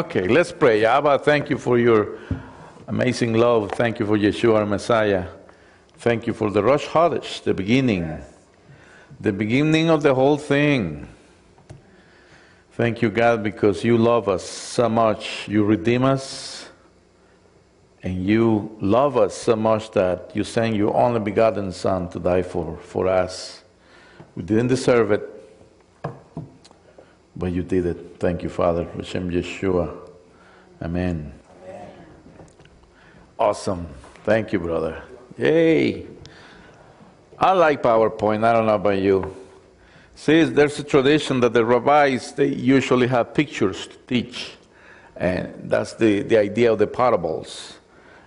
Okay, 0.00 0.26
let's 0.26 0.50
pray. 0.50 0.82
Abba, 0.86 1.18
thank 1.18 1.50
you 1.50 1.58
for 1.58 1.78
your 1.78 2.16
amazing 2.88 3.34
love. 3.34 3.70
Thank 3.72 3.98
you 3.98 4.06
for 4.06 4.16
Yeshua, 4.16 4.60
our 4.60 4.64
Messiah. 4.64 5.26
Thank 5.98 6.26
you 6.26 6.32
for 6.32 6.50
the 6.50 6.62
Rosh 6.62 6.86
Chodesh, 6.86 7.42
the 7.42 7.52
beginning, 7.52 8.18
the 9.20 9.30
beginning 9.30 9.90
of 9.90 10.02
the 10.02 10.14
whole 10.14 10.38
thing. 10.38 11.06
Thank 12.72 13.02
you, 13.02 13.10
God, 13.10 13.42
because 13.42 13.84
you 13.84 13.98
love 13.98 14.26
us 14.26 14.42
so 14.42 14.88
much. 14.88 15.46
You 15.46 15.64
redeem 15.64 16.04
us, 16.06 16.70
and 18.02 18.24
you 18.24 18.74
love 18.80 19.18
us 19.18 19.36
so 19.36 19.54
much 19.54 19.90
that 19.90 20.30
you 20.34 20.44
sent 20.44 20.76
your 20.76 20.96
only 20.96 21.20
begotten 21.20 21.72
Son 21.72 22.08
to 22.08 22.18
die 22.18 22.40
for, 22.40 22.78
for 22.78 23.06
us. 23.06 23.62
We 24.34 24.44
didn't 24.44 24.68
deserve 24.68 25.12
it, 25.12 25.39
but 27.40 27.52
you 27.52 27.62
did 27.62 27.86
it. 27.86 28.16
Thank 28.18 28.42
you, 28.42 28.50
Father. 28.50 28.84
Hashem 28.84 29.30
Yeshua. 29.30 29.96
Amen. 30.82 31.32
Amen. 31.64 31.88
Awesome. 33.38 33.86
Thank 34.24 34.52
you, 34.52 34.60
brother. 34.60 35.02
Yay. 35.38 36.06
I 37.38 37.52
like 37.52 37.82
PowerPoint. 37.82 38.44
I 38.44 38.52
don't 38.52 38.66
know 38.66 38.74
about 38.74 38.98
you. 38.98 39.34
See, 40.14 40.44
there's 40.44 40.78
a 40.78 40.84
tradition 40.84 41.40
that 41.40 41.54
the 41.54 41.64
rabbis, 41.64 42.32
they 42.32 42.48
usually 42.48 43.06
have 43.06 43.32
pictures 43.32 43.86
to 43.86 43.96
teach. 44.06 44.52
And 45.16 45.70
that's 45.70 45.94
the, 45.94 46.20
the 46.20 46.36
idea 46.36 46.70
of 46.70 46.78
the 46.78 46.86
parables. 46.86 47.78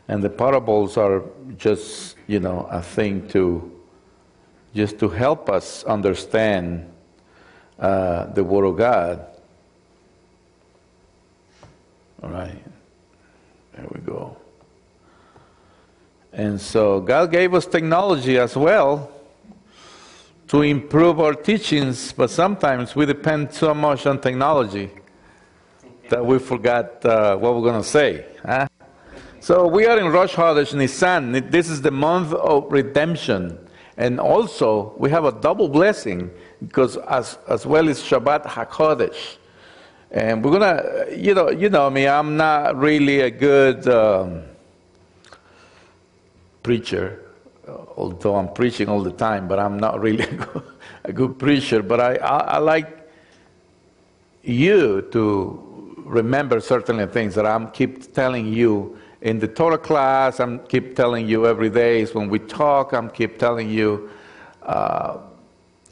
And 0.08 0.24
the 0.24 0.32
parables 0.32 0.98
are 0.98 1.22
just, 1.56 2.16
you 2.26 2.40
know, 2.40 2.68
a 2.72 2.82
thing 2.82 3.28
to, 3.28 3.72
just 4.74 4.98
to 5.00 5.10
help 5.10 5.52
us 5.52 5.84
understand 5.84 6.90
uh, 7.84 8.32
the 8.34 8.44
Word 8.44 8.64
of 8.64 8.78
God. 8.78 9.28
All 12.24 12.30
right. 12.30 12.64
There 13.76 13.86
we 13.94 14.00
go. 14.00 14.38
And 16.32 16.60
so 16.60 17.02
God 17.02 17.30
gave 17.30 17.54
us 17.54 17.66
technology 17.66 18.38
as 18.38 18.56
well 18.56 19.12
to 20.48 20.62
improve 20.62 21.20
our 21.20 21.34
teachings, 21.34 22.14
but 22.14 22.30
sometimes 22.30 22.96
we 22.96 23.06
depend 23.06 23.54
so 23.54 23.74
much 23.74 24.06
on 24.06 24.22
technology 24.22 24.90
that 26.10 26.26
we 26.26 26.40
forgot 26.40 27.04
uh, 27.06 27.36
what 27.36 27.54
we're 27.54 27.70
going 27.70 27.82
to 27.82 27.88
say. 27.88 28.26
Huh? 28.46 28.68
So 29.42 29.68
we 29.68 29.86
are 29.88 30.00
in 30.00 30.08
Rosh 30.08 30.36
Chodesh 30.36 30.74
Nisan. 30.74 31.34
This 31.50 31.70
is 31.70 31.82
the 31.82 31.92
month 31.92 32.34
of 32.34 32.72
redemption. 32.72 33.60
And 33.98 34.20
also, 34.20 34.94
we 34.98 35.10
have 35.12 35.26
a 35.26 35.32
double 35.32 35.70
blessing 35.70 36.32
because 36.60 36.98
as, 36.98 37.38
as 37.48 37.66
well 37.66 37.90
as 37.90 38.02
Shabbat 38.02 38.46
HaChodesh. 38.46 39.38
And 40.12 40.44
we're 40.44 40.60
going 40.60 40.62
to, 40.62 41.18
you 41.18 41.34
know, 41.34 41.50
you 41.50 41.70
know 41.70 41.90
me, 41.90 42.08
I'm 42.08 42.38
not 42.38 42.78
really 42.78 43.22
a 43.22 43.32
good 43.32 43.88
um, 43.88 44.44
preacher 46.62 47.24
although 47.98 48.36
I'm 48.36 48.52
preaching 48.54 48.90
all 48.90 49.02
the 49.02 49.12
time, 49.12 49.48
but 49.48 49.60
I'm 49.60 49.78
not 49.78 50.00
really 50.02 50.28
a 51.04 51.14
good, 51.14 51.40
preacher. 51.40 51.82
But 51.82 52.00
I, 52.00 52.16
I, 52.16 52.38
I, 52.38 52.58
like 52.58 53.10
you 54.44 55.08
to 55.12 56.04
remember 56.06 56.60
certain 56.60 57.08
things 57.10 57.36
that 57.36 57.46
I'm 57.46 57.72
keep 57.72 58.14
telling 58.14 58.52
you 58.52 58.98
in 59.24 59.40
the 59.40 59.48
Torah 59.48 59.80
class. 59.80 60.40
I'm 60.40 60.60
keep 60.68 60.96
telling 60.96 61.28
you 61.28 61.48
every 61.48 61.72
day. 61.72 62.06
When 62.06 62.30
we 62.30 62.38
talk, 62.38 62.94
I'm 62.94 63.10
keep 63.10 63.40
telling 63.40 63.70
you 63.70 64.12
uh, 64.62 65.18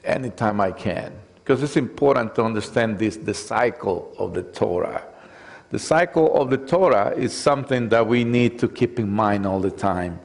anytime 0.03 0.61
I 0.61 0.71
can, 0.71 1.11
because 1.35 1.63
it's 1.63 1.77
important 1.77 2.35
to 2.35 2.43
understand 2.43 2.99
this 2.99 3.17
the 3.17 3.33
cycle 3.33 4.13
of 4.19 4.35
the 4.35 4.43
Torah. 4.43 5.03
The 5.71 5.79
cycle 5.79 6.39
of 6.39 6.51
the 6.51 6.57
Torah 6.57 7.13
is 7.17 7.33
something 7.33 7.89
that 7.89 8.05
we 8.05 8.23
need 8.23 8.59
to 8.59 8.67
keep 8.67 8.99
in 8.99 9.09
mind 9.09 9.47
all 9.47 9.59
the 9.59 9.71
time 9.71 10.19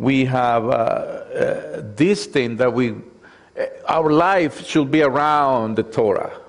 we 0.00 0.24
have 0.24 0.64
uh, 0.64 0.70
uh, 0.70 1.82
this 1.94 2.24
thing 2.24 2.56
that 2.56 2.72
we, 2.72 2.92
uh, 2.92 3.66
our 3.86 4.10
life 4.10 4.66
should 4.66 4.90
be 4.90 5.02
around 5.02 5.76
the 5.76 5.82
Torah. 5.82 6.39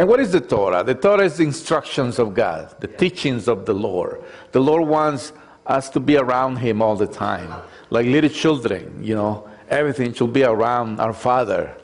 And 0.00 0.08
what 0.08 0.18
is 0.18 0.32
the 0.32 0.40
Torah? 0.40 0.82
The 0.82 0.94
Torah 0.94 1.26
is 1.26 1.36
the 1.36 1.42
instructions 1.42 2.18
of 2.18 2.32
God, 2.32 2.74
the 2.80 2.86
teachings 2.86 3.48
of 3.48 3.66
the 3.66 3.74
Lord. 3.74 4.24
The 4.50 4.58
Lord 4.58 4.88
wants 4.88 5.34
us 5.66 5.90
to 5.90 6.00
be 6.00 6.16
around 6.16 6.56
Him 6.56 6.80
all 6.80 6.96
the 6.96 7.06
time. 7.06 7.60
Like 7.90 8.06
little 8.06 8.30
children, 8.30 9.04
you 9.04 9.14
know, 9.14 9.46
everything 9.68 10.14
should 10.14 10.32
be 10.32 10.42
around 10.42 11.00
our 11.00 11.12
Father. 11.12 11.76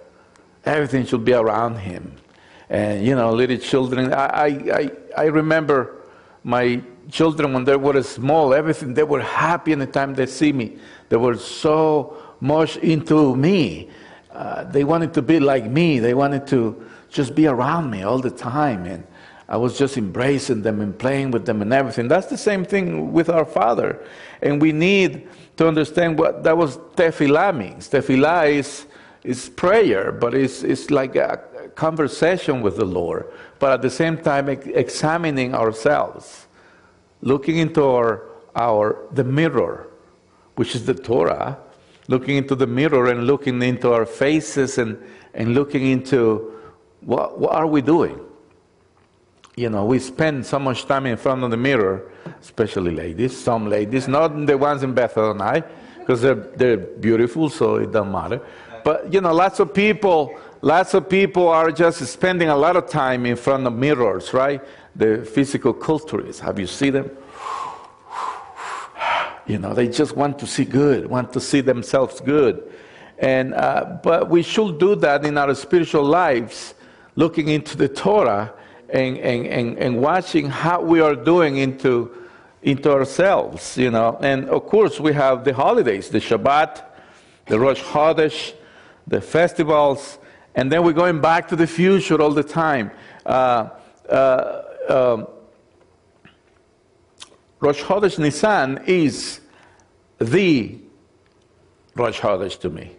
Everything 0.65 1.05
should 1.05 1.27
be 1.27 1.35
around 1.35 1.77
Him. 1.77 2.17
And, 2.71 3.05
you 3.07 3.15
know, 3.15 3.35
little 3.35 3.59
children, 3.59 4.15
I, 4.15 4.47
I, 4.73 4.91
I 5.15 5.25
remember 5.25 6.01
my 6.43 6.81
children, 7.11 7.53
when 7.53 7.65
they 7.65 7.77
were 7.77 8.03
small, 8.03 8.55
everything, 8.55 8.95
they 8.95 9.05
were 9.05 9.21
happy 9.21 9.73
in 9.73 9.79
the 9.79 9.87
time 9.87 10.15
they 10.15 10.25
see 10.25 10.55
me. 10.55 10.79
They 11.11 11.19
were 11.19 11.37
so 11.37 12.17
much 12.41 12.79
into 12.79 13.37
me. 13.37 13.91
Uh, 14.33 14.65
they 14.65 14.85
wanted 14.85 15.13
to 15.13 15.21
be 15.21 15.39
like 15.39 15.67
me. 15.67 15.99
They 15.99 16.15
wanted 16.15 16.47
to 16.47 16.83
just 17.09 17.35
be 17.35 17.47
around 17.47 17.91
me 17.91 18.03
all 18.03 18.19
the 18.19 18.31
time. 18.31 18.85
And 18.87 19.07
I 19.49 19.57
was 19.57 19.79
just 19.79 19.97
embracing 19.97 20.63
them 20.63 20.81
and 20.81 20.99
playing 20.99 21.31
with 21.31 21.47
them 21.47 21.63
and 21.63 21.73
everything. 21.73 22.09
That's 22.09 22.27
the 22.27 22.39
same 22.39 22.65
thing 22.65 23.13
with 23.13 23.29
our 23.29 23.45
Father. 23.45 24.05
And 24.43 24.61
we 24.61 24.73
need 24.73 25.29
to 25.57 25.69
understand 25.69 26.19
what 26.19 26.45
that 26.45 26.57
was 26.57 26.79
tefillah 26.97 27.57
means. 27.57 27.89
Tefillah 27.89 28.51
is, 28.51 28.87
is 29.25 29.49
prayer, 29.49 30.13
but 30.13 30.35
it's, 30.35 30.63
it's 30.63 30.91
like 30.91 31.17
a 31.17 31.41
conversation 31.75 32.61
with 32.61 32.77
the 32.77 32.85
Lord. 32.85 33.33
But 33.59 33.73
at 33.73 33.83
the 33.83 33.91
same 33.91 34.19
time, 34.19 34.49
examining 34.49 35.55
ourselves 35.55 36.47
looking 37.23 37.57
into 37.57 37.83
our, 37.83 38.23
our 38.55 39.07
the 39.13 39.25
mirror, 39.25 39.89
which 40.57 40.75
is 40.75 40.87
the 40.87 40.95
Torah, 40.95 41.59
looking 42.09 42.37
into 42.37 42.55
the 42.55 42.67
mirror 42.67 43.11
and 43.11 43.27
looking 43.27 43.63
into 43.63 43.93
our 43.93 44.07
faces 44.07 44.79
and, 44.79 45.03
and 45.35 45.55
looking 45.55 45.87
into 45.87 46.56
what, 47.07 47.39
what 47.39 47.53
are 47.53 47.67
we 47.67 47.81
doing? 47.81 48.21
You 49.57 49.71
know, 49.71 49.87
we 49.87 49.99
spend 49.99 50.45
so 50.45 50.59
much 50.59 50.85
time 50.85 51.07
in 51.07 51.17
front 51.17 51.43
of 51.43 51.51
the 51.51 51.57
mirror, 51.57 52.13
especially 52.43 52.95
ladies, 52.95 53.35
some 53.35 53.71
ladies, 53.71 54.07
not 54.07 54.47
the 54.47 54.59
ones 54.59 54.83
in 54.83 54.93
Bethel 54.93 55.31
and 55.31 55.41
I, 55.41 55.63
because 55.99 56.21
they're, 56.21 56.35
they're 56.35 56.77
beautiful, 56.77 57.49
so 57.49 57.77
it 57.77 57.91
doesn't 57.91 58.13
matter. 58.13 58.43
But, 58.85 59.11
you 59.11 59.23
know, 59.23 59.33
lots 59.33 59.59
of 59.59 59.73
people, 59.73 60.39
lots 60.61 60.93
of 60.93 61.09
people 61.09 61.49
are 61.49 61.73
just 61.73 62.07
spending 62.07 62.51
a 62.51 62.57
lot 62.57 62.77
of 62.77 62.91
time 62.91 63.25
in 63.25 63.37
front 63.37 63.67
of 63.67 63.73
mirrors, 63.73 64.35
right? 64.35 64.61
the 64.97 65.25
physical 65.25 65.75
culturists. 65.75 66.41
Have 66.41 66.59
you 66.59 66.67
seen 66.67 66.95
them? 66.95 67.11
You 69.49 69.59
know, 69.59 69.75
they 69.75 69.87
just 69.87 70.17
want 70.17 70.41
to 70.41 70.47
see 70.47 70.65
good, 70.65 71.07
want 71.07 71.33
to 71.35 71.41
see 71.41 71.61
themselves 71.61 72.21
good. 72.21 72.69
And, 73.17 73.55
uh, 73.55 73.99
but 74.03 74.29
we 74.29 74.43
should 74.43 74.81
do 74.81 74.97
that 74.97 75.25
in 75.25 75.39
our 75.39 75.55
spiritual 75.55 76.03
lives, 76.03 76.75
looking 77.17 77.49
into 77.49 77.77
the 77.77 77.89
Torah 77.89 78.53
and, 78.91 79.19
and, 79.19 79.47
and, 79.47 79.79
and 79.79 80.01
watching 80.01 80.49
how 80.49 80.81
we 80.81 81.01
are 81.01 81.17
doing 81.17 81.57
into, 81.57 82.11
into 82.63 82.93
ourselves, 82.93 83.77
you 83.77 83.91
know. 83.91 84.19
And 84.21 84.49
of 84.49 84.67
course, 84.67 85.01
we 85.01 85.13
have 85.15 85.45
the 85.45 85.55
holidays, 85.55 86.11
the 86.11 86.21
Shabbat, 86.21 86.85
the 87.47 87.59
Rosh 87.59 87.83
Chodesh, 87.83 88.55
the 89.07 89.21
festivals, 89.21 90.19
and 90.55 90.71
then 90.71 90.85
we're 90.85 90.93
going 90.93 91.21
back 91.21 91.49
to 91.49 91.57
the 91.57 91.67
future 91.67 92.21
all 92.21 92.31
the 92.31 92.45
time. 92.45 92.91
Uh, 93.25 93.71
uh, 94.09 94.63
um, 94.89 95.27
Rosh 97.61 97.83
Chodesh 97.83 98.19
Nisan 98.19 98.83
is 98.87 99.41
the 100.19 100.79
Rosh 101.95 102.21
Chodesh 102.21 102.59
to 102.61 102.71
me. 102.71 102.93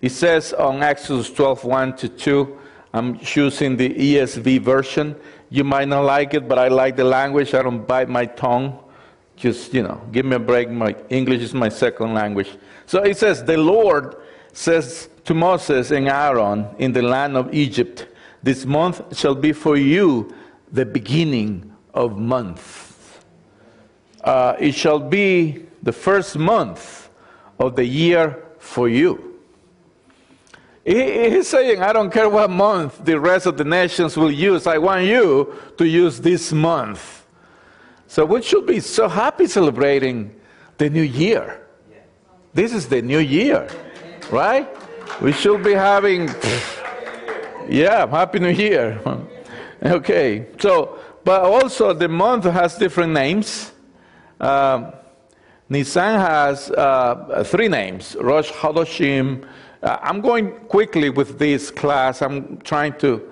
It 0.00 0.10
says 0.10 0.52
on 0.54 0.82
Exodus 0.82 1.30
12, 1.30 1.64
1 1.64 1.96
to 1.96 2.08
2, 2.08 2.59
I'm 2.92 3.18
choosing 3.18 3.76
the 3.76 3.88
ESV 3.88 4.60
version. 4.60 5.16
You 5.48 5.64
might 5.64 5.88
not 5.88 6.02
like 6.02 6.34
it, 6.34 6.48
but 6.48 6.58
I 6.58 6.68
like 6.68 6.96
the 6.96 7.04
language. 7.04 7.54
I 7.54 7.62
don't 7.62 7.86
bite 7.86 8.08
my 8.08 8.26
tongue. 8.26 8.78
Just, 9.36 9.72
you 9.72 9.82
know, 9.82 10.00
give 10.12 10.26
me 10.26 10.36
a 10.36 10.40
break. 10.40 10.70
My 10.70 10.94
English 11.08 11.42
is 11.42 11.54
my 11.54 11.68
second 11.68 12.14
language. 12.14 12.50
So 12.86 13.02
it 13.02 13.16
says, 13.16 13.44
The 13.44 13.56
Lord 13.56 14.16
says 14.52 15.08
to 15.24 15.34
Moses 15.34 15.92
and 15.92 16.08
Aaron 16.08 16.66
in 16.78 16.92
the 16.92 17.02
land 17.02 17.36
of 17.36 17.54
Egypt, 17.54 18.08
This 18.42 18.66
month 18.66 19.16
shall 19.16 19.34
be 19.34 19.52
for 19.52 19.76
you 19.76 20.34
the 20.72 20.84
beginning 20.84 21.72
of 21.94 22.18
month. 22.18 23.24
Uh, 24.22 24.56
it 24.58 24.72
shall 24.72 24.98
be 24.98 25.66
the 25.82 25.92
first 25.92 26.36
month 26.36 27.08
of 27.58 27.76
the 27.76 27.84
year 27.84 28.42
for 28.58 28.88
you. 28.88 29.29
He, 30.84 31.30
he's 31.30 31.48
saying, 31.48 31.82
I 31.82 31.92
don't 31.92 32.10
care 32.10 32.28
what 32.28 32.50
month 32.50 33.04
the 33.04 33.20
rest 33.20 33.46
of 33.46 33.56
the 33.56 33.64
nations 33.64 34.16
will 34.16 34.30
use, 34.30 34.66
I 34.66 34.78
want 34.78 35.04
you 35.04 35.54
to 35.76 35.86
use 35.86 36.20
this 36.20 36.52
month. 36.52 37.26
So 38.06 38.24
we 38.24 38.42
should 38.42 38.66
be 38.66 38.80
so 38.80 39.08
happy 39.08 39.46
celebrating 39.46 40.34
the 40.78 40.90
new 40.90 41.02
year. 41.02 41.66
This 42.52 42.72
is 42.72 42.88
the 42.88 43.02
new 43.02 43.20
year, 43.20 43.68
right? 44.30 44.68
We 45.20 45.32
should 45.32 45.62
be 45.62 45.74
having, 45.74 46.28
yeah, 47.68 48.06
Happy 48.06 48.38
New 48.38 48.50
Year. 48.50 49.00
Okay, 49.82 50.44
so, 50.58 50.98
but 51.24 51.40
also 51.40 51.94
the 51.94 52.06
month 52.06 52.44
has 52.44 52.76
different 52.76 53.14
names. 53.14 53.72
Uh, 54.38 54.90
Nisan 55.70 56.20
has 56.20 56.70
uh, 56.70 57.42
three 57.46 57.68
names 57.68 58.14
Rosh 58.20 58.52
Chodashim. 58.52 59.48
Uh, 59.82 59.98
I'm 60.02 60.20
going 60.20 60.52
quickly 60.68 61.08
with 61.08 61.38
this 61.38 61.70
class. 61.70 62.20
I'm 62.20 62.58
trying 62.58 62.98
to 62.98 63.26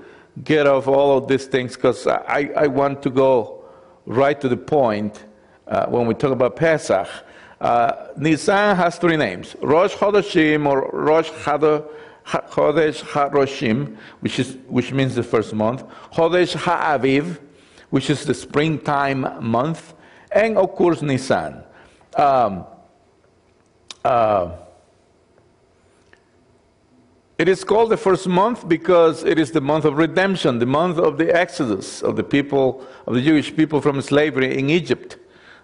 get 0.45 0.67
off 0.67 0.89
all 0.89 1.19
of 1.19 1.29
these 1.29 1.47
things 1.47 1.75
because 1.75 2.07
I, 2.07 2.51
I 2.57 2.67
want 2.69 3.03
to 3.03 3.11
go 3.11 3.65
right 4.07 4.41
to 4.41 4.49
the 4.49 4.57
point 4.57 5.25
uh, 5.67 5.87
when 5.87 6.07
we 6.07 6.15
talk 6.15 6.33
about 6.33 6.57
Pesach. 6.57 7.07
Uh, 7.61 7.93
Nisan 8.17 8.77
has 8.77 8.97
three 8.99 9.17
names 9.17 9.57
Rosh 9.61 9.95
Chodashim 9.95 10.67
or 10.67 10.91
Rosh 10.93 11.29
Chodesh 11.31 13.03
HaRoshim, 13.03 13.97
which, 14.21 14.39
is, 14.39 14.57
which 14.69 14.93
means 14.93 15.15
the 15.15 15.23
first 15.23 15.55
month, 15.55 15.85
Chodesh 16.13 16.55
HaAviv, 16.55 17.39
which 17.91 18.11
is 18.11 18.25
the 18.25 18.35
springtime 18.35 19.27
month, 19.45 19.95
and 20.33 20.57
of 20.57 20.75
course 20.75 21.03
Nisan. 21.03 21.63
Um, 22.17 22.65
uh, 24.05 24.57
it 27.39 27.49
is 27.49 27.63
called 27.63 27.91
the 27.91 27.97
first 27.97 28.27
month 28.27 28.69
because 28.69 29.23
it 29.23 29.39
is 29.39 29.53
the 29.53 29.61
month 29.61 29.85
of 29.85 29.97
redemption, 29.97 30.59
the 30.59 30.67
month 30.67 30.99
of 30.99 31.19
the 31.19 31.33
exodus 31.35 32.03
of 32.03 32.17
the 32.17 32.25
people, 32.25 32.85
of 33.07 33.15
the 33.15 33.23
Jewish 33.23 33.55
people 33.55 33.81
from 33.81 34.03
slavery 34.03 34.59
in 34.59 34.69
Egypt, 34.69 35.17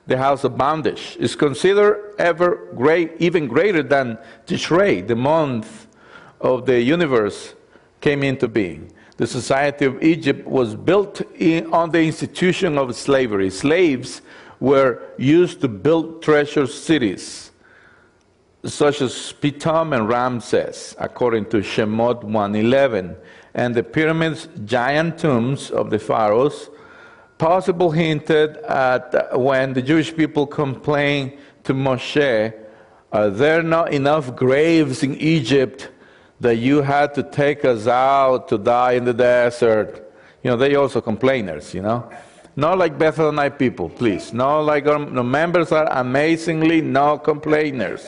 the 0.06 0.16
house 0.16 0.44
of 0.44 0.56
bondage. 0.56 1.16
is 1.18 1.34
considered 1.34 2.14
ever 2.18 2.68
great, 2.76 3.12
even 3.18 3.48
greater 3.48 3.82
than 3.82 4.18
Tishrei, 4.46 5.04
the 5.04 5.16
month 5.16 5.88
of 6.40 6.64
the 6.64 6.80
universe 6.80 7.54
came 8.00 8.22
into 8.22 8.46
being. 8.46 8.92
The 9.16 9.26
society 9.26 9.84
of 9.84 10.00
Egypt 10.00 10.46
was 10.46 10.76
built 10.76 11.22
in, 11.34 11.72
on 11.72 11.90
the 11.90 12.02
institution 12.02 12.78
of 12.78 12.94
slavery. 12.94 13.50
Slaves 13.50 14.22
were 14.60 15.02
used 15.18 15.60
to 15.62 15.68
build 15.68 16.22
treasure 16.22 16.66
cities, 16.66 17.50
such 18.64 19.00
as 19.00 19.12
Pithom 19.40 19.94
and 19.94 20.08
Ramses, 20.08 20.96
according 20.98 21.46
to 21.46 21.58
Shemot 21.58 22.24
1:11, 22.24 23.16
and 23.54 23.74
the 23.74 23.82
pyramids, 23.82 24.48
giant 24.64 25.18
tombs 25.18 25.70
of 25.70 25.90
the 25.90 25.98
pharaohs, 25.98 26.70
possible 27.38 27.90
hinted 27.90 28.56
at 28.58 29.38
when 29.38 29.74
the 29.74 29.82
Jewish 29.82 30.14
people 30.14 30.46
complained 30.46 31.32
to 31.64 31.74
Moshe, 31.74 32.52
Are 33.12 33.30
there 33.30 33.62
not 33.62 33.92
enough 33.92 34.34
graves 34.34 35.04
in 35.04 35.14
Egypt 35.14 35.88
that 36.40 36.56
you 36.56 36.82
had 36.82 37.14
to 37.14 37.22
take 37.22 37.64
us 37.64 37.86
out 37.86 38.48
to 38.48 38.58
die 38.58 38.92
in 38.92 39.04
the 39.04 39.14
desert. 39.14 40.12
You 40.42 40.50
know, 40.50 40.56
they 40.56 40.74
also 40.74 41.00
complainers, 41.00 41.74
you 41.74 41.82
know. 41.82 42.08
Not 42.56 42.78
like 42.78 42.98
Bethelite 42.98 43.58
people, 43.58 43.88
please. 43.88 44.32
Not 44.32 44.60
like 44.60 44.86
our 44.86 44.98
members 44.98 45.72
are 45.72 45.88
amazingly 45.90 46.80
no 46.80 47.18
complainers. 47.18 48.06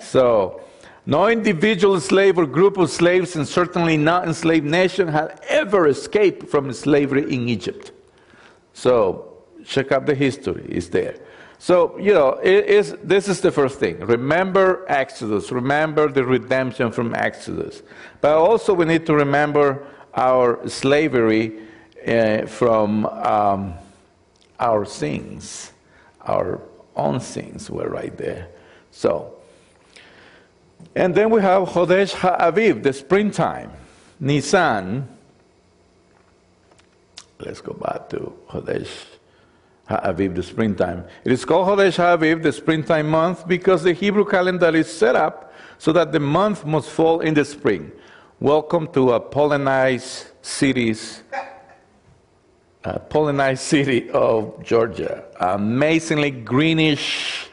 So, 0.00 0.60
no 1.06 1.28
individual 1.28 2.00
slave 2.00 2.38
or 2.38 2.46
group 2.46 2.76
of 2.76 2.90
slaves, 2.90 3.34
and 3.36 3.48
certainly 3.48 3.96
not 3.96 4.26
enslaved 4.26 4.66
nation, 4.66 5.08
had 5.08 5.40
ever 5.48 5.86
escaped 5.86 6.48
from 6.48 6.72
slavery 6.72 7.22
in 7.22 7.48
Egypt. 7.48 7.92
So, 8.74 9.38
check 9.64 9.90
out 9.90 10.06
the 10.06 10.14
history, 10.14 10.66
it's 10.68 10.88
there. 10.88 11.16
So, 11.58 11.98
you 11.98 12.14
know, 12.14 12.38
is, 12.42 12.94
this 13.02 13.26
is 13.26 13.40
the 13.40 13.50
first 13.50 13.80
thing. 13.80 13.98
Remember 13.98 14.84
Exodus. 14.88 15.50
Remember 15.50 16.08
the 16.08 16.24
redemption 16.24 16.92
from 16.92 17.14
Exodus. 17.16 17.82
But 18.20 18.36
also, 18.36 18.72
we 18.72 18.84
need 18.84 19.06
to 19.06 19.14
remember 19.14 19.84
our 20.14 20.68
slavery 20.68 21.60
uh, 22.06 22.46
from 22.46 23.06
um, 23.06 23.74
our 24.60 24.84
sins. 24.84 25.72
Our 26.20 26.60
own 26.94 27.18
sins 27.18 27.70
were 27.70 27.88
right 27.88 28.16
there. 28.16 28.48
So, 28.92 29.37
and 30.98 31.14
then 31.14 31.30
we 31.30 31.40
have 31.40 31.68
Chodesh 31.68 32.12
HaAviv, 32.12 32.82
the 32.82 32.92
springtime. 32.92 33.70
Nisan. 34.18 35.08
Let's 37.38 37.60
go 37.60 37.72
back 37.74 38.08
to 38.08 38.36
Chodesh 38.48 38.90
Ha'aviv, 39.86 40.34
the 40.34 40.42
springtime. 40.42 41.04
It 41.24 41.30
is 41.30 41.44
called 41.44 41.68
Chodesh 41.68 41.98
Ha'aviv, 41.98 42.42
the 42.42 42.52
springtime 42.52 43.08
month, 43.08 43.46
because 43.46 43.84
the 43.84 43.92
Hebrew 43.92 44.24
calendar 44.24 44.74
is 44.74 44.92
set 44.92 45.14
up 45.14 45.54
so 45.78 45.92
that 45.92 46.10
the 46.10 46.18
month 46.18 46.66
must 46.66 46.90
fall 46.90 47.20
in 47.20 47.34
the 47.34 47.44
spring. 47.44 47.92
Welcome 48.40 48.88
to 48.88 49.12
a 49.12 49.20
pollinized 49.20 50.32
cities, 50.42 51.22
a 52.82 52.98
pollinized 52.98 53.60
city 53.60 54.10
of 54.10 54.64
Georgia. 54.64 55.24
Amazingly 55.38 56.32
greenish, 56.32 57.46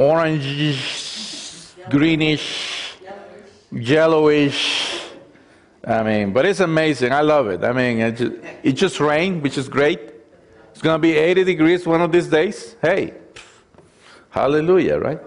orangish, 0.00 1.13
greenish, 1.90 2.94
yellowish. 3.72 5.02
I 5.86 6.02
mean, 6.02 6.32
but 6.32 6.46
it's 6.46 6.60
amazing. 6.60 7.12
I 7.12 7.20
love 7.20 7.48
it. 7.48 7.62
I 7.62 7.72
mean, 7.72 7.98
it 7.98 8.16
just, 8.16 8.32
it 8.62 8.72
just 8.72 9.00
rained, 9.00 9.42
which 9.42 9.58
is 9.58 9.68
great. 9.68 10.00
It's 10.72 10.80
going 10.80 10.94
to 10.94 11.02
be 11.02 11.12
80 11.16 11.44
degrees 11.44 11.86
one 11.86 12.00
of 12.00 12.10
these 12.10 12.26
days. 12.26 12.76
Hey, 12.80 13.14
hallelujah, 14.30 14.98
right? 14.98 15.20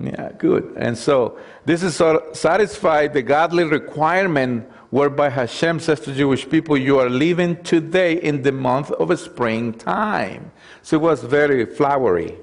Yeah, 0.00 0.32
good. 0.38 0.74
And 0.76 0.96
so 0.96 1.38
this 1.64 1.82
is 1.82 1.94
sort 1.94 2.22
of 2.22 2.36
satisfied 2.36 3.12
the 3.12 3.22
godly 3.22 3.64
requirement 3.64 4.68
whereby 4.90 5.28
Hashem 5.28 5.80
says 5.80 6.00
to 6.00 6.14
Jewish 6.14 6.48
people, 6.48 6.76
You 6.76 6.98
are 6.98 7.10
living 7.10 7.62
today 7.62 8.14
in 8.14 8.42
the 8.42 8.52
month 8.52 8.90
of 8.92 9.16
springtime. 9.18 10.50
So 10.82 10.96
it 10.96 11.02
was 11.02 11.22
very 11.22 11.66
flowery. 11.66 12.36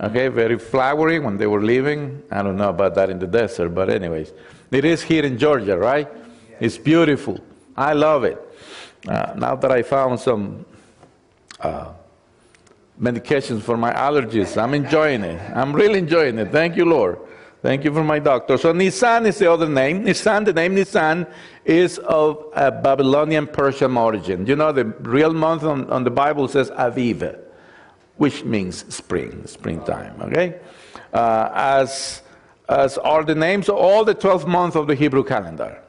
Okay, 0.00 0.28
very 0.28 0.58
flowery 0.58 1.18
when 1.18 1.36
they 1.36 1.46
were 1.46 1.62
living. 1.62 2.22
I 2.30 2.42
don't 2.42 2.56
know 2.56 2.70
about 2.70 2.94
that 2.96 3.10
in 3.10 3.18
the 3.18 3.26
desert, 3.26 3.70
but, 3.70 3.88
anyways, 3.88 4.32
it 4.70 4.84
is 4.84 5.02
here 5.02 5.24
in 5.24 5.38
Georgia, 5.38 5.78
right? 5.78 6.08
It's 6.60 6.78
beautiful. 6.78 7.38
I 7.76 7.92
love 7.92 8.24
it. 8.24 8.38
Uh, 9.06 9.34
now 9.36 9.54
that 9.56 9.70
I 9.70 9.82
found 9.82 10.18
some 10.18 10.64
uh, 11.60 11.92
medications 13.00 13.62
for 13.62 13.76
my 13.76 13.92
allergies. 13.92 14.60
I'm 14.60 14.74
enjoying 14.74 15.24
it. 15.24 15.40
I'm 15.54 15.72
really 15.72 15.98
enjoying 15.98 16.38
it. 16.38 16.50
Thank 16.50 16.76
you, 16.76 16.84
Lord. 16.84 17.18
Thank 17.62 17.84
you 17.84 17.92
for 17.92 18.04
my 18.04 18.18
doctor. 18.18 18.58
So 18.58 18.72
Nisan 18.72 19.26
is 19.26 19.38
the 19.38 19.50
other 19.50 19.68
name. 19.68 20.04
Nisan, 20.04 20.44
the 20.44 20.52
name 20.52 20.74
Nisan 20.74 21.26
is 21.64 21.98
of 21.98 22.44
a 22.54 22.70
Babylonian 22.70 23.46
Persian 23.46 23.96
origin. 23.96 24.46
You 24.46 24.54
know, 24.54 24.70
the 24.70 24.84
real 24.84 25.32
month 25.32 25.64
on, 25.64 25.90
on 25.90 26.04
the 26.04 26.10
Bible 26.10 26.46
says 26.46 26.70
Aviv, 26.72 27.38
which 28.16 28.44
means 28.44 28.84
spring, 28.94 29.46
springtime, 29.46 30.20
okay? 30.22 30.60
Uh, 31.12 31.50
as, 31.54 32.22
as 32.68 32.98
are 32.98 33.24
the 33.24 33.34
names 33.34 33.68
of 33.68 33.76
all 33.76 34.04
the 34.04 34.14
12 34.14 34.46
months 34.46 34.76
of 34.76 34.86
the 34.86 34.94
Hebrew 34.94 35.24
calendar 35.24 35.80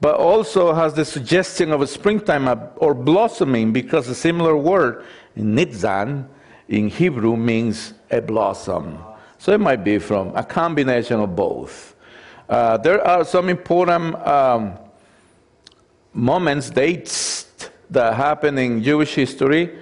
but 0.00 0.16
also 0.16 0.74
has 0.74 0.94
the 0.94 1.04
suggestion 1.04 1.72
of 1.72 1.80
a 1.80 1.86
springtime 1.86 2.48
or 2.76 2.94
blossoming 2.94 3.72
because 3.72 4.08
a 4.08 4.14
similar 4.14 4.56
word, 4.56 5.04
nitzan, 5.36 6.26
in 6.68 6.88
Hebrew 6.88 7.36
means 7.36 7.94
a 8.10 8.20
blossom. 8.20 8.98
So 9.38 9.52
it 9.52 9.60
might 9.60 9.84
be 9.84 9.98
from 9.98 10.34
a 10.36 10.44
combination 10.44 11.20
of 11.20 11.34
both. 11.36 11.94
Uh, 12.48 12.76
there 12.78 13.04
are 13.06 13.24
some 13.24 13.48
important 13.48 14.14
um, 14.26 14.78
moments, 16.12 16.70
dates 16.70 17.46
that 17.90 18.14
happen 18.14 18.58
in 18.58 18.82
Jewish 18.82 19.14
history, 19.14 19.78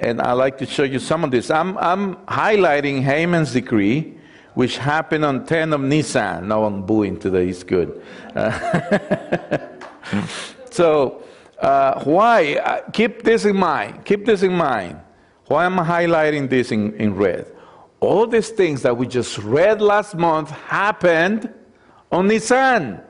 and 0.00 0.20
I'd 0.20 0.32
like 0.32 0.58
to 0.58 0.66
show 0.66 0.84
you 0.84 0.98
some 0.98 1.24
of 1.24 1.30
this. 1.30 1.50
I'm, 1.50 1.76
I'm 1.78 2.16
highlighting 2.26 3.02
Haman's 3.02 3.52
decree 3.52 4.18
which 4.58 4.76
happened 4.76 5.24
on 5.24 5.46
10 5.46 5.72
of 5.72 5.80
Nisan. 5.80 6.48
No 6.48 6.62
one 6.62 6.82
booing 6.82 7.16
today 7.16 7.48
is 7.48 7.62
good. 7.62 8.02
Uh, 8.34 9.58
so, 10.70 11.22
uh, 11.60 12.02
why? 12.02 12.54
Uh, 12.56 12.90
keep 12.90 13.22
this 13.22 13.44
in 13.44 13.56
mind. 13.56 14.04
Keep 14.04 14.26
this 14.26 14.42
in 14.42 14.52
mind. 14.52 14.98
Why 15.46 15.64
am 15.64 15.78
I 15.78 15.84
highlighting 15.84 16.50
this 16.50 16.72
in, 16.72 16.92
in 16.94 17.14
red? 17.14 17.46
All 18.00 18.26
these 18.26 18.48
things 18.48 18.82
that 18.82 18.96
we 18.96 19.06
just 19.06 19.38
read 19.38 19.80
last 19.80 20.16
month 20.16 20.50
happened 20.50 21.54
on 22.10 22.26
Nisan. 22.26 23.00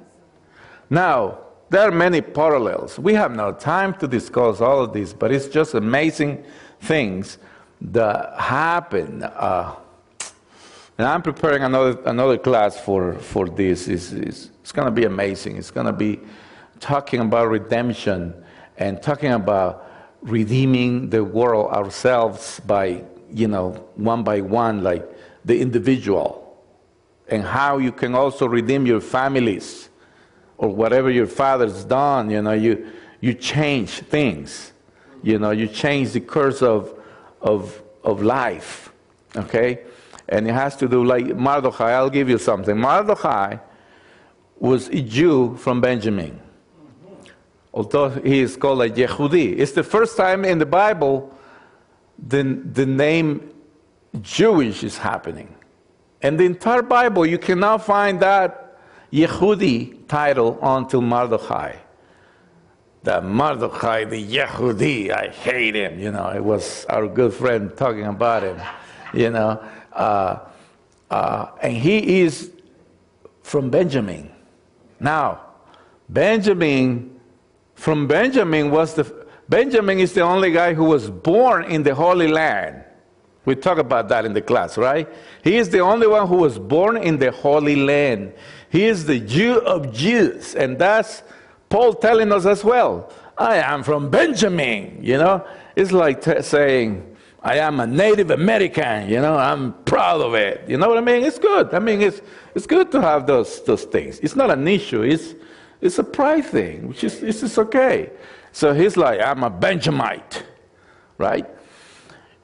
Now, 0.90 1.38
there 1.70 1.88
are 1.88 1.90
many 1.90 2.20
parallels. 2.20 2.98
We 2.98 3.14
have 3.14 3.34
no 3.34 3.52
time 3.52 3.94
to 4.00 4.06
discuss 4.06 4.60
all 4.60 4.84
of 4.84 4.92
this, 4.92 5.14
but 5.14 5.32
it's 5.32 5.48
just 5.48 5.72
amazing 5.72 6.44
things 6.80 7.38
that 7.80 8.38
happen. 8.38 9.22
Uh, 9.22 9.74
and 10.98 11.06
I'm 11.06 11.22
preparing 11.22 11.62
another, 11.62 12.00
another 12.06 12.38
class 12.38 12.78
for, 12.78 13.14
for 13.14 13.48
this. 13.48 13.86
It's, 13.86 14.12
it's, 14.12 14.50
it's 14.62 14.72
going 14.72 14.86
to 14.86 14.92
be 14.92 15.04
amazing. 15.04 15.56
It's 15.56 15.70
going 15.70 15.86
to 15.86 15.92
be 15.92 16.20
talking 16.80 17.20
about 17.20 17.48
redemption 17.48 18.34
and 18.76 19.00
talking 19.00 19.32
about 19.32 19.88
redeeming 20.22 21.10
the 21.10 21.22
world 21.22 21.70
ourselves 21.72 22.60
by, 22.66 23.04
you 23.32 23.46
know, 23.46 23.70
one 23.94 24.24
by 24.24 24.40
one, 24.40 24.82
like 24.82 25.08
the 25.44 25.60
individual, 25.60 26.44
and 27.28 27.44
how 27.44 27.78
you 27.78 27.92
can 27.92 28.14
also 28.14 28.46
redeem 28.48 28.86
your 28.86 29.00
families 29.00 29.88
or 30.56 30.68
whatever 30.68 31.10
your 31.10 31.26
father's 31.26 31.84
done. 31.84 32.30
You 32.30 32.42
know, 32.42 32.52
you, 32.52 32.90
you 33.20 33.34
change 33.34 33.90
things. 33.90 34.72
You 35.22 35.38
know, 35.38 35.50
you 35.50 35.66
change 35.68 36.12
the 36.12 36.20
course 36.20 36.62
of, 36.62 36.94
of, 37.40 37.80
of 38.04 38.22
life. 38.22 38.92
Okay? 39.36 39.80
And 40.28 40.48
it 40.48 40.52
has 40.52 40.76
to 40.76 40.88
do 40.88 41.04
like 41.04 41.24
Mardochai. 41.26 41.90
I'll 41.92 42.10
give 42.10 42.28
you 42.28 42.38
something. 42.38 42.76
Mardochai 42.76 43.60
was 44.58 44.88
a 44.88 45.00
Jew 45.00 45.56
from 45.56 45.80
Benjamin. 45.80 46.40
Although 47.72 48.10
he 48.10 48.40
is 48.40 48.56
called 48.56 48.82
a 48.82 48.90
Yehudi. 48.90 49.58
It's 49.58 49.72
the 49.72 49.84
first 49.84 50.16
time 50.16 50.44
in 50.44 50.58
the 50.58 50.66
Bible 50.66 51.34
the, 52.26 52.42
the 52.42 52.86
name 52.86 53.52
Jewish 54.20 54.82
is 54.82 54.98
happening. 54.98 55.54
And 56.22 56.38
the 56.38 56.44
entire 56.44 56.82
Bible, 56.82 57.24
you 57.24 57.38
cannot 57.38 57.84
find 57.84 58.18
that 58.20 58.78
Yehudi 59.12 60.08
title 60.08 60.58
until 60.60 61.00
Mardochai. 61.00 61.76
The 63.02 63.20
Mardochai, 63.20 64.10
the 64.10 64.36
Yehudi, 64.36 65.10
I 65.10 65.28
hate 65.28 65.76
him. 65.76 65.98
You 65.98 66.12
know, 66.12 66.28
it 66.30 66.42
was 66.42 66.84
our 66.86 67.06
good 67.06 67.32
friend 67.32 67.74
talking 67.76 68.04
about 68.04 68.42
him. 68.42 68.60
You 69.14 69.30
know, 69.30 69.62
uh, 69.92 70.40
uh, 71.10 71.46
and 71.62 71.76
he 71.76 72.20
is 72.20 72.50
from 73.42 73.70
Benjamin. 73.70 74.30
Now, 75.00 75.40
Benjamin, 76.08 77.18
from 77.74 78.06
Benjamin 78.06 78.70
was 78.70 78.94
the, 78.94 79.26
Benjamin 79.48 79.98
is 80.00 80.12
the 80.12 80.20
only 80.20 80.50
guy 80.50 80.74
who 80.74 80.84
was 80.84 81.08
born 81.08 81.64
in 81.64 81.82
the 81.82 81.94
Holy 81.94 82.28
Land. 82.28 82.84
We 83.44 83.54
talk 83.54 83.78
about 83.78 84.08
that 84.10 84.26
in 84.26 84.34
the 84.34 84.42
class, 84.42 84.76
right? 84.76 85.08
He 85.42 85.56
is 85.56 85.70
the 85.70 85.80
only 85.80 86.06
one 86.06 86.28
who 86.28 86.36
was 86.36 86.58
born 86.58 86.98
in 86.98 87.18
the 87.18 87.30
Holy 87.30 87.76
Land. 87.76 88.34
He 88.68 88.84
is 88.84 89.06
the 89.06 89.18
Jew 89.20 89.60
of 89.60 89.90
Jews. 89.90 90.54
And 90.54 90.78
that's 90.78 91.22
Paul 91.68 91.94
telling 91.94 92.32
us 92.32 92.46
as 92.46 92.64
well. 92.64 93.12
I 93.36 93.56
am 93.56 93.82
from 93.82 94.10
Benjamin, 94.10 94.98
you 95.00 95.16
know? 95.16 95.46
It's 95.76 95.92
like 95.92 96.22
t- 96.22 96.42
saying, 96.42 97.16
I 97.40 97.58
am 97.58 97.78
a 97.78 97.86
Native 97.86 98.30
American, 98.30 99.08
you 99.08 99.20
know, 99.20 99.36
I'm 99.36 99.74
proud 99.84 100.20
of 100.20 100.34
it. 100.34 100.68
You 100.68 100.76
know 100.76 100.88
what 100.88 100.98
I 100.98 101.02
mean? 101.02 101.22
It's 101.22 101.38
good. 101.38 101.72
I 101.72 101.78
mean, 101.78 102.02
it's, 102.02 102.20
it's 102.54 102.66
good 102.66 102.90
to 102.92 103.00
have 103.00 103.26
those, 103.26 103.62
those 103.62 103.84
things. 103.84 104.18
It's 104.20 104.34
not 104.34 104.50
an 104.50 104.66
issue, 104.66 105.02
it's, 105.02 105.34
it's 105.80 105.98
a 106.00 106.04
pride 106.04 106.46
thing, 106.46 106.88
which 106.88 107.04
is 107.04 107.22
it's, 107.22 107.42
it's 107.42 107.58
okay. 107.58 108.10
So 108.50 108.74
he's 108.74 108.96
like, 108.96 109.20
I'm 109.20 109.44
a 109.44 109.50
Benjamite, 109.50 110.42
right? 111.16 111.46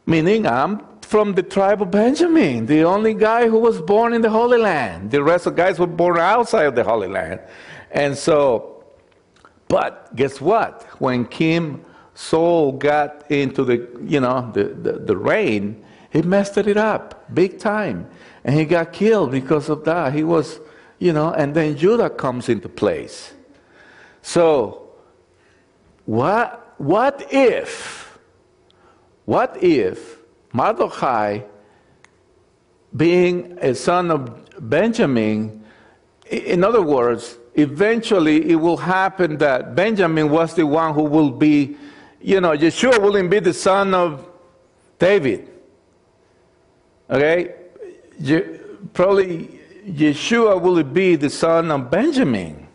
Meaning 0.06 0.46
I'm 0.46 0.80
from 1.00 1.34
the 1.34 1.42
tribe 1.42 1.82
of 1.82 1.90
Benjamin, 1.90 2.66
the 2.66 2.84
only 2.84 3.14
guy 3.14 3.48
who 3.48 3.58
was 3.58 3.80
born 3.80 4.12
in 4.12 4.22
the 4.22 4.30
Holy 4.30 4.58
Land. 4.58 5.10
The 5.10 5.22
rest 5.22 5.46
of 5.46 5.56
the 5.56 5.62
guys 5.62 5.78
were 5.78 5.86
born 5.88 6.18
outside 6.18 6.66
of 6.66 6.76
the 6.76 6.84
Holy 6.84 7.08
Land. 7.08 7.40
And 7.90 8.16
so, 8.16 8.73
but 9.74 10.14
guess 10.14 10.40
what? 10.40 10.84
When 11.00 11.24
King 11.24 11.84
Saul 12.14 12.70
got 12.70 13.28
into 13.28 13.64
the, 13.64 13.88
you 14.04 14.20
know, 14.20 14.52
the, 14.54 14.66
the, 14.66 14.92
the 15.00 15.16
reign, 15.16 15.84
he 16.12 16.22
messed 16.22 16.56
it 16.58 16.76
up 16.76 17.24
big 17.34 17.58
time. 17.58 18.08
And 18.44 18.54
he 18.54 18.66
got 18.66 18.92
killed 18.92 19.32
because 19.32 19.68
of 19.68 19.84
that. 19.86 20.12
He 20.12 20.22
was, 20.22 20.60
you 21.00 21.12
know, 21.12 21.32
and 21.32 21.56
then 21.56 21.76
Judah 21.76 22.08
comes 22.08 22.48
into 22.48 22.68
place. 22.68 23.32
So, 24.22 24.90
what, 26.06 26.74
what 26.78 27.26
if, 27.32 28.16
what 29.24 29.60
if 29.60 30.18
Mardochai, 30.54 31.44
being 32.94 33.58
a 33.60 33.74
son 33.74 34.12
of 34.12 34.70
Benjamin, 34.70 35.64
in 36.30 36.62
other 36.62 36.80
words, 36.82 37.38
eventually 37.54 38.50
it 38.50 38.56
will 38.56 38.76
happen 38.76 39.38
that 39.38 39.74
Benjamin 39.74 40.30
was 40.30 40.54
the 40.54 40.66
one 40.66 40.94
who 40.94 41.04
will 41.04 41.30
be, 41.30 41.76
you 42.20 42.40
know, 42.40 42.50
Yeshua 42.50 43.00
will 43.00 43.28
be 43.28 43.40
the 43.40 43.54
son 43.54 43.94
of 43.94 44.28
David. 44.98 45.50
Okay? 47.10 47.54
Probably 48.92 49.60
Yeshua 49.86 50.60
will 50.60 50.82
be 50.82 51.16
the 51.16 51.30
son 51.30 51.70
of 51.70 51.90
Benjamin. 51.90 52.68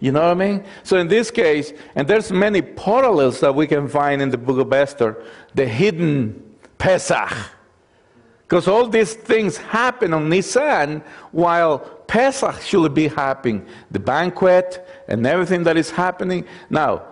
You 0.00 0.12
know 0.12 0.20
what 0.20 0.30
I 0.30 0.34
mean? 0.34 0.64
So 0.84 0.96
in 0.98 1.08
this 1.08 1.30
case, 1.30 1.72
and 1.96 2.06
there's 2.06 2.30
many 2.30 2.62
parallels 2.62 3.40
that 3.40 3.54
we 3.54 3.66
can 3.66 3.88
find 3.88 4.22
in 4.22 4.30
the 4.30 4.38
book 4.38 4.58
of 4.58 4.72
Esther, 4.72 5.24
the 5.54 5.66
hidden 5.66 6.56
Pesach. 6.78 7.32
Because 8.48 8.66
all 8.66 8.88
these 8.88 9.12
things 9.12 9.58
happen 9.58 10.14
on 10.14 10.30
Nisan 10.30 11.02
while 11.32 11.80
Pesach 12.06 12.62
should 12.62 12.94
be 12.94 13.08
happening. 13.08 13.66
The 13.90 13.98
banquet 13.98 14.88
and 15.06 15.26
everything 15.26 15.64
that 15.64 15.76
is 15.76 15.90
happening. 15.90 16.46
Now, 16.70 17.02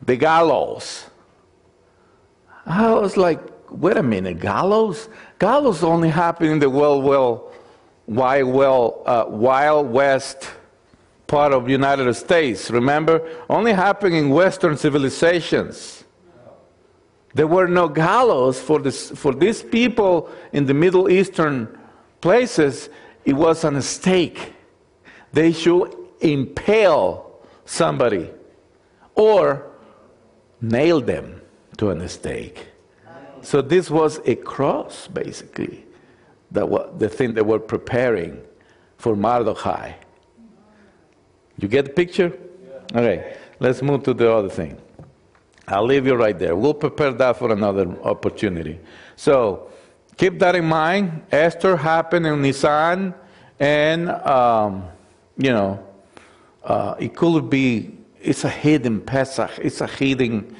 the 0.00 0.16
gallows. 0.16 1.04
I 2.64 2.94
was 2.94 3.18
like, 3.18 3.40
wait 3.70 3.98
a 3.98 4.02
minute, 4.02 4.40
gallows? 4.40 5.10
Gallows 5.38 5.84
only 5.84 6.08
happen 6.08 6.46
in 6.48 6.58
the 6.60 6.70
well, 6.70 7.02
well, 7.02 7.52
wild, 8.06 8.48
well, 8.54 9.02
uh, 9.04 9.26
wild 9.28 9.90
west 9.90 10.50
part 11.26 11.52
of 11.52 11.68
United 11.68 12.14
States. 12.14 12.70
Remember, 12.70 13.20
only 13.50 13.74
happening 13.74 14.14
in 14.14 14.30
Western 14.30 14.78
civilizations. 14.78 16.04
There 17.36 17.46
were 17.46 17.68
no 17.68 17.86
gallows 17.86 18.58
for, 18.58 18.78
this, 18.78 19.10
for 19.10 19.34
these 19.34 19.62
people 19.62 20.30
in 20.54 20.64
the 20.64 20.72
Middle 20.72 21.10
Eastern 21.10 21.68
places. 22.22 22.88
It 23.26 23.34
was 23.34 23.62
on 23.62 23.76
a 23.76 23.82
stake. 23.82 24.54
They 25.34 25.52
should 25.52 25.94
impale 26.20 27.38
somebody 27.66 28.30
or 29.14 29.70
nail 30.62 31.02
them 31.02 31.42
to 31.76 31.90
a 31.90 32.08
stake. 32.08 32.68
So 33.42 33.60
this 33.60 33.90
was 33.90 34.18
a 34.24 34.36
cross, 34.36 35.06
basically, 35.06 35.84
that 36.52 36.66
was 36.66 36.88
the 36.98 37.10
thing 37.10 37.34
they 37.34 37.42
were 37.42 37.58
preparing 37.58 38.40
for 38.96 39.14
Mardochai. 39.14 39.92
You 41.58 41.68
get 41.68 41.84
the 41.84 41.92
picture? 41.92 42.32
Okay, 42.94 43.36
let's 43.60 43.82
move 43.82 44.04
to 44.04 44.14
the 44.14 44.32
other 44.32 44.48
thing. 44.48 44.80
I'll 45.68 45.84
leave 45.84 46.06
you 46.06 46.14
right 46.14 46.38
there. 46.38 46.54
We'll 46.54 46.74
prepare 46.74 47.12
that 47.12 47.36
for 47.38 47.52
another 47.52 47.88
opportunity. 48.02 48.78
So 49.16 49.70
keep 50.16 50.38
that 50.38 50.54
in 50.54 50.64
mind. 50.66 51.22
Esther 51.32 51.76
happened 51.76 52.26
in 52.26 52.40
Nisan, 52.42 53.14
and 53.58 54.10
um, 54.10 54.84
you 55.36 55.50
know, 55.50 55.84
uh, 56.64 56.94
it 56.98 57.16
could 57.16 57.50
be. 57.50 57.92
It's 58.20 58.44
a 58.44 58.50
hidden 58.50 59.00
Pesach. 59.00 59.50
It's 59.58 59.80
a 59.80 59.86
hidden 59.86 60.56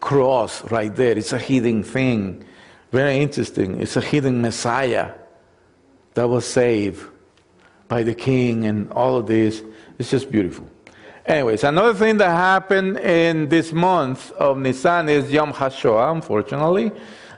cross 0.00 0.70
right 0.70 0.94
there. 0.94 1.16
It's 1.16 1.32
a 1.32 1.38
hidden 1.38 1.82
thing. 1.82 2.44
Very 2.90 3.18
interesting. 3.18 3.80
It's 3.80 3.96
a 3.96 4.00
hidden 4.00 4.40
Messiah 4.40 5.12
that 6.14 6.28
was 6.28 6.46
saved 6.46 7.06
by 7.88 8.02
the 8.02 8.14
king 8.14 8.64
and 8.64 8.90
all 8.92 9.16
of 9.16 9.26
this. 9.26 9.62
It's 9.98 10.10
just 10.10 10.30
beautiful. 10.30 10.66
Anyways, 11.24 11.62
another 11.62 11.94
thing 11.94 12.16
that 12.16 12.30
happened 12.30 12.98
in 12.98 13.48
this 13.48 13.72
month 13.72 14.32
of 14.32 14.58
Nisan 14.58 15.08
is 15.08 15.30
Yom 15.30 15.52
HaShoah, 15.52 16.10
unfortunately. 16.10 16.90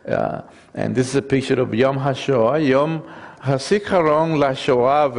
Uh, 0.09 0.41
and 0.73 0.95
this 0.95 1.09
is 1.09 1.17
a 1.17 1.23
picture 1.23 1.61
of 1.61 1.75
Yom 1.75 1.99
HaShoah, 1.99 2.67
Yom 2.67 3.03
HaZikaron 3.43 4.39
LaShoah 4.39 5.13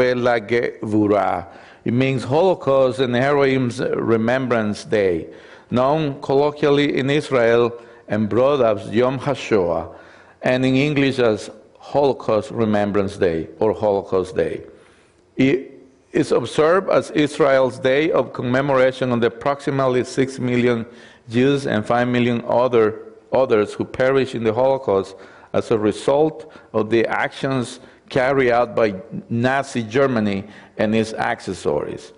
VeLaGevurah. 0.82 1.48
It 1.84 1.94
means 1.94 2.24
Holocaust 2.24 3.00
and 3.00 3.14
Heroism's 3.14 3.80
Remembrance 3.82 4.84
Day, 4.84 5.28
known 5.70 6.20
colloquially 6.22 6.98
in 6.98 7.12
Israel 7.12 7.72
and 8.08 8.28
brought 8.28 8.62
as 8.62 8.90
Yom 8.90 9.20
HaShoah, 9.20 9.96
and 10.42 10.66
in 10.66 10.76
English 10.76 11.20
as 11.20 11.52
Holocaust 11.78 12.50
Remembrance 12.50 13.18
Day 13.18 13.48
or 13.60 13.74
Holocaust 13.74 14.36
Day. 14.36 14.64
It, 15.38 15.75
is 16.16 16.32
observed 16.32 16.90
as 16.90 17.12
Israel's 17.12 17.78
day 17.78 18.10
of 18.10 18.32
commemoration 18.32 19.12
on 19.12 19.20
the 19.20 19.28
approximately 19.28 20.04
6 20.04 20.40
million 20.40 20.86
Jews 21.30 21.68
and 21.68 21.86
5 21.86 22.08
million 22.08 22.42
other, 22.48 23.14
others 23.34 23.74
who 23.74 23.84
perished 23.84 24.34
in 24.34 24.44
the 24.44 24.54
Holocaust 24.54 25.16
as 25.52 25.72
a 25.72 25.78
result 25.78 26.52
of 26.74 26.90
the 26.90 27.06
actions 27.06 27.82
carried 28.10 28.52
out 28.52 28.76
by 28.76 28.96
Nazi 29.30 29.84
Germany 29.84 30.46
and 30.78 30.96
its 30.96 31.14
accessories, 31.14 32.14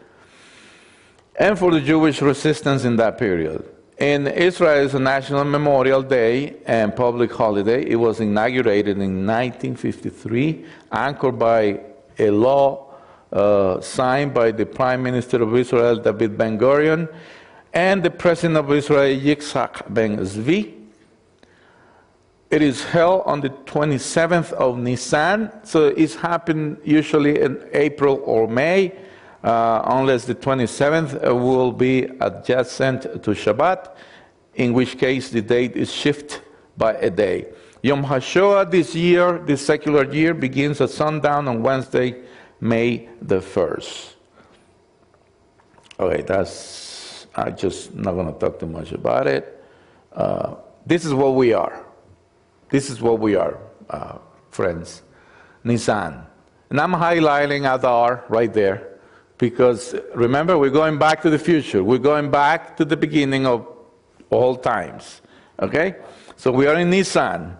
and 1.39 1.58
for 1.58 1.72
the 1.72 1.82
Jewish 1.82 2.22
resistance 2.22 2.84
in 2.84 2.98
that 2.98 3.18
period. 3.18 3.63
In 3.98 4.27
Israel's 4.27 4.94
National 4.94 5.44
Memorial 5.44 6.04
Day 6.04 6.58
and 6.68 6.96
public 6.96 7.32
holiday, 7.32 7.84
it 7.84 7.96
was 7.96 8.20
inaugurated 8.20 8.98
in 8.98 9.25
1953, 9.25 10.66
anchored 10.92 11.39
by 11.39 11.80
a 12.20 12.30
law 12.30 12.87
uh, 13.31 13.81
signed 13.81 14.34
by 14.34 14.51
the 14.51 14.65
Prime 14.65 15.03
Minister 15.03 15.43
of 15.43 15.55
Israel, 15.55 15.98
David 15.98 16.38
Ben 16.38 16.57
Gurion, 16.57 17.13
and 17.74 18.01
the 18.03 18.10
President 18.10 18.57
of 18.57 18.72
Israel, 18.72 19.19
Yitzhak 19.19 19.93
Ben 19.93 20.17
Zvi. 20.17 20.74
It 22.50 22.62
is 22.62 22.84
held 22.84 23.24
on 23.25 23.41
the 23.41 23.50
27th 23.50 24.53
of 24.53 24.77
Nisan, 24.77 25.51
so 25.63 25.88
it's 25.88 26.15
happened 26.15 26.77
usually 26.84 27.41
in 27.41 27.67
April 27.74 28.22
or 28.24 28.48
May. 28.48 28.93
uh, 29.43 29.81
unless 29.86 30.25
the 30.25 30.36
27th 30.36 31.22
will 31.34 31.72
be 31.72 32.03
adjacent 32.19 33.03
to 33.24 33.31
Shabbat, 33.31 33.96
in 34.55 34.74
which 34.74 34.98
case 34.98 35.29
the 35.29 35.41
date 35.41 35.75
is 35.75 35.93
shifted 35.93 36.41
by 36.75 36.93
a 36.96 37.10
day. 37.10 37.48
Yom 37.81 38.03
HaShoah 38.03 38.69
this 38.69 38.96
year, 38.96 39.38
this 39.39 39.65
secular 39.65 40.12
year, 40.12 40.34
begins 40.34 40.81
at 40.81 40.89
sundown 40.89 41.48
on 41.48 41.62
Wednesday, 41.62 42.24
May 42.60 43.10
the 43.22 43.40
1st. 43.40 44.14
Okay, 46.00 46.22
that's, 46.24 47.28
I'm 47.36 47.56
just 47.56 47.94
not 47.96 48.14
going 48.14 48.32
to 48.34 48.40
talk 48.40 48.60
too 48.60 48.68
much 48.68 48.92
about 48.92 49.28
it. 49.28 49.64
Uh, 50.14 50.56
this 50.86 51.06
is 51.06 51.14
what 51.14 51.36
we 51.36 51.54
are. 51.54 51.86
This 52.70 52.90
is 52.90 53.02
what 53.02 53.20
we 53.20 53.36
are, 53.36 53.60
uh, 53.90 54.18
friends. 54.52 55.04
Nissan. 55.64 56.26
And 56.70 56.80
I'm 56.80 56.94
highlighting 56.94 57.72
Adar 57.72 58.26
right 58.30 58.54
there 58.54 59.00
because 59.38 59.96
remember, 60.16 60.58
we're 60.58 60.70
going 60.70 60.98
back 60.98 61.22
to 61.22 61.30
the 61.30 61.40
future. 61.40 61.84
We're 61.84 61.98
going 62.00 62.32
back 62.32 62.76
to 62.78 62.86
the 62.86 62.98
beginning 62.98 63.46
of 63.46 63.68
all 64.30 64.56
times. 64.56 65.22
Okay? 65.60 65.96
So 66.36 66.52
we 66.52 66.68
are 66.68 66.76
in 66.76 66.90
Nissan. 66.90 67.56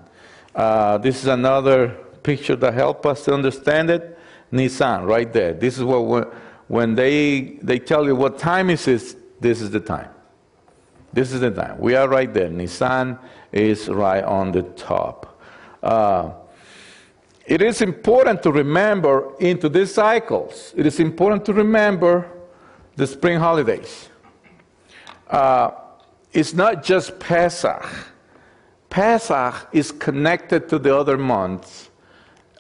Uh, 0.56 0.98
this 0.98 1.22
is 1.22 1.27
another 1.27 1.89
picture 2.24 2.56
that 2.56 2.74
helps 2.74 3.06
us 3.06 3.25
to 3.25 3.34
understand 3.34 3.89
it. 3.89 4.16
Nisan, 4.51 5.06
right 5.06 5.32
there. 5.32 5.54
This 5.54 5.77
is 5.77 5.84
what 5.84 6.34
when 6.68 6.96
they 6.96 7.58
they 7.62 7.80
tell 7.80 8.06
you 8.06 8.16
what 8.16 8.38
time 8.38 8.70
is 8.70 8.86
this, 8.86 9.16
this 9.39 9.62
is 9.62 9.72
the 9.72 9.80
time. 9.80 10.10
This 11.13 11.32
is 11.32 11.39
the 11.39 11.51
time. 11.51 11.80
We 11.80 11.96
are 11.96 12.08
right 12.08 12.32
there. 12.32 12.50
Nissan 12.50 13.18
is 13.51 13.88
right 13.88 14.24
on 14.24 14.51
the 14.51 14.63
top. 14.63 15.42
Uh, 15.82 16.32
it 17.46 17.62
is 17.62 17.82
important 17.82 18.44
to 18.44 18.51
remember 18.51 19.34
into 19.39 19.70
these 19.70 19.94
cycles, 19.94 20.74
it 20.75 20.86
is 20.86 21.00
important 21.00 21.46
to 21.46 21.54
remember 21.54 22.30
the 22.98 23.08
spring 23.08 23.39
holidays. 23.39 24.10
Uh, 25.30 25.72
it's 26.34 26.54
not 26.54 26.84
just 26.84 27.20
Pesach. 27.20 27.86
Pesach 28.89 29.70
is 29.72 29.92
connected 29.92 30.68
to 30.70 30.77
the 30.77 30.96
other 30.96 31.18
months 31.18 31.89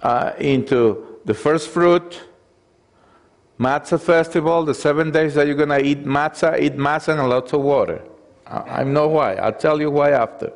uh, 0.01 0.31
into 0.39 1.06
the 1.27 1.33
first 1.33 1.69
fruit, 1.69 2.21
matzah 3.59 3.99
festival, 4.01 4.63
the 4.63 4.73
seven 4.73 5.11
days 5.11 5.35
that 5.35 5.45
you're 5.45 5.57
going 5.57 5.67
to 5.77 5.83
eat 5.83 6.05
matzah, 6.05 6.57
eat 6.59 6.77
matzah 6.77 7.19
and 7.19 7.29
lots 7.29 7.51
of 7.51 7.61
water. 7.61 8.01
I, 8.47 8.79
I 8.79 8.83
know 8.85 9.09
why. 9.09 9.35
I'll 9.35 9.51
tell 9.51 9.81
you 9.81 9.91
why 9.91 10.11
after. 10.11 10.53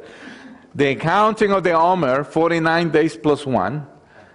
The 0.73 0.95
counting 0.95 1.51
of 1.51 1.63
the 1.63 1.73
Omer, 1.73 2.23
49 2.23 2.89
days 2.89 3.17
plus 3.17 3.45
one, 3.45 3.85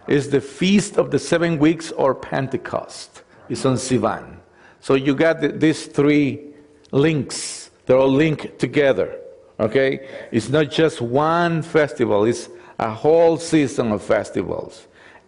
is 0.09 0.29
the 0.29 0.43
feast 0.43 0.99
of 0.99 1.11
the 1.11 1.19
seven 1.19 1.59
weeks 1.59 1.91
or 1.93 2.15
Pentecost. 2.15 3.23
It's 3.49 3.65
on 3.65 3.77
Sivan. 3.77 4.37
So 4.81 4.93
you 4.93 5.15
got 5.15 5.41
the, 5.41 5.49
these 5.49 5.87
three 5.87 6.53
links. 6.93 7.71
They're 7.87 7.97
all 7.97 8.13
linked 8.13 8.59
together. 8.59 9.19
Okay? 9.59 10.07
It's 10.31 10.51
not 10.51 10.71
just 10.71 11.01
one 11.01 11.63
festival, 11.63 12.27
it's 12.27 12.51
a 12.79 12.91
whole 12.91 13.39
season 13.39 13.91
of 13.91 14.03
festivals. 14.03 14.87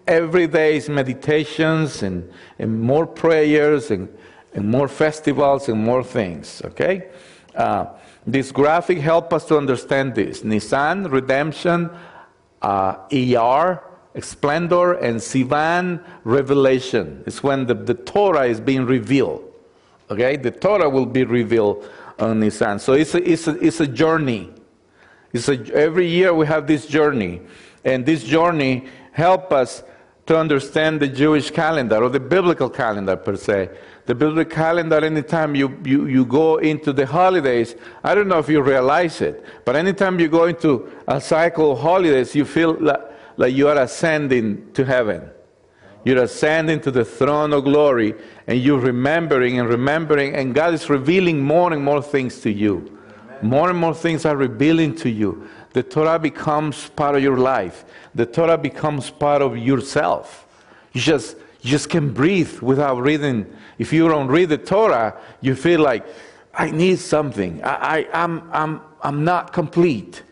Every 0.09 0.47
day 0.47 0.79
is 0.79 0.89
meditations 0.89 2.03
and, 2.03 2.33
and 2.59 2.81
more 2.81 3.07
prayers 3.07 3.91
and, 3.91 4.09
and 4.55 4.67
more 4.67 4.89
festivals 4.89 5.69
and 5.69 5.85
more 5.85 6.03
things. 6.03 6.63
Okay? 6.65 7.11
Uh, 7.55 7.89
this 8.27 8.51
graphic 8.51 9.01
help 9.01 9.35
us 9.35 9.45
to 9.45 9.59
understand 9.59 10.15
this. 10.15 10.43
Nisan, 10.45 11.11
redemption, 11.11 11.91
uh, 12.63 12.97
ER, 13.13 13.83
splendor, 14.21 14.95
and 14.95 15.21
Sivan, 15.21 16.03
revelation. 16.25 17.23
It's 17.27 17.43
when 17.43 17.67
the, 17.67 17.75
the 17.75 17.93
Torah 17.93 18.47
is 18.47 18.61
being 18.61 18.87
revealed. 18.87 19.45
Okay? 20.11 20.37
The 20.37 20.53
Torah 20.53 20.89
will 20.89 21.05
be 21.05 21.25
revealed 21.25 21.87
on 22.19 22.41
Nisan. 22.41 22.79
So 22.79 22.95
it's 22.95 23.15
a, 23.15 23.31
it's 23.31 23.47
a, 23.47 23.63
it's 23.63 23.81
a 23.81 23.87
journey. 23.87 24.51
It's 25.35 25.51
a, 25.51 25.63
every 25.75 26.09
year 26.09 26.33
we 26.33 26.47
have 26.47 26.67
this 26.67 26.87
journey. 26.87 27.43
And 27.85 28.07
this 28.07 28.25
journey 28.25 28.87
help 29.13 29.53
us 29.53 29.83
to 30.29 30.39
understand 30.39 31.01
the 31.01 31.09
Jewish 31.09 31.51
calendar 31.51 32.03
or 32.03 32.09
the 32.09 32.21
biblical 32.21 32.71
calendar 32.71 33.17
per 33.17 33.37
se. 33.37 33.71
The 34.07 34.15
biblical 34.15 34.55
calendar, 34.55 35.05
anytime 35.05 35.55
you, 35.55 35.79
you, 35.85 36.07
you 36.07 36.25
go 36.25 36.57
into 36.59 36.93
the 36.93 37.05
holidays, 37.05 37.75
I 38.05 38.15
don't 38.15 38.29
know 38.29 38.39
if 38.39 38.49
you 38.49 38.63
realize 38.63 39.21
it, 39.21 39.45
but 39.65 39.77
anytime 39.77 40.21
you 40.21 40.29
go 40.29 40.45
into 40.45 40.89
a 41.07 41.21
cycle 41.21 41.73
of 41.73 41.81
holidays, 41.81 42.35
you 42.35 42.45
feel 42.45 42.75
like 42.81 43.09
like 43.39 43.55
you 43.55 43.69
are 43.69 43.79
ascending 43.79 44.73
to 44.73 44.85
heaven. 44.85 45.31
You're 46.05 46.25
ascending 46.25 46.81
to 46.83 46.91
the 46.91 47.05
throne 47.05 47.53
of 47.53 47.65
glory, 47.65 48.15
and 48.47 48.59
you're 48.59 48.81
remembering 48.81 49.59
and 49.59 49.69
remembering, 49.69 50.35
and 50.35 50.55
God 50.55 50.75
is 50.75 50.91
revealing 50.91 51.41
more 51.41 51.73
and 51.73 51.83
more 51.83 52.03
things 52.03 52.41
to 52.41 52.51
you. 52.51 52.99
Amen. 53.31 53.51
More 53.51 53.71
and 53.71 53.79
more 53.79 53.95
things 53.95 54.25
are 54.25 54.37
revealing 54.37 54.95
to 54.97 55.09
you. 55.09 55.49
The 55.73 55.83
Torah 55.83 56.19
becomes 56.19 56.89
part 56.91 57.17
of 57.17 57.23
your 57.23 57.37
life. 57.39 57.85
The 58.15 58.27
Torah 58.27 58.59
becomes 58.59 59.11
part 59.11 59.43
of 59.43 59.57
yourself. 59.57 60.47
You 60.93 61.01
just 61.01 61.37
you 61.61 61.71
just 61.71 61.91
can 61.91 62.13
breathe 62.13 62.61
without 62.61 63.01
reading. 63.01 63.47
If 63.79 63.93
you 63.93 64.09
don't 64.09 64.29
read 64.29 64.49
the 64.49 64.59
Torah, 64.59 65.17
you 65.41 65.55
feel 65.55 65.81
like 65.81 66.07
I 66.55 66.71
need 66.71 66.99
something. 66.99 67.63
I, 67.63 67.99
I 67.99 68.09
I'm 68.25 68.51
I'm 68.53 68.81
I'm 69.03 69.25
not 69.25 69.53
complete. 69.53 70.23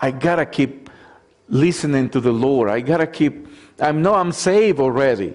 I 0.00 0.10
gotta 0.10 0.46
keep 0.46 0.82
listening 1.52 2.08
to 2.08 2.20
the 2.20 2.32
Lord. 2.32 2.68
I 2.68 2.80
got 2.80 2.96
to 2.96 3.06
keep, 3.06 3.46
I 3.78 3.92
know 3.92 4.14
I'm 4.14 4.32
saved 4.32 4.80
already. 4.80 5.34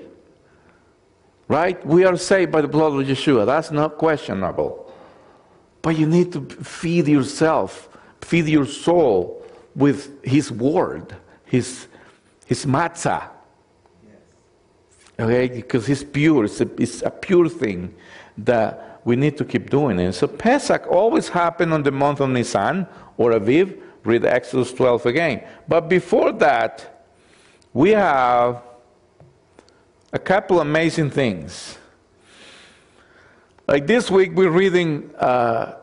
Right? 1.48 1.84
We 1.86 2.04
are 2.04 2.18
saved 2.18 2.52
by 2.52 2.62
the 2.62 2.68
blood 2.68 3.00
of 3.00 3.08
Yeshua. 3.08 3.46
That's 3.46 3.72
not 3.72 3.98
questionable. 3.98 4.92
But 5.82 5.98
you 5.98 6.08
need 6.08 6.34
to 6.34 6.42
feed 6.42 7.08
yourself, 7.08 7.88
feed 8.22 8.48
your 8.48 8.66
soul 8.66 9.46
with 9.76 10.24
His 10.24 10.52
Word, 10.52 11.16
His, 11.46 11.88
his 12.46 12.66
matzah. 12.66 13.30
Okay? 15.20 15.48
Because 15.48 15.88
it's 15.90 16.04
pure, 16.04 16.46
it's 16.46 16.62
a, 16.62 16.70
it's 16.82 17.02
a 17.02 17.10
pure 17.10 17.50
thing 17.50 17.94
that 18.38 19.02
we 19.04 19.16
need 19.16 19.38
to 19.38 19.46
keep 19.46 19.70
doing 19.70 20.00
it. 20.00 20.14
So 20.14 20.28
Pesach 20.28 20.86
always 20.88 21.30
happened 21.30 21.74
on 21.74 21.84
the 21.84 21.92
month 21.92 22.20
of 22.20 22.30
Nisan 22.30 22.88
or 23.18 23.32
Aviv 23.32 23.82
Read 24.04 24.26
Exodus 24.26 24.72
12 24.74 25.06
again. 25.06 25.46
But 25.68 25.90
before 25.90 26.32
that, 26.34 27.06
we 27.74 27.92
have 27.92 28.64
a 30.14 30.20
couple 30.20 30.62
amazing 30.62 31.10
things. 31.10 31.78
Like 33.68 33.86
this 33.86 34.10
week, 34.10 34.32
we're 34.34 34.50
reading 34.50 35.12
uh, 35.18 35.76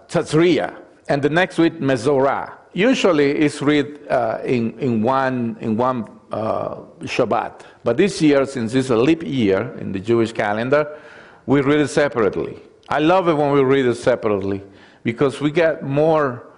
and 1.08 1.22
the 1.22 1.30
next 1.30 1.58
week, 1.58 1.74
Metzora. 1.74 2.52
Usually, 2.72 3.30
it's 3.32 3.62
read 3.62 4.00
uh, 4.08 4.40
in, 4.44 4.78
in 4.80 5.02
one, 5.02 5.56
in 5.60 5.76
one 5.76 6.08
uh, 6.32 6.76
Shabbat. 7.02 7.60
But 7.84 7.96
this 7.96 8.20
year, 8.20 8.46
since 8.46 8.74
it's 8.74 8.90
a 8.90 8.96
leap 8.96 9.22
year 9.22 9.74
in 9.78 9.92
the 9.92 10.00
Jewish 10.00 10.32
calendar, 10.32 10.98
we 11.46 11.60
read 11.60 11.80
it 11.80 11.88
separately. 11.88 12.60
I 12.88 12.98
love 12.98 13.28
it 13.28 13.34
when 13.34 13.52
we 13.52 13.62
read 13.62 13.86
it 13.86 13.94
separately 13.94 14.62
because 15.04 15.40
we 15.40 15.50
get 15.50 15.82
more 15.82 16.48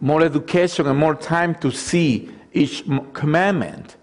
more 0.00 0.22
education 0.22 0.86
and 0.86 0.98
more 0.98 1.14
time 1.14 1.54
to 1.54 1.70
see 1.70 2.30
each 2.52 2.84
commandment 3.12 3.96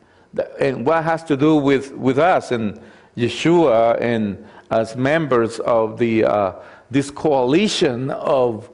and 0.59 0.85
what 0.85 1.03
has 1.03 1.23
to 1.23 1.37
do 1.37 1.55
with, 1.55 1.91
with 1.93 2.17
us 2.17 2.51
and 2.51 2.79
Yeshua 3.15 4.01
and 4.01 4.43
as 4.71 4.95
members 4.95 5.59
of 5.59 5.99
the, 5.99 6.23
uh, 6.23 6.53
this 6.89 7.11
coalition 7.11 8.09
of 8.11 8.69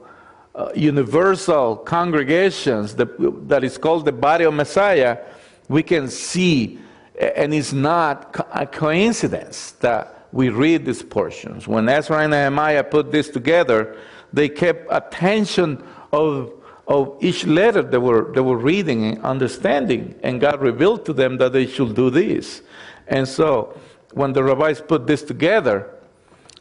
uh, 0.54 0.70
universal 0.74 1.76
congregations 1.76 2.94
that, 2.96 3.48
that 3.48 3.64
is 3.64 3.78
called 3.78 4.04
the 4.04 4.12
body 4.12 4.44
of 4.44 4.54
Messiah, 4.54 5.18
we 5.68 5.82
can 5.82 6.08
see, 6.08 6.78
and 7.18 7.54
it's 7.54 7.72
not 7.72 8.46
a 8.52 8.66
coincidence 8.66 9.72
that 9.80 10.26
we 10.32 10.48
read 10.48 10.84
these 10.84 11.02
portions. 11.02 11.66
When 11.66 11.88
Ezra 11.88 12.18
and 12.18 12.30
Nehemiah 12.30 12.84
put 12.84 13.12
this 13.12 13.28
together, 13.28 13.96
they 14.32 14.48
kept 14.48 14.86
attention 14.90 15.84
of 16.12 16.52
of 16.90 17.16
each 17.20 17.46
letter 17.46 17.82
they 17.82 17.98
were, 17.98 18.32
they 18.32 18.40
were 18.40 18.56
reading 18.56 19.04
and 19.04 19.22
understanding, 19.22 20.12
and 20.24 20.40
God 20.40 20.60
revealed 20.60 21.06
to 21.06 21.12
them 21.12 21.36
that 21.36 21.52
they 21.52 21.64
should 21.64 21.94
do 21.94 22.10
this. 22.10 22.62
And 23.06 23.28
so, 23.28 23.78
when 24.12 24.32
the 24.32 24.42
rabbis 24.42 24.80
put 24.80 25.06
this 25.06 25.22
together, 25.22 25.88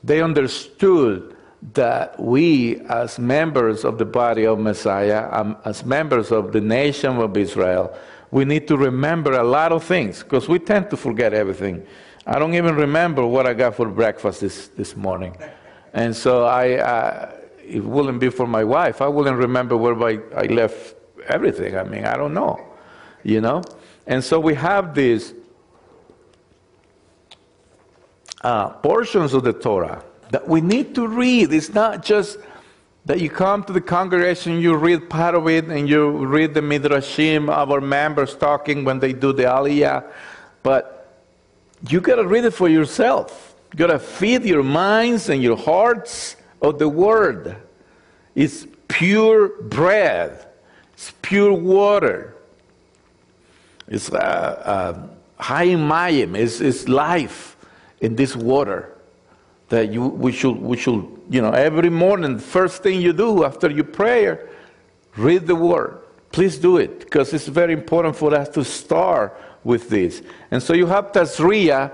they 0.04 0.21
understood 0.21 1.36
that 1.74 2.19
we, 2.19 2.80
as 2.88 3.19
members 3.19 3.84
of 3.84 3.98
the 3.98 4.06
body 4.06 4.45
of 4.45 4.60
Messiah, 4.60 5.28
um, 5.32 5.58
as 5.65 5.84
members 5.84 6.32
of 6.32 6.54
the 6.54 6.62
nation 6.62 7.17
of 7.17 7.36
Israel, 7.36 7.93
we 8.32 8.45
need 8.45 8.67
to 8.67 8.78
remember 8.78 9.34
a 9.34 9.43
lot 9.43 9.72
of 9.72 9.84
things 9.84 10.24
because 10.24 10.48
we 10.48 10.60
tend 10.60 10.89
to 10.89 10.98
forget 10.98 11.34
everything. 11.34 11.86
I 12.26 12.39
don't 12.39 12.54
even 12.54 12.76
remember 12.76 13.26
what 13.26 13.45
I 13.45 13.54
got 13.54 13.76
for 13.76 13.89
breakfast 13.89 14.41
this, 14.41 14.67
this 14.69 14.95
morning. 14.95 15.36
And 15.93 16.15
so 16.15 16.45
I, 16.45 16.74
uh, 16.76 17.32
it 17.65 17.84
wouldn't 17.84 18.19
be 18.19 18.30
for 18.30 18.48
my 18.48 18.63
wife, 18.63 19.02
I 19.02 19.08
wouldn't 19.08 19.38
remember 19.38 19.76
where 19.76 20.02
I, 20.02 20.19
I 20.36 20.45
left 20.45 20.95
everything. 21.28 21.76
I 21.76 21.84
mean, 21.84 22.06
I 22.06 22.15
don't 22.15 22.34
know, 22.34 22.60
you 23.24 23.41
know? 23.41 23.63
And 24.08 24.24
so 24.24 24.39
we 24.39 24.54
have 24.56 24.95
these 24.95 25.34
uh, 28.41 28.69
portions 28.69 29.34
of 29.34 29.43
the 29.43 29.54
Torah 29.54 30.04
that 30.30 30.48
we 30.48 30.62
need 30.62 30.96
to 30.96 31.08
read. 31.08 31.52
It's 31.54 31.74
not 31.74 32.04
just 32.04 32.38
that 33.06 33.20
you 33.20 33.30
come 33.30 33.63
to 33.63 33.74
the 33.74 33.82
congregation, 33.82 34.60
you 34.60 34.76
read 34.76 35.10
part 35.10 35.34
of 35.34 35.48
it, 35.48 35.65
and 35.65 35.89
you 35.89 36.26
read 36.26 36.54
the 36.54 36.62
midrashim, 36.62 37.50
our 37.50 37.82
members 37.82 38.36
talking 38.36 38.84
when 38.84 39.00
they 39.00 39.13
do 39.13 39.34
the 39.34 39.44
aliyah, 39.44 40.06
but 40.62 41.24
you 41.88 42.02
got 42.02 42.15
to 42.15 42.28
read 42.28 42.46
it 42.46 42.52
for 42.52 42.70
yourself. 42.70 43.56
You 43.74 43.80
got 43.80 43.88
to 43.88 44.00
feed 44.00 44.44
your 44.44 44.63
minds 44.63 45.30
and 45.30 45.42
your 45.42 45.58
hearts 45.58 46.36
of 46.62 46.78
the 46.78 46.89
word. 46.89 47.56
It's 48.36 48.68
pure 48.88 49.50
bread. 49.63 50.46
It's 50.94 51.13
pure 51.22 51.54
water. 51.54 52.36
It's 53.88 54.12
uh, 54.12 54.18
uh, 54.18 55.08
mayim. 55.39 56.38
It's, 56.38 56.60
it's 56.62 56.88
life 56.88 57.56
in 58.02 58.15
this 58.15 58.36
water 58.36 58.99
that 59.69 59.91
you, 59.91 60.01
we, 60.01 60.32
should, 60.32 60.58
we 60.58 60.77
should, 60.77 61.05
you 61.29 61.41
know, 61.41 61.51
every 61.51 61.89
morning, 61.89 62.38
first 62.39 62.84
thing 62.84 63.01
you 63.01 63.13
do 63.13 63.43
after 63.45 63.69
your 63.69 63.86
prayer, 63.86 64.49
read 65.15 65.47
the 65.47 65.55
word. 65.55 66.01
Please 66.32 66.58
do 66.58 66.77
it 66.77 66.99
because 66.99 67.34
it's 67.34 67.47
very 67.47 67.73
important 67.73 68.15
for 68.15 68.34
us 68.36 68.49
to 68.49 68.63
start 68.63 69.39
with 69.63 69.89
this. 69.89 70.21
And 70.51 70.62
so 70.62 70.73
you 70.73 70.86
have 70.88 71.12
Tazria, 71.12 71.91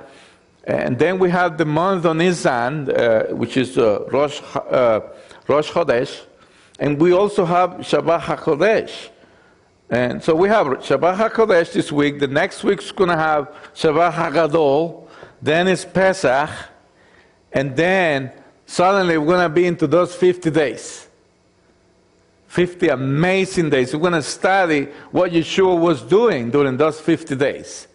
and 0.65 0.97
then 0.97 1.19
we 1.19 1.29
have 1.29 1.57
the 1.57 1.65
month 1.65 2.05
of 2.05 2.15
Nisan, 2.17 2.89
uh, 2.89 3.27
which 3.27 3.57
is 3.57 3.77
uh, 3.77 4.05
Rosh, 4.11 4.41
uh, 4.55 5.01
Rosh 5.47 5.71
Chodesh, 5.71 6.21
and 6.79 6.99
we 6.99 7.13
also 7.13 7.45
have 7.45 7.71
Shabbat 7.71 8.21
HaChodesh. 8.21 9.09
And 9.89 10.23
so 10.23 10.35
we 10.35 10.49
have 10.49 10.67
Shabbat 10.67 11.15
HaChodesh 11.17 11.73
this 11.73 11.91
week. 11.91 12.19
The 12.19 12.27
next 12.27 12.63
week's 12.63 12.91
going 12.91 13.09
to 13.09 13.17
have 13.17 13.53
Shabbat 13.75 14.13
HaGadol. 14.13 15.07
Then 15.41 15.67
it's 15.67 15.85
Pesach. 15.85 16.49
And 17.55 17.75
then 17.75 18.33
suddenly 18.65 19.17
we're 19.17 19.25
going 19.25 19.49
to 19.49 19.55
be 19.55 19.65
into 19.65 19.87
those 19.87 20.13
50 20.13 20.51
days. 20.51 21.07
50 22.49 22.89
amazing 22.89 23.69
days. 23.69 23.93
We're 23.93 24.01
going 24.01 24.13
to 24.13 24.21
study 24.21 24.89
what 25.11 25.31
Yeshua 25.31 25.79
was 25.79 26.01
doing 26.01 26.51
during 26.51 26.77
those 26.77 26.99
50 26.99 27.35
days 27.35 27.87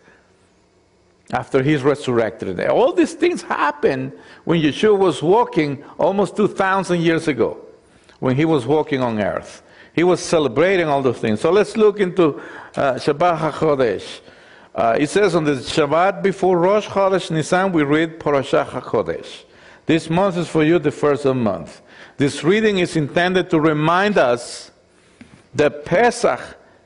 after 1.33 1.63
he's 1.63 1.83
resurrected. 1.83 2.59
All 2.69 2.93
these 2.93 3.13
things 3.13 3.43
happened 3.43 4.13
when 4.45 4.61
Yeshua 4.61 4.99
was 4.99 5.23
walking 5.23 5.85
almost 5.99 6.37
2,000 6.37 7.01
years 7.01 7.29
ago, 7.29 7.59
when 8.19 8.37
he 8.37 8.45
was 8.45 8.67
walking 8.67 9.01
on 9.01 9.21
earth. 9.21 9.63
He 9.95 10.05
was 10.05 10.21
celebrating 10.21 10.87
all 10.87 11.03
those 11.03 11.19
things. 11.19 11.41
So 11.41 11.51
let's 11.51 11.77
look 11.77 12.01
into 12.01 12.41
uh, 12.77 12.95
Shabbat 12.95 13.39
HaChodesh. 13.39 14.21
Uh, 14.75 14.97
it 14.99 15.09
says 15.09 15.35
on 15.35 15.45
the 15.45 15.53
Shabbat 15.53 16.23
before 16.23 16.59
Rosh 16.59 16.87
Chodesh 16.87 17.31
Nisan, 17.31 17.73
we 17.73 17.83
read 17.83 18.19
Parashah 18.19 18.67
HaChodesh. 18.67 19.45
This 19.91 20.09
month 20.09 20.37
is 20.37 20.47
for 20.47 20.63
you 20.63 20.79
the 20.79 20.93
first 20.93 21.25
of 21.25 21.35
month. 21.35 21.83
This 22.17 22.45
reading 22.45 22.79
is 22.79 22.95
intended 22.95 23.51
to 23.51 23.59
remind 23.59 24.19
us 24.19 24.71
that 25.57 25.85
Pesach 25.85 26.39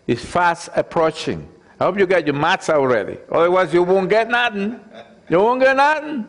is 0.06 0.24
fast 0.24 0.70
approaching. 0.74 1.46
I 1.78 1.84
hope 1.84 1.98
you 1.98 2.06
got 2.06 2.26
your 2.26 2.34
matzah 2.34 2.76
already. 2.76 3.18
Otherwise, 3.30 3.74
you 3.74 3.82
won't 3.82 4.08
get 4.08 4.30
nothing. 4.30 4.80
You 5.28 5.38
won't 5.38 5.60
get 5.60 5.76
nothing. 5.76 6.26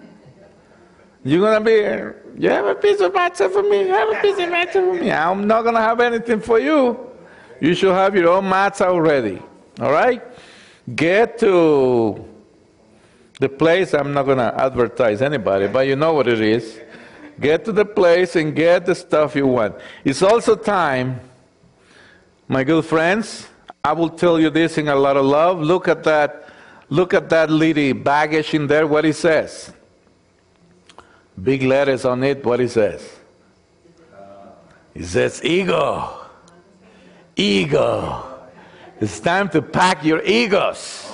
You're 1.23 1.57
to 1.57 1.61
be, 1.61 2.43
you 2.43 2.49
have 2.49 2.65
a 2.65 2.75
piece 2.75 2.99
of 2.99 3.13
matzah 3.13 3.49
for 3.49 3.63
me? 3.63 3.79
You 3.83 3.93
have 3.93 4.09
a 4.09 4.21
piece 4.21 4.37
of 4.37 4.49
matzah 4.49 4.73
for 4.73 5.01
me? 5.01 5.09
I'm 5.13 5.47
not 5.47 5.61
to 5.61 5.71
have 5.79 6.01
anything 6.01 6.41
for 6.41 6.59
you. 6.59 7.09
You 7.61 7.73
should 7.73 7.93
have 7.93 8.13
your 8.17 8.27
own 8.27 8.43
matzah 8.43 8.87
already. 8.87 9.41
All 9.79 9.93
right? 9.93 10.21
Get 10.93 11.39
to 11.39 12.34
the 13.39 13.49
place, 13.49 13.93
I'm 13.93 14.13
not 14.13 14.23
going 14.23 14.37
to 14.37 14.53
advertise 14.61 15.21
anybody, 15.21 15.67
but 15.67 15.87
you 15.87 15.95
know 15.95 16.13
what 16.13 16.27
it 16.27 16.41
is. 16.41 16.79
Get 17.39 17.65
to 17.65 17.71
the 17.71 17.85
place 17.85 18.35
and 18.35 18.55
get 18.55 18.85
the 18.85 18.95
stuff 18.95 19.35
you 19.35 19.47
want. 19.47 19.75
It's 20.05 20.21
also 20.21 20.55
time, 20.55 21.19
my 22.47 22.63
good 22.63 22.85
friends, 22.85 23.47
I 23.83 23.91
will 23.91 24.09
tell 24.09 24.39
you 24.39 24.49
this 24.49 24.77
in 24.77 24.87
a 24.87 24.95
lot 24.95 25.17
of 25.17 25.25
love. 25.25 25.59
Look 25.59 25.87
at 25.87 26.03
that, 26.05 26.49
look 26.89 27.13
at 27.13 27.29
that 27.29 27.49
little 27.49 27.93
baggage 27.93 28.53
in 28.53 28.67
there, 28.67 28.87
what 28.87 29.05
it 29.05 29.15
says. 29.15 29.73
Big 31.41 31.63
letters 31.63 32.05
on 32.05 32.23
it, 32.23 32.43
what 32.45 32.61
it 32.61 32.71
says. 32.71 33.19
It 34.93 35.05
says 35.05 35.43
ego. 35.43 36.25
Ego. 37.35 38.25
It's 39.01 39.19
time 39.19 39.49
to 39.49 39.61
pack 39.61 40.05
your 40.05 40.23
egos. 40.23 41.11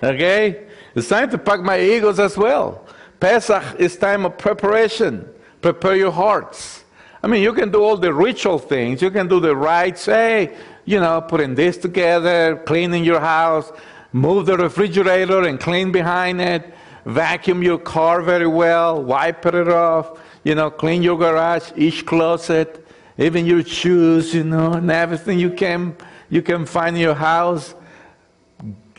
Okay? 0.00 0.65
It's 0.96 1.08
time 1.08 1.28
to 1.28 1.36
pack 1.36 1.60
my 1.60 1.78
egos 1.78 2.18
as 2.18 2.38
well. 2.38 2.82
Pesach 3.20 3.78
is 3.78 3.96
time 3.96 4.24
of 4.24 4.38
preparation. 4.38 5.28
Prepare 5.60 5.96
your 5.96 6.10
hearts. 6.10 6.84
I 7.22 7.26
mean, 7.26 7.42
you 7.42 7.52
can 7.52 7.70
do 7.70 7.82
all 7.82 7.98
the 7.98 8.14
ritual 8.14 8.58
things. 8.58 9.02
You 9.02 9.10
can 9.10 9.28
do 9.28 9.38
the 9.38 9.54
rites. 9.54 10.06
Hey, 10.06 10.56
you 10.86 10.98
know, 10.98 11.20
putting 11.20 11.54
this 11.54 11.76
together, 11.76 12.56
cleaning 12.64 13.04
your 13.04 13.20
house, 13.20 13.72
move 14.12 14.46
the 14.46 14.56
refrigerator 14.56 15.42
and 15.42 15.60
clean 15.60 15.92
behind 15.92 16.40
it, 16.40 16.72
vacuum 17.04 17.62
your 17.62 17.78
car 17.78 18.22
very 18.22 18.46
well, 18.46 19.02
wipe 19.02 19.44
it 19.44 19.68
off, 19.68 20.18
you 20.44 20.54
know, 20.54 20.70
clean 20.70 21.02
your 21.02 21.18
garage, 21.18 21.72
each 21.76 22.06
closet, 22.06 22.86
even 23.18 23.44
your 23.44 23.62
shoes, 23.62 24.34
you 24.34 24.44
know, 24.44 24.72
and 24.72 24.90
everything 24.90 25.38
you 25.38 25.50
can 25.50 25.94
you 26.30 26.40
can 26.40 26.64
find 26.64 26.96
in 26.96 27.02
your 27.02 27.14
house 27.14 27.74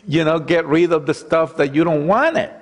you 0.07 0.23
know, 0.23 0.39
get 0.39 0.65
rid 0.65 0.93
of 0.93 1.05
the 1.05 1.13
stuff 1.13 1.57
that 1.57 1.75
you 1.75 1.83
don't 1.83 2.07
want 2.07 2.37
it. 2.37 2.53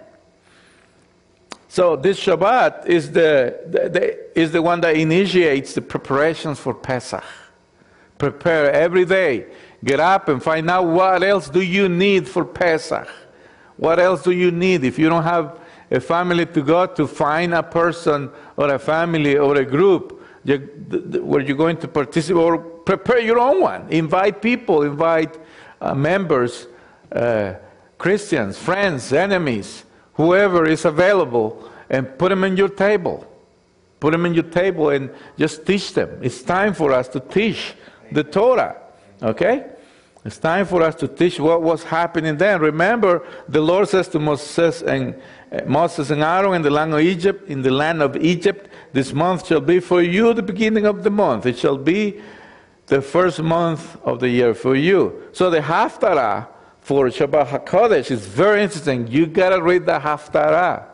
So 1.67 1.95
this 1.95 2.19
Shabbat 2.19 2.87
is 2.87 3.11
the, 3.11 3.59
the, 3.67 3.89
the, 3.89 4.39
is 4.39 4.51
the 4.51 4.61
one 4.61 4.81
that 4.81 4.95
initiates 4.95 5.73
the 5.73 5.81
preparations 5.81 6.59
for 6.59 6.73
Pesach. 6.73 7.23
Prepare 8.17 8.71
every 8.71 9.05
day. 9.05 9.47
Get 9.83 9.99
up 9.99 10.29
and 10.29 10.41
find 10.41 10.69
out 10.69 10.85
what 10.85 11.21
else 11.21 11.49
do 11.49 11.61
you 11.61 11.89
need 11.89 12.27
for 12.27 12.45
Pesach. 12.45 13.07
What 13.77 13.99
else 13.99 14.23
do 14.23 14.31
you 14.31 14.51
need? 14.51 14.83
If 14.83 14.97
you 14.97 15.09
don't 15.09 15.23
have 15.23 15.59
a 15.91 15.99
family 15.99 16.45
to 16.45 16.61
go 16.61 16.85
to, 16.87 17.07
find 17.07 17.53
a 17.53 17.61
person 17.61 18.31
or 18.55 18.73
a 18.73 18.79
family 18.79 19.37
or 19.37 19.57
a 19.57 19.65
group 19.65 20.23
where 20.45 21.41
you're 21.41 21.57
going 21.57 21.77
to 21.77 21.87
participate 21.87 22.41
or 22.41 22.57
prepare 22.57 23.19
your 23.19 23.37
own 23.37 23.61
one. 23.61 23.85
Invite 23.89 24.41
people, 24.41 24.83
invite 24.83 25.37
uh, 25.81 25.93
members 25.93 26.67
uh, 27.15 27.55
Christians, 27.97 28.57
friends, 28.57 29.13
enemies, 29.13 29.83
whoever 30.13 30.65
is 30.65 30.85
available, 30.85 31.69
and 31.89 32.17
put 32.17 32.29
them 32.29 32.43
in 32.43 32.57
your 32.57 32.69
table. 32.69 33.25
Put 33.99 34.11
them 34.11 34.25
in 34.25 34.33
your 34.33 34.43
table 34.43 34.89
and 34.89 35.09
just 35.37 35.65
teach 35.65 35.93
them. 35.93 36.19
It's 36.21 36.41
time 36.41 36.73
for 36.73 36.91
us 36.91 37.07
to 37.09 37.19
teach 37.19 37.73
the 38.11 38.23
Torah. 38.23 38.75
Okay? 39.23 39.65
It's 40.25 40.37
time 40.37 40.65
for 40.65 40.81
us 40.81 40.95
to 40.95 41.07
teach 41.07 41.39
what 41.39 41.61
was 41.61 41.83
happening 41.83 42.35
then. 42.37 42.59
Remember, 42.59 43.25
the 43.47 43.61
Lord 43.61 43.87
says 43.87 44.07
to 44.09 44.19
Moses 44.19 44.81
and 44.81 45.15
uh, 45.51 45.61
Moses 45.67 46.09
and 46.09 46.23
Aaron 46.23 46.55
in 46.55 46.61
the 46.63 46.71
land 46.71 46.93
of 46.93 46.99
Egypt, 46.99 47.47
in 47.47 47.61
the 47.61 47.71
land 47.71 48.01
of 48.01 48.17
Egypt, 48.17 48.67
this 48.91 49.13
month 49.13 49.47
shall 49.47 49.61
be 49.61 49.79
for 49.79 50.01
you 50.01 50.33
the 50.33 50.41
beginning 50.41 50.85
of 50.85 51.03
the 51.03 51.11
month. 51.11 51.45
It 51.45 51.57
shall 51.59 51.77
be 51.77 52.19
the 52.87 53.01
first 53.01 53.41
month 53.41 53.97
of 54.03 54.19
the 54.19 54.29
year 54.29 54.53
for 54.53 54.75
you. 54.75 55.29
So 55.31 55.49
the 55.49 55.59
Haftarah 55.59 56.47
for 56.85 57.07
Shabbat 57.07 57.47
HaChodesh 57.47 58.11
is 58.11 58.27
very 58.27 58.61
interesting. 58.61 59.07
You 59.07 59.25
got 59.25 59.49
to 59.49 59.63
read 59.63 59.87
the 59.87 59.97
Haftarah. 59.97 60.85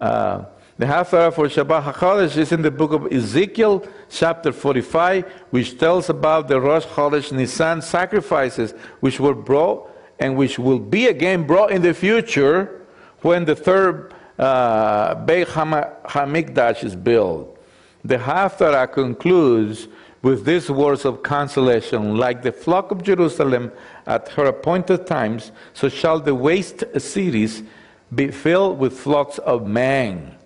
Uh, 0.00 0.46
the 0.78 0.86
Haftarah 0.86 1.34
for 1.34 1.46
Shabbat 1.46 1.92
HaChodesh 1.92 2.38
is 2.38 2.52
in 2.52 2.62
the 2.62 2.70
book 2.70 2.92
of 2.92 3.12
Ezekiel, 3.12 3.86
chapter 4.08 4.50
45, 4.50 5.30
which 5.50 5.78
tells 5.78 6.08
about 6.08 6.48
the 6.48 6.58
Rosh 6.58 6.86
Chodesh 6.86 7.32
Nisan 7.32 7.82
sacrifices 7.82 8.72
which 9.00 9.20
were 9.20 9.34
brought 9.34 9.90
and 10.18 10.38
which 10.38 10.58
will 10.58 10.78
be 10.78 11.08
again 11.08 11.46
brought 11.46 11.70
in 11.70 11.82
the 11.82 11.92
future 11.92 12.80
when 13.20 13.44
the 13.44 13.54
third 13.54 14.14
uh, 14.38 15.14
Beit 15.16 15.48
HaMikdash 15.48 16.82
is 16.82 16.96
built. 16.96 17.58
The 18.06 18.16
Haftarah 18.16 18.90
concludes 18.90 19.88
with 20.22 20.44
these 20.44 20.70
words 20.70 21.04
of 21.04 21.22
consolation, 21.22 22.16
like 22.16 22.42
the 22.42 22.52
flock 22.52 22.90
of 22.90 23.02
Jerusalem 23.02 23.72
at 24.06 24.28
her 24.30 24.46
appointed 24.46 25.06
times, 25.06 25.52
so 25.74 25.88
shall 25.88 26.20
the 26.20 26.34
waste 26.34 26.84
cities 26.98 27.62
be 28.14 28.30
filled 28.30 28.78
with 28.78 28.98
flocks 28.98 29.38
of 29.38 29.66
men. 29.66 30.36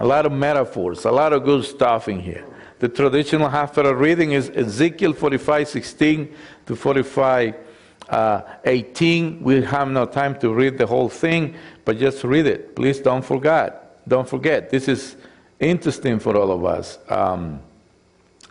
A 0.00 0.06
lot 0.06 0.26
of 0.26 0.32
metaphors, 0.32 1.04
a 1.04 1.10
lot 1.10 1.32
of 1.32 1.44
good 1.44 1.64
stuff 1.64 2.08
in 2.08 2.20
here. 2.20 2.44
The 2.78 2.88
traditional 2.88 3.48
Haftarah 3.48 3.98
reading 3.98 4.32
is 4.32 4.50
Ezekiel 4.50 5.12
45 5.12 5.68
16 5.68 6.34
to 6.66 6.76
45 6.76 7.54
uh, 8.08 8.42
18. 8.64 9.42
We 9.42 9.62
have 9.62 9.88
no 9.88 10.06
time 10.06 10.38
to 10.40 10.52
read 10.52 10.78
the 10.78 10.86
whole 10.86 11.08
thing, 11.08 11.54
but 11.84 11.98
just 11.98 12.24
read 12.24 12.46
it. 12.46 12.74
Please 12.74 12.98
don't 12.98 13.24
forget. 13.24 14.06
Don't 14.08 14.28
forget. 14.28 14.70
This 14.70 14.88
is 14.88 15.16
interesting 15.60 16.18
for 16.18 16.36
all 16.36 16.50
of 16.50 16.64
us. 16.64 16.98
Um, 17.08 17.60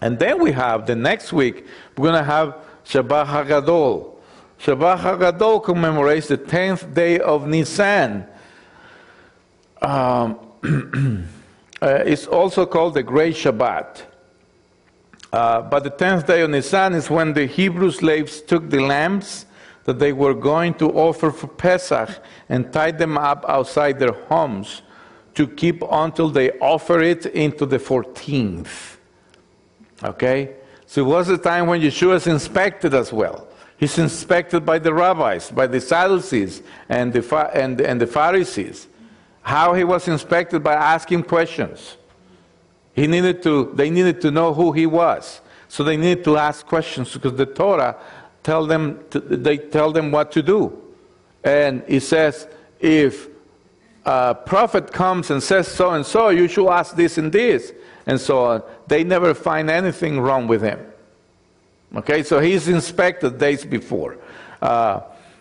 and 0.02 0.18
then 0.18 0.42
we 0.42 0.52
have 0.52 0.88
the 0.88 0.96
next 0.96 1.34
week, 1.34 1.66
we're 1.98 2.10
going 2.10 2.24
to 2.24 2.24
have 2.24 2.56
Shabbat 2.92 3.28
Hagadol. 3.28 4.16
Shabbat 4.60 5.00
Hagadol 5.00 5.64
commemorates 5.64 6.28
the 6.28 6.38
10th 6.38 6.94
day 6.94 7.20
of 7.20 7.48
Nisan. 7.48 8.28
um, 9.82 10.38
uh, 11.82 11.88
it's 12.06 12.28
also 12.28 12.66
called 12.66 12.96
the 12.96 13.02
Great 13.04 13.36
Shabbat. 13.36 14.04
Uh, 15.32 15.62
but 15.62 15.86
the 15.86 15.90
tenth 15.90 16.28
day 16.28 16.42
of 16.42 16.50
Nisan 16.50 16.94
is 16.94 17.10
when 17.10 17.32
the 17.32 17.46
Hebrew 17.46 17.92
slaves 17.92 18.42
took 18.42 18.70
the 18.70 18.82
lambs 18.82 19.46
that 19.86 19.98
they 19.98 20.12
were 20.12 20.34
going 20.34 20.74
to 20.74 20.92
offer 20.92 21.32
for 21.32 21.48
Pesach 21.48 22.10
and 22.50 22.74
tied 22.74 23.00
them 23.00 23.18
up 23.18 23.46
outside 23.48 24.00
their 24.00 24.12
homes 24.12 24.82
to 25.36 25.48
keep 25.48 25.82
until 25.90 26.30
they 26.30 26.52
offer 26.60 27.00
it 27.00 27.26
into 27.28 27.66
the 27.66 27.78
14th. 27.78 28.98
Okay? 30.04 30.56
So 30.92 31.00
it 31.00 31.06
was 31.06 31.28
the 31.28 31.38
time 31.38 31.68
when 31.68 31.80
Yeshua 31.80 32.16
is 32.16 32.28
inspected 32.28 32.94
as 32.94 33.14
well. 33.14 33.48
He's 33.78 33.98
inspected 33.98 34.66
by 34.66 34.78
the 34.78 34.94
rabbis, 34.94 35.50
by 35.50 35.66
the 35.66 35.80
Sadducees, 35.80 36.64
and 36.90 37.14
the, 37.14 37.50
and, 37.54 37.80
and 37.80 38.02
the 38.02 38.06
Pharisees. 38.06 38.88
How 39.42 39.74
he 39.74 39.86
was 39.86 40.10
inspected 40.10 40.62
by 40.62 40.74
asking 40.74 41.24
questions. 41.24 41.96
He 42.94 43.08
needed 43.08 43.42
to, 43.44 43.72
they 43.74 43.90
needed 43.90 44.20
to 44.20 44.32
know 44.32 44.54
who 44.54 44.74
he 44.74 44.86
was. 44.86 45.40
So 45.70 45.86
they 45.86 45.96
needed 45.96 46.26
to 46.26 46.36
ask 46.36 46.66
questions 46.66 47.14
because 47.14 47.38
the 47.38 47.46
Torah 47.46 47.96
tell 48.44 48.66
them 48.66 49.00
to, 49.12 49.22
they 49.22 49.60
tell 49.60 49.94
them 49.94 50.12
what 50.12 50.34
to 50.34 50.44
do. 50.44 50.78
And 51.42 51.86
it 51.88 52.02
says, 52.02 52.50
if 52.82 53.30
a 54.04 54.36
prophet 54.36 54.92
comes 54.92 55.32
and 55.32 55.42
says 55.42 55.70
so 55.70 55.92
and 55.92 56.06
so, 56.06 56.32
you 56.32 56.50
should 56.50 56.70
ask 56.70 56.98
this 56.98 57.18
and 57.18 57.32
this, 57.32 57.72
and 58.08 58.20
so 58.20 58.44
on. 58.44 58.64
They 58.92 59.06
never 59.06 59.34
find 59.34 59.70
anything 59.70 60.20
wrong 60.20 60.48
with 60.48 60.62
him. 60.62 60.86
Okay, 61.96 62.24
so 62.24 62.42
he's 62.42 62.68
inspected 62.68 63.38
days 63.38 63.64
before. 63.64 64.18
Uh, 64.62 65.00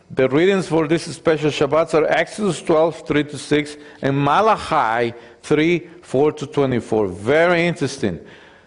the 0.09 0.29
readings 0.29 0.69
for 0.69 0.87
this 0.87 1.13
special 1.13 1.51
Shabbat 1.51 1.93
are 1.95 2.07
Exodus 2.07 2.63
12, 2.63 3.09
3 3.09 3.25
to 3.25 3.37
6, 3.37 3.77
and 4.03 4.17
Malachi 4.17 5.17
3, 5.43 5.79
4 6.01 6.33
to 6.33 6.47
24. 6.47 7.09
Very 7.09 7.67
interesting. 7.67 8.21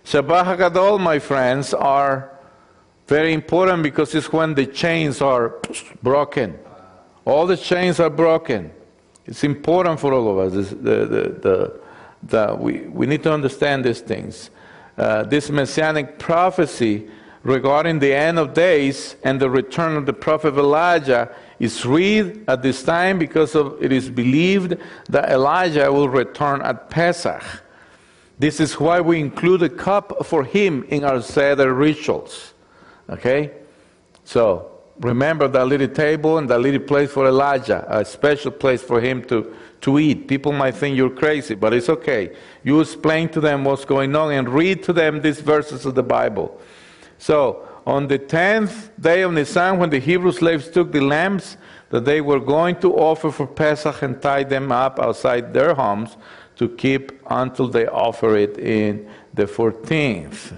Shabbat 0.04 0.58
HaGadol, 0.58 1.00
my 1.00 1.18
friends, 1.18 1.74
are 1.74 2.38
very 3.08 3.32
important 3.32 3.84
because 3.84 4.14
it's 4.14 4.34
when 4.34 4.54
the 4.54 4.66
chains 4.66 5.22
are 5.22 5.62
broken. 6.02 6.60
All 7.24 7.48
the 7.48 7.56
chains 7.56 8.02
are 8.02 8.10
broken. 8.10 8.70
It's 9.26 9.46
important 9.46 10.02
for 10.02 10.12
all 10.12 10.42
of 10.42 10.54
us. 10.54 10.72
the, 10.72 10.76
the, 10.76 11.40
the, 11.46 11.80
the, 12.24 12.56
we, 12.60 12.80
we 12.82 13.08
need 13.08 13.24
to 13.24 13.32
understand 13.32 13.86
these 13.86 14.02
things. 14.02 14.50
Uh, 14.98 15.24
this 15.24 15.50
messianic 15.50 16.20
prophecy 16.20 17.08
regarding 17.44 18.00
the 18.00 18.14
end 18.14 18.40
of 18.40 18.54
days 18.54 19.16
and 19.24 19.40
the 19.40 19.50
return 19.50 19.98
of 19.98 20.06
the 20.06 20.14
prophet 20.14 20.56
Elijah 20.56 21.34
is 21.60 21.86
read 21.86 22.44
at 22.48 22.62
this 22.62 22.84
time 22.84 23.20
because 23.20 23.56
of 23.56 23.82
it 23.82 23.92
is 23.92 24.10
believed 24.10 24.78
that 25.10 25.30
Elijah 25.30 25.92
will 25.92 26.10
return 26.10 26.62
at 26.62 26.90
Pesach. 26.90 27.44
This 28.40 28.60
is 28.60 28.80
why 28.80 29.02
we 29.02 29.20
include 29.20 29.64
a 29.64 29.70
cup 29.70 30.26
for 30.26 30.44
him 30.44 30.84
in 30.90 31.04
our 31.04 31.22
Seder 31.22 31.74
rituals. 31.74 32.54
Okay? 33.10 33.52
So 34.24 34.72
remember 35.00 35.48
that 35.48 35.68
little 35.68 35.88
table 35.88 36.38
and 36.38 36.50
that 36.50 36.60
little 36.60 36.82
place 36.82 37.12
for 37.12 37.28
Elijah, 37.28 37.86
a 37.90 38.06
special 38.06 38.52
place 38.52 38.82
for 38.82 39.02
him 39.02 39.24
to, 39.26 39.56
to 39.84 40.00
eat. 40.00 40.28
People 40.28 40.52
might 40.52 40.76
think 40.76 40.98
you're 40.98 41.10
crazy, 41.10 41.56
but 41.56 41.74
it's 41.74 41.90
okay. 41.90 42.36
You 42.64 42.80
explain 42.80 43.30
to 43.30 43.42
them 43.42 43.64
what's 43.64 43.86
going 43.86 44.16
on 44.16 44.32
and 44.32 44.50
read 44.50 44.84
to 44.84 44.94
them 44.94 45.22
these 45.22 45.42
verses 45.42 45.86
of 45.86 45.96
the 45.96 46.04
Bible. 46.04 46.60
So, 47.18 47.68
on 47.86 48.08
the 48.08 48.18
tenth 48.18 48.92
day 49.00 49.24
of 49.24 49.34
Nisan, 49.34 49.78
when 49.78 49.90
the 49.90 50.00
Hebrew 50.00 50.32
slaves 50.32 50.70
took 50.70 50.94
the 50.94 51.02
lambs 51.02 51.58
that 51.90 52.06
they 52.06 52.22
were 52.22 52.40
going 52.40 52.78
to 52.80 52.96
offer 52.96 53.30
for 53.30 53.46
Pesach 53.46 54.02
and 54.02 54.22
tied 54.22 54.50
them 54.50 54.72
up 54.72 55.00
outside 55.00 55.54
their 55.54 55.74
homes 55.74 56.16
to 56.56 56.70
keep 56.70 57.12
until 57.30 57.68
they 57.68 57.86
offer 57.88 58.38
it 58.38 58.58
in 58.58 59.10
the 59.34 59.46
14th. 59.46 60.58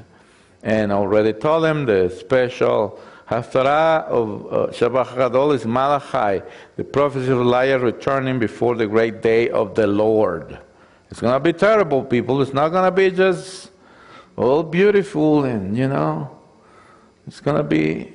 And 0.61 0.93
I 0.93 0.95
already 0.95 1.33
told 1.33 1.63
them 1.63 1.85
the 1.85 2.09
special 2.09 2.99
Haftarah 3.29 4.05
of 4.05 4.45
uh, 4.45 4.67
Shabbat 4.67 5.15
Gadol 5.15 5.53
is 5.53 5.65
Malachi, 5.65 6.45
the 6.75 6.83
prophecy 6.83 7.31
of 7.31 7.39
Elijah 7.39 7.79
returning 7.79 8.37
before 8.37 8.75
the 8.75 8.85
great 8.85 9.21
day 9.21 9.49
of 9.49 9.73
the 9.73 9.87
Lord. 9.87 10.59
It's 11.09 11.21
going 11.21 11.33
to 11.33 11.39
be 11.39 11.53
terrible, 11.53 12.03
people. 12.03 12.41
It's 12.41 12.53
not 12.53 12.69
going 12.69 12.85
to 12.85 12.91
be 12.91 13.09
just 13.09 13.71
all 14.35 14.61
beautiful 14.61 15.43
and, 15.45 15.75
you 15.75 15.87
know, 15.87 16.37
it's 17.25 17.39
going 17.39 17.57
to 17.57 17.63
be 17.63 18.13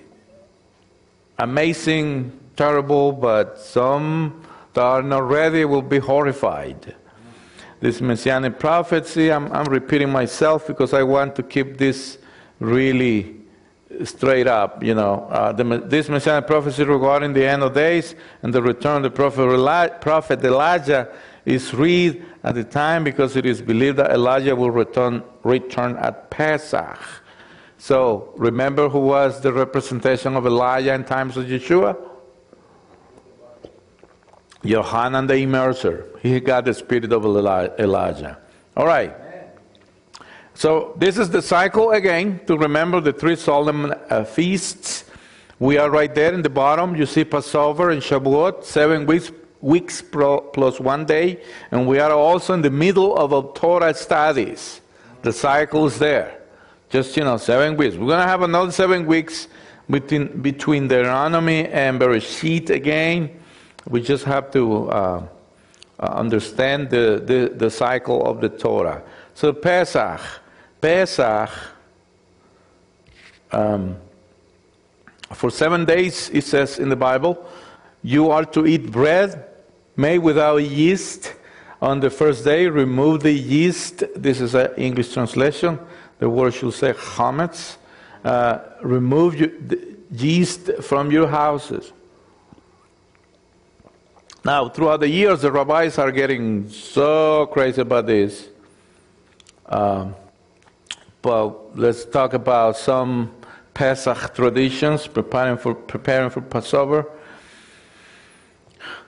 amazing, 1.38 2.38
terrible, 2.54 3.10
but 3.10 3.58
some 3.58 4.44
that 4.74 4.82
are 4.82 5.02
not 5.02 5.28
ready 5.28 5.64
will 5.64 5.82
be 5.82 5.98
horrified. 5.98 6.94
This 7.80 8.00
messianic 8.00 8.60
prophecy, 8.60 9.32
I'm, 9.32 9.50
I'm 9.52 9.64
repeating 9.64 10.10
myself 10.10 10.68
because 10.68 10.94
I 10.94 11.02
want 11.02 11.34
to 11.36 11.42
keep 11.42 11.78
this 11.78 12.18
really 12.60 13.39
straight 14.04 14.46
up. 14.46 14.82
You 14.82 14.94
know, 14.94 15.26
uh, 15.30 15.52
the, 15.52 15.64
this 15.84 16.08
messianic 16.08 16.46
prophecy 16.46 16.84
regarding 16.84 17.32
the 17.32 17.46
end 17.46 17.62
of 17.62 17.74
days 17.74 18.14
and 18.42 18.52
the 18.52 18.62
return 18.62 18.98
of 18.98 19.02
the 19.02 19.10
prophet, 19.10 20.00
prophet 20.00 20.44
Elijah 20.44 21.08
is 21.44 21.74
read 21.74 22.24
at 22.44 22.54
the 22.54 22.64
time 22.64 23.04
because 23.04 23.36
it 23.36 23.46
is 23.46 23.60
believed 23.60 23.98
that 23.98 24.10
Elijah 24.10 24.54
will 24.54 24.70
return, 24.70 25.22
return 25.42 25.96
at 25.96 26.30
Pesach. 26.30 26.98
So 27.78 28.32
remember 28.36 28.88
who 28.88 29.00
was 29.00 29.40
the 29.40 29.52
representation 29.52 30.36
of 30.36 30.46
Elijah 30.46 30.94
in 30.94 31.04
times 31.04 31.36
of 31.36 31.46
Yeshua? 31.46 31.96
Yohanan 34.62 35.26
the 35.26 35.34
Immerser. 35.34 36.18
He 36.20 36.38
got 36.40 36.66
the 36.66 36.74
spirit 36.74 37.10
of 37.12 37.24
Elijah. 37.24 38.38
All 38.76 38.86
right. 38.86 39.14
So 40.60 40.92
this 40.98 41.16
is 41.16 41.30
the 41.30 41.40
cycle 41.40 41.92
again 41.92 42.38
to 42.46 42.54
remember 42.54 43.00
the 43.00 43.14
three 43.14 43.36
solemn 43.36 43.94
uh, 44.10 44.24
feasts. 44.24 45.04
We 45.58 45.78
are 45.78 45.88
right 45.88 46.14
there 46.14 46.34
in 46.34 46.42
the 46.42 46.50
bottom. 46.50 46.94
You 46.94 47.06
see 47.06 47.24
Passover 47.24 47.88
and 47.88 48.02
Shavuot, 48.02 48.64
seven 48.64 49.06
weeks 49.06 49.32
weeks 49.62 50.02
pro, 50.02 50.42
plus 50.42 50.78
one 50.78 51.06
day, 51.06 51.42
and 51.70 51.88
we 51.88 51.98
are 51.98 52.12
also 52.12 52.52
in 52.52 52.60
the 52.60 52.70
middle 52.70 53.16
of 53.16 53.32
a 53.32 53.40
Torah 53.58 53.94
studies. 53.94 54.82
The 55.22 55.32
cycle 55.32 55.86
is 55.86 55.98
there. 55.98 56.42
Just, 56.90 57.16
you 57.16 57.24
know, 57.24 57.38
seven 57.38 57.78
weeks. 57.78 57.96
We're 57.96 58.08
going 58.08 58.20
to 58.20 58.28
have 58.28 58.42
another 58.42 58.70
seven 58.70 59.06
weeks 59.06 59.48
between, 59.88 60.42
between 60.42 60.88
Deuteronomy 60.88 61.68
and 61.68 61.98
Bereshit 61.98 62.68
again. 62.68 63.30
We 63.88 64.02
just 64.02 64.24
have 64.24 64.50
to 64.50 64.90
uh, 64.90 65.26
uh, 66.00 66.02
understand 66.04 66.90
the, 66.90 67.22
the, 67.24 67.54
the 67.56 67.70
cycle 67.70 68.26
of 68.26 68.42
the 68.42 68.50
Torah. 68.50 69.02
So 69.32 69.54
Pesach. 69.54 70.20
Pesach, 70.80 71.50
um, 73.52 73.96
for 75.32 75.50
seven 75.50 75.84
days, 75.84 76.30
it 76.30 76.44
says 76.44 76.78
in 76.78 76.88
the 76.88 76.96
Bible, 76.96 77.44
you 78.02 78.30
are 78.30 78.44
to 78.46 78.66
eat 78.66 78.90
bread 78.90 79.44
made 79.96 80.18
without 80.18 80.56
yeast. 80.56 81.34
On 81.82 82.00
the 82.00 82.10
first 82.10 82.44
day, 82.44 82.66
remove 82.66 83.22
the 83.22 83.32
yeast. 83.32 84.04
This 84.14 84.40
is 84.40 84.54
an 84.54 84.70
English 84.76 85.12
translation 85.12 85.78
the 86.20 86.28
word 86.28 86.54
should 86.54 86.74
say 86.74 86.92
chametz, 86.92 87.78
uh, 88.24 88.58
remove 88.82 89.34
yeast 90.12 90.70
from 90.82 91.10
your 91.10 91.26
houses. 91.26 91.92
Now, 94.44 94.68
throughout 94.68 95.00
the 95.00 95.08
years, 95.08 95.40
the 95.40 95.50
rabbis 95.50 95.98
are 95.98 96.12
getting 96.12 96.68
so 96.68 97.46
crazy 97.46 97.80
about 97.80 98.06
this. 98.06 98.48
Um, 99.66 100.14
but 101.22 101.76
let's 101.76 102.04
talk 102.04 102.32
about 102.32 102.76
some 102.76 103.32
Pesach 103.74 104.34
traditions, 104.34 105.06
preparing 105.06 105.56
for 105.56 105.74
preparing 105.74 106.30
for 106.30 106.40
Passover. 106.40 107.06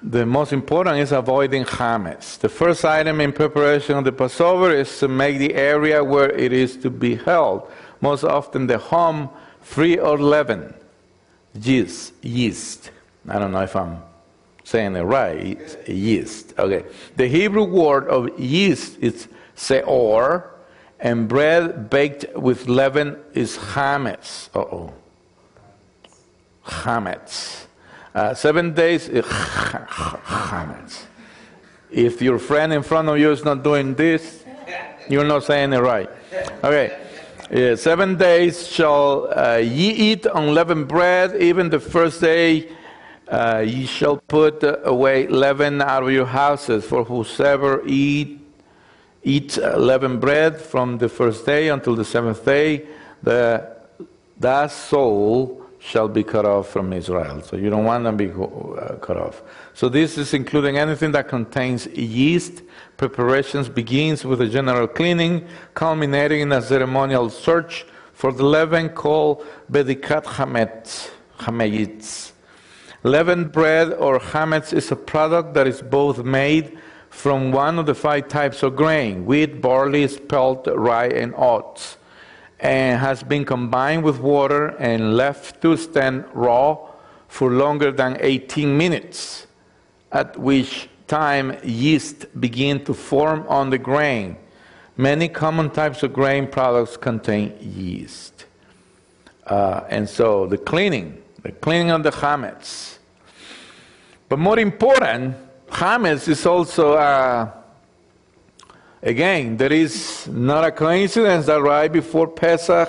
The 0.02 0.26
most 0.26 0.52
important 0.52 0.98
is 0.98 1.12
avoiding 1.12 1.64
chametz. 1.64 2.38
The 2.38 2.48
first 2.48 2.84
item 2.84 3.20
in 3.20 3.32
preparation 3.32 3.96
of 3.96 4.04
the 4.04 4.12
Passover 4.12 4.72
is 4.72 4.98
to 4.98 5.08
make 5.08 5.38
the 5.38 5.54
area 5.54 6.02
where 6.02 6.30
it 6.30 6.52
is 6.52 6.76
to 6.78 6.90
be 6.90 7.16
held, 7.16 7.70
most 8.00 8.24
often 8.24 8.66
the 8.66 8.78
home, 8.78 9.30
free 9.60 9.98
or 9.98 10.18
leaven. 10.18 10.74
Yeast, 11.54 12.14
yeast. 12.22 12.90
I 13.28 13.38
don't 13.38 13.52
know 13.52 13.62
if 13.62 13.76
I'm 13.76 14.02
saying 14.64 14.96
it 14.96 15.02
right. 15.02 15.88
yeast. 15.88 16.54
Okay. 16.58 16.84
The 17.16 17.28
Hebrew 17.28 17.64
word 17.64 18.08
of 18.08 18.38
yeast 18.38 18.98
is 19.00 19.28
seor, 19.56 20.51
and 21.02 21.28
bread 21.28 21.90
baked 21.90 22.24
with 22.34 22.68
leaven 22.68 23.16
is 23.34 23.58
chametz. 23.58 24.48
Uh 24.54 24.60
oh. 24.60 24.94
Chametz. 26.64 27.66
Uh, 28.14 28.32
seven 28.34 28.72
days, 28.72 29.08
is 29.08 29.24
chametz. 29.24 31.04
if 31.90 32.22
your 32.22 32.38
friend 32.38 32.72
in 32.72 32.82
front 32.82 33.08
of 33.08 33.18
you 33.18 33.30
is 33.32 33.44
not 33.44 33.62
doing 33.62 33.94
this, 33.94 34.44
you're 35.10 35.24
not 35.24 35.42
saying 35.44 35.72
it 35.72 35.80
right. 35.80 36.08
Okay. 36.62 36.98
Yeah, 37.50 37.74
seven 37.74 38.16
days 38.16 38.66
shall 38.66 39.28
uh, 39.36 39.56
ye 39.56 39.90
eat 39.90 40.24
unleavened 40.32 40.88
bread, 40.88 41.36
even 41.36 41.68
the 41.68 41.80
first 41.80 42.20
day 42.20 42.70
Uh, 43.32 43.64
ye 43.64 43.86
shall 43.86 44.18
put 44.28 44.62
away 44.84 45.26
leaven 45.26 45.80
out 45.80 46.02
of 46.02 46.10
your 46.10 46.26
houses, 46.26 46.84
for 46.84 47.02
whosoever 47.02 47.80
eat 47.86 48.41
eat 49.22 49.56
leavened 49.56 50.20
bread 50.20 50.60
from 50.60 50.98
the 50.98 51.08
first 51.08 51.46
day 51.46 51.68
until 51.68 51.94
the 51.94 52.04
seventh 52.04 52.44
day, 52.44 52.86
the, 53.22 53.76
that 54.40 54.70
soul 54.70 55.62
shall 55.78 56.08
be 56.08 56.22
cut 56.22 56.44
off 56.44 56.68
from 56.68 56.92
Israel. 56.92 57.40
So 57.42 57.56
you 57.56 57.68
don't 57.68 57.84
want 57.84 58.04
them 58.04 58.16
to 58.18 58.24
be 58.24 58.32
uh, 58.32 58.96
cut 58.96 59.16
off. 59.16 59.42
So 59.74 59.88
this 59.88 60.16
is 60.16 60.32
including 60.32 60.78
anything 60.78 61.12
that 61.12 61.28
contains 61.28 61.86
yeast. 61.88 62.62
Preparations 62.96 63.68
begins 63.68 64.24
with 64.24 64.40
a 64.40 64.48
general 64.48 64.86
cleaning, 64.86 65.46
culminating 65.74 66.40
in 66.40 66.52
a 66.52 66.62
ceremonial 66.62 67.30
search 67.30 67.84
for 68.12 68.32
the 68.32 68.44
leaven 68.44 68.90
called 68.90 69.44
Bedikat 69.70 70.24
Hametz. 70.24 71.10
Leavened 73.02 73.50
bread 73.50 73.92
or 73.94 74.20
hametz 74.20 74.72
is 74.72 74.92
a 74.92 74.96
product 74.96 75.54
that 75.54 75.66
is 75.66 75.82
both 75.82 76.22
made 76.22 76.78
from 77.12 77.52
one 77.52 77.78
of 77.78 77.84
the 77.86 77.94
five 77.94 78.26
types 78.26 78.62
of 78.62 78.74
grain 78.74 79.26
wheat, 79.26 79.60
barley, 79.60 80.08
spelt, 80.08 80.66
rye, 80.66 81.08
and 81.08 81.34
oats 81.36 81.98
and 82.58 83.00
has 83.00 83.22
been 83.24 83.44
combined 83.44 84.02
with 84.02 84.18
water 84.20 84.68
and 84.78 85.16
left 85.16 85.60
to 85.60 85.76
stand 85.76 86.24
raw 86.32 86.78
for 87.28 87.50
longer 87.50 87.90
than 87.90 88.16
18 88.20 88.76
minutes, 88.76 89.46
at 90.12 90.38
which 90.38 90.88
time 91.08 91.56
yeast 91.64 92.26
begin 92.40 92.82
to 92.84 92.94
form 92.94 93.44
on 93.48 93.70
the 93.70 93.78
grain. 93.78 94.36
Many 94.96 95.28
common 95.28 95.70
types 95.70 96.02
of 96.04 96.12
grain 96.12 96.46
products 96.46 96.96
contain 96.96 97.56
yeast. 97.60 98.46
Uh, 99.46 99.82
and 99.88 100.08
so 100.08 100.46
the 100.46 100.58
cleaning, 100.58 101.20
the 101.42 101.50
cleaning 101.50 101.90
of 101.90 102.04
the 102.04 102.10
chametz, 102.10 102.98
but 104.28 104.38
more 104.38 104.58
important, 104.58 105.36
Hametz 105.72 106.28
is 106.28 106.44
also, 106.44 106.92
uh, 106.92 107.50
again, 109.02 109.56
there 109.56 109.72
is 109.72 110.28
not 110.28 110.64
a 110.64 110.70
coincidence 110.70 111.46
that 111.46 111.62
right 111.62 111.90
before 111.90 112.28
Pesach, 112.28 112.88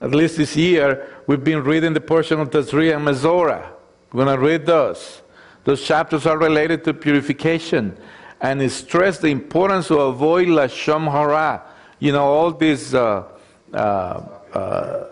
at 0.00 0.10
least 0.10 0.36
this 0.36 0.54
year, 0.54 1.08
we've 1.26 1.42
been 1.42 1.64
reading 1.64 1.94
the 1.94 2.00
portion 2.00 2.40
of 2.40 2.50
Tazria 2.50 2.96
and 2.96 3.06
Metzora. 3.06 3.70
We're 4.12 4.24
going 4.24 4.38
to 4.38 4.44
read 4.44 4.66
those. 4.66 5.22
Those 5.64 5.82
chapters 5.82 6.26
are 6.26 6.36
related 6.36 6.84
to 6.84 6.94
purification 6.94 7.96
and 8.40 8.60
it 8.60 8.70
stress 8.70 9.18
the 9.18 9.28
importance 9.28 9.88
to 9.88 9.98
avoid 9.98 10.48
Lashon 10.48 11.10
Hara. 11.10 11.62
You 11.98 12.12
know, 12.12 12.24
all 12.24 12.52
these 12.52 12.94
uh, 12.94 13.24
uh, 13.72 13.76
uh, 13.76 15.04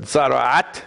Tzara'at, 0.00 0.78
uh, 0.78 0.80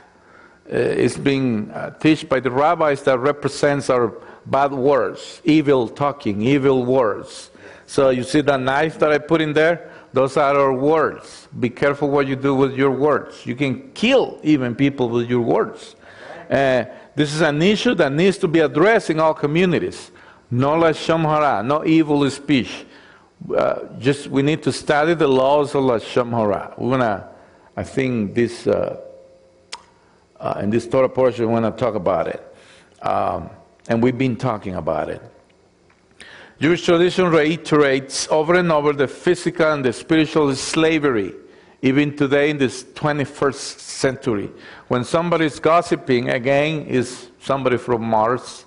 is 0.68 1.18
being 1.18 1.72
uh, 1.72 1.92
taught 1.92 2.30
by 2.30 2.40
the 2.40 2.52
rabbis 2.52 3.04
that 3.04 3.20
represents 3.20 3.90
our 3.90 4.14
bad 4.46 4.72
words, 4.72 5.42
evil 5.44 5.88
talking, 5.88 6.42
evil 6.42 6.86
words. 6.86 7.52
So 7.86 8.10
you 8.10 8.24
see 8.24 8.42
that 8.42 8.60
knife 8.60 9.00
that 9.00 9.12
I 9.12 9.18
put 9.18 9.42
in 9.42 9.54
there? 9.54 9.92
Those 10.14 10.38
are 10.38 10.56
our 10.56 10.74
words. 10.74 11.48
Be 11.60 11.70
careful 11.70 12.10
what 12.10 12.28
you 12.28 12.36
do 12.36 12.56
with 12.56 12.76
your 12.76 12.92
words. 12.92 13.46
You 13.46 13.56
can 13.56 13.92
kill 13.92 14.40
even 14.44 14.76
people 14.76 15.10
with 15.10 15.30
your 15.30 15.42
words. 15.42 15.96
Uh, 16.50 16.86
this 17.16 17.34
is 17.34 17.42
an 17.42 17.62
issue 17.62 17.94
that 17.96 18.12
needs 18.12 18.38
to 18.40 18.48
be 18.48 18.60
addressed 18.60 19.10
in 19.10 19.20
all 19.20 19.34
communities. 19.34 20.12
No 20.50 20.72
lashon 20.72 21.22
hara, 21.22 21.64
no 21.64 21.86
evil 21.86 22.30
speech. 22.30 22.86
Uh, 23.56 23.80
just 24.00 24.28
we 24.28 24.42
need 24.42 24.62
to 24.64 24.72
study 24.72 25.14
the 25.14 25.28
laws 25.28 25.76
of 25.76 25.84
lashon 25.84 26.30
hara. 26.32 26.74
We're 26.78 26.98
gonna, 26.98 27.30
I 27.76 27.84
think 27.84 28.36
this. 28.36 28.68
Uh, 28.68 29.02
uh, 30.42 30.60
in 30.62 30.72
this 30.72 30.88
Torah 30.88 31.08
portion, 31.08 31.46
we 31.46 31.54
want 31.54 31.66
to 31.66 31.80
talk 31.80 31.96
about 31.96 32.28
it. 32.28 32.56
Um, 33.02 33.50
and 33.88 34.02
we've 34.02 34.18
been 34.18 34.36
talking 34.36 34.76
about 34.76 35.10
it. 35.10 35.22
Jewish 36.60 36.84
tradition 36.84 37.28
reiterates 37.30 38.28
over 38.30 38.56
and 38.56 38.72
over 38.72 38.94
the 38.94 39.08
physical 39.08 39.72
and 39.72 39.86
the 39.86 39.94
spiritual 39.94 40.54
slavery, 40.56 41.34
even 41.82 42.16
today 42.16 42.50
in 42.50 42.58
this 42.58 42.84
21st 42.84 43.80
century. 43.80 44.50
When 44.88 45.04
somebody 45.04 45.46
is 45.46 45.60
gossiping, 45.60 46.30
again, 46.30 46.86
is 46.86 47.30
somebody 47.40 47.78
from 47.78 48.04
Mars. 48.04 48.66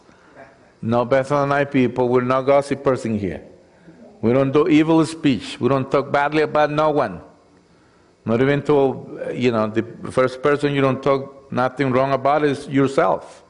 No 0.83 1.05
Bethlehem 1.05 1.67
people, 1.67 2.09
we're 2.09 2.23
not 2.23 2.43
gossip 2.43 2.85
person 2.85 3.19
here. 3.19 3.45
We 4.21 4.33
don't 4.33 4.53
do 4.53 4.69
evil 4.69 5.05
speech. 5.07 5.61
We 5.61 5.69
don't 5.69 5.91
talk 5.91 6.11
badly 6.11 6.43
about 6.43 6.71
no 6.71 6.91
one. 6.91 7.21
Not 8.25 8.41
even 8.41 8.63
to, 8.63 9.33
you 9.35 9.53
know, 9.53 9.67
the 9.69 9.83
first 10.11 10.43
person 10.43 10.75
you 10.75 10.81
don't 10.81 11.03
talk 11.03 11.44
nothing 11.55 11.93
wrong 11.93 12.12
about 12.12 12.45
it 12.45 12.51
is 12.51 12.69
yourself. 12.69 13.43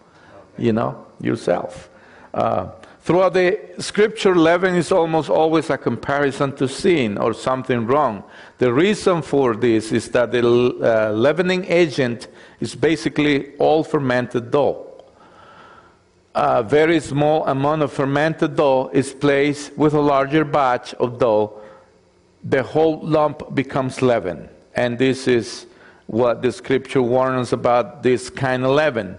You 0.56 0.72
know, 0.72 1.06
yourself. 1.20 1.90
Uh, 2.32 2.70
throughout 3.00 3.32
the 3.32 3.58
scripture, 3.78 4.36
leaven 4.36 4.74
is 4.74 4.92
almost 4.92 5.30
always 5.30 5.70
a 5.70 5.78
comparison 5.78 6.54
to 6.56 6.68
sin 6.68 7.18
or 7.18 7.34
something 7.34 7.86
wrong. 7.86 8.22
The 8.58 8.72
reason 8.72 9.22
for 9.22 9.56
this 9.56 9.90
is 9.90 10.10
that 10.10 10.30
the 10.30 10.42
uh, 10.46 11.12
leavening 11.12 11.64
agent 11.66 12.28
is 12.60 12.74
basically 12.74 13.56
all 13.56 13.82
fermented 13.82 14.50
dough. 14.50 14.90
A 16.36 16.62
very 16.62 17.00
small 17.00 17.46
amount 17.46 17.82
of 17.82 17.92
fermented 17.92 18.56
dough 18.56 18.90
is 18.92 19.12
placed 19.12 19.76
with 19.76 19.94
a 19.94 20.00
larger 20.00 20.44
batch 20.44 20.94
of 20.94 21.18
dough. 21.18 21.60
The 22.42 22.62
whole 22.62 23.00
lump 23.00 23.54
becomes 23.54 24.02
leaven. 24.02 24.48
And 24.74 24.98
this 24.98 25.28
is 25.28 25.66
what 26.06 26.42
the 26.42 26.52
scripture 26.52 27.02
warns 27.02 27.52
about 27.52 28.02
this 28.02 28.30
kind 28.30 28.64
of 28.64 28.70
leaven. 28.70 29.18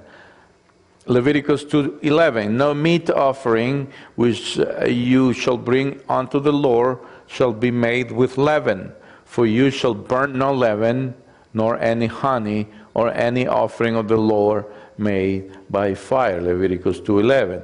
Leviticus 1.08 1.64
2:11 1.66 2.52
No 2.52 2.74
meat 2.74 3.10
offering 3.10 3.92
which 4.16 4.60
uh, 4.60 4.86
you 4.86 5.34
shall 5.34 5.58
bring 5.58 6.02
unto 6.10 6.40
the 6.40 6.54
Lord 6.54 6.98
shall 7.28 7.54
be 7.54 7.72
made 7.72 8.12
with 8.12 8.38
leaven 8.38 8.92
for 9.24 9.46
you 9.46 9.70
shall 9.70 9.94
burn 9.94 10.38
no 10.38 10.54
leaven 10.54 11.14
nor 11.54 11.78
any 11.80 12.08
honey 12.08 12.68
or 12.94 13.12
any 13.14 13.46
offering 13.46 13.96
of 13.96 14.08
the 14.08 14.18
Lord 14.18 14.66
made 14.98 15.52
by 15.70 15.94
fire 15.94 16.42
Leviticus 16.42 17.02
2:11 17.02 17.62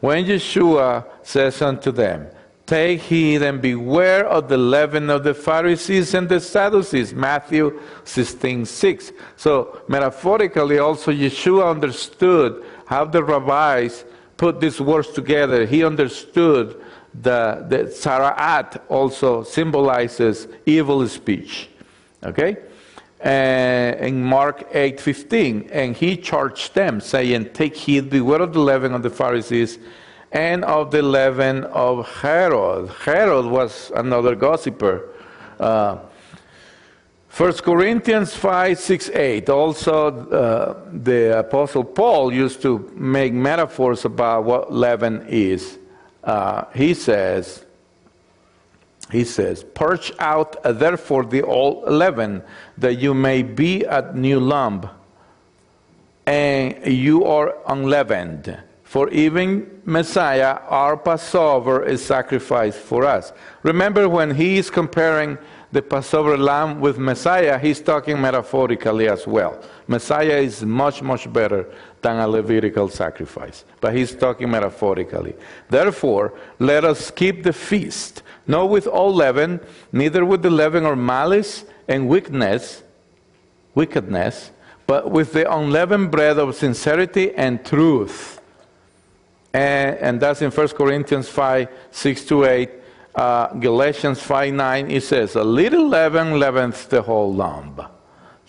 When 0.00 0.24
Yeshua 0.24 1.04
says 1.22 1.62
unto 1.62 1.92
them 1.92 2.26
Take 2.70 3.00
heed 3.00 3.42
and 3.42 3.60
beware 3.60 4.24
of 4.24 4.48
the 4.48 4.56
leaven 4.56 5.10
of 5.10 5.24
the 5.24 5.34
Pharisees 5.34 6.14
and 6.14 6.28
the 6.28 6.38
Sadducees. 6.38 7.12
Matthew 7.12 7.80
16, 8.04 8.64
6. 8.64 9.12
So, 9.36 9.82
metaphorically, 9.88 10.78
also 10.78 11.10
Yeshua 11.10 11.68
understood 11.68 12.64
how 12.86 13.06
the 13.06 13.24
rabbis 13.24 14.04
put 14.36 14.60
these 14.60 14.80
words 14.80 15.08
together. 15.08 15.66
He 15.66 15.82
understood 15.82 16.80
the, 17.12 17.66
the 17.68 17.78
Tzara'at 17.86 18.82
also 18.88 19.42
symbolizes 19.42 20.46
evil 20.64 21.08
speech. 21.08 21.70
Okay? 22.22 22.56
Uh, 23.24 23.96
in 23.98 24.22
Mark 24.22 24.72
8:15, 24.72 25.70
and 25.72 25.96
he 25.96 26.16
charged 26.16 26.76
them, 26.76 27.00
saying, 27.00 27.50
Take 27.52 27.74
heed, 27.74 28.10
beware 28.10 28.42
of 28.42 28.52
the 28.52 28.60
leaven 28.60 28.94
of 28.94 29.02
the 29.02 29.10
Pharisees 29.10 29.80
and 30.32 30.64
of 30.64 30.90
the 30.90 31.02
leaven 31.02 31.64
of 31.64 32.08
Herod. 32.20 32.90
Herod 33.04 33.46
was 33.46 33.90
another 33.94 34.34
gossiper. 34.34 35.08
Uh, 35.58 35.98
1 37.36 37.52
Corinthians 37.58 38.34
5, 38.34 38.78
6, 38.78 39.10
8. 39.10 39.48
Also, 39.48 40.28
uh, 40.30 40.80
the 40.92 41.38
Apostle 41.38 41.84
Paul 41.84 42.32
used 42.32 42.60
to 42.62 42.90
make 42.94 43.32
metaphors 43.32 44.04
about 44.04 44.44
what 44.44 44.72
leaven 44.72 45.24
is. 45.28 45.78
Uh, 46.24 46.64
he 46.74 46.92
says, 46.92 47.64
he 49.10 49.24
says, 49.24 49.64
Purge 49.74 50.12
out 50.18 50.56
uh, 50.64 50.72
therefore 50.72 51.24
the 51.24 51.42
old 51.42 51.90
leaven, 51.90 52.42
that 52.78 52.94
you 52.94 53.14
may 53.14 53.42
be 53.42 53.86
at 53.86 54.16
new 54.16 54.40
lump, 54.40 54.86
and 56.26 56.86
you 56.86 57.24
are 57.24 57.56
unleavened. 57.66 58.58
For 58.90 59.08
even 59.10 59.70
Messiah, 59.84 60.58
our 60.66 60.96
Passover, 60.96 61.84
is 61.84 62.04
sacrificed 62.04 62.80
for 62.80 63.04
us. 63.04 63.32
Remember 63.62 64.08
when 64.08 64.34
he 64.34 64.58
is 64.58 64.68
comparing 64.68 65.38
the 65.70 65.80
Passover 65.80 66.36
lamb 66.36 66.80
with 66.80 66.98
Messiah, 66.98 67.56
he's 67.56 67.80
talking 67.80 68.20
metaphorically 68.20 69.06
as 69.06 69.28
well. 69.28 69.62
Messiah 69.86 70.38
is 70.38 70.64
much, 70.64 71.02
much 71.02 71.32
better 71.32 71.72
than 72.02 72.16
a 72.16 72.26
Levitical 72.26 72.88
sacrifice, 72.88 73.64
but 73.80 73.94
he's 73.94 74.12
talking 74.12 74.50
metaphorically. 74.50 75.36
Therefore, 75.68 76.34
let 76.58 76.84
us 76.84 77.12
keep 77.12 77.44
the 77.44 77.52
feast, 77.52 78.24
not 78.48 78.70
with 78.70 78.88
all 78.88 79.14
leaven, 79.14 79.60
neither 79.92 80.24
with 80.24 80.42
the 80.42 80.50
leaven 80.50 80.84
of 80.84 80.98
malice 80.98 81.64
and 81.86 82.08
wickedness, 82.08 82.82
wickedness, 83.72 84.50
but 84.88 85.12
with 85.12 85.32
the 85.32 85.48
unleavened 85.48 86.10
bread 86.10 86.40
of 86.40 86.56
sincerity 86.56 87.32
and 87.36 87.64
truth. 87.64 88.39
And, 89.52 89.96
and 89.98 90.20
that's 90.20 90.42
in 90.42 90.50
1 90.50 90.68
Corinthians 90.68 91.28
5 91.28 91.68
6 91.90 92.24
to 92.26 92.44
8. 92.44 92.70
Uh, 93.14 93.48
Galatians 93.54 94.20
5 94.22 94.54
9, 94.54 94.90
it 94.90 95.02
says, 95.02 95.34
A 95.34 95.44
little 95.44 95.88
leaven 95.88 96.38
leavens 96.38 96.86
the 96.86 97.02
whole 97.02 97.32
lump. 97.32 97.80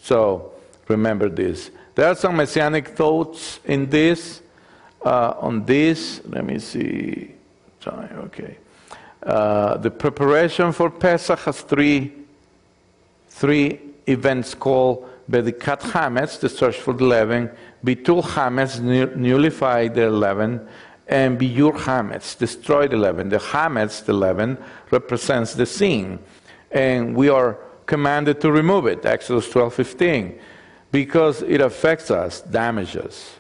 So 0.02 0.52
remember 0.88 1.30
this. 1.30 1.72
There 1.95 2.08
are 2.08 2.16
some 2.16 2.38
messianic 2.38 2.89
thoughts 2.89 3.60
in 3.66 3.89
this. 3.89 4.41
uh, 5.06 5.34
on 5.39 5.66
this. 5.66 6.22
Let 6.26 6.45
me 6.45 6.60
see. 6.60 7.32
Okay. 7.86 8.58
Uh, 9.24 9.78
the 9.78 9.91
preparation 9.91 10.72
for 10.72 10.89
Pesach 10.89 11.39
has 11.39 11.62
three, 11.62 12.14
three 13.30 13.80
events 14.08 14.54
called 14.54 15.08
Bedikat 15.30 15.80
Hametz, 15.82 16.39
the 16.39 16.49
search 16.49 16.78
for 16.78 16.93
the 16.93 17.06
leaven, 17.06 17.49
Bitul 17.84 18.24
Hametz, 18.24 18.80
nullify 19.16 19.88
the 19.88 20.10
leaven, 20.10 20.68
and 21.12 21.38
Biur 21.38 21.74
Hametz, 21.74 22.38
destroy 22.38 22.88
the 22.88 22.95
leaven. 22.95 23.28
The 23.28 23.38
Hametz, 23.38 24.03
the 24.05 24.14
leaven, 24.14 24.57
represents 24.91 25.53
the 25.53 25.66
sin, 25.66 26.20
and 26.72 27.16
we 27.16 27.28
are 27.28 27.57
commanded 27.86 28.39
to 28.39 28.51
remove 28.51 28.88
it, 28.88 29.05
Exodus 29.05 29.49
12 29.49 29.74
15, 29.74 30.39
because 30.91 31.41
it 31.41 31.59
affects 31.59 32.09
us, 32.09 32.39
damages. 32.39 33.05
us. 33.05 33.36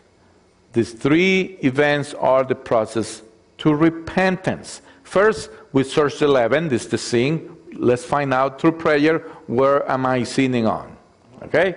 These 0.73 0.93
three 0.93 1.57
events 1.63 2.13
are 2.15 2.43
the 2.43 2.55
process 2.55 3.21
to 3.59 3.73
repentance. 3.73 4.81
First, 5.03 5.49
we 5.71 5.83
search 5.83 6.19
the 6.19 6.27
leaven, 6.27 6.67
this 6.67 6.83
is 6.83 6.91
the 6.91 6.97
sin. 6.97 7.57
Let's 7.73 8.03
find 8.03 8.33
out 8.33 8.59
through 8.59 8.73
prayer 8.73 9.19
where 9.47 9.89
am 9.89 10.05
I 10.05 10.23
sinning 10.23 10.67
on. 10.67 10.97
Okay? 11.43 11.75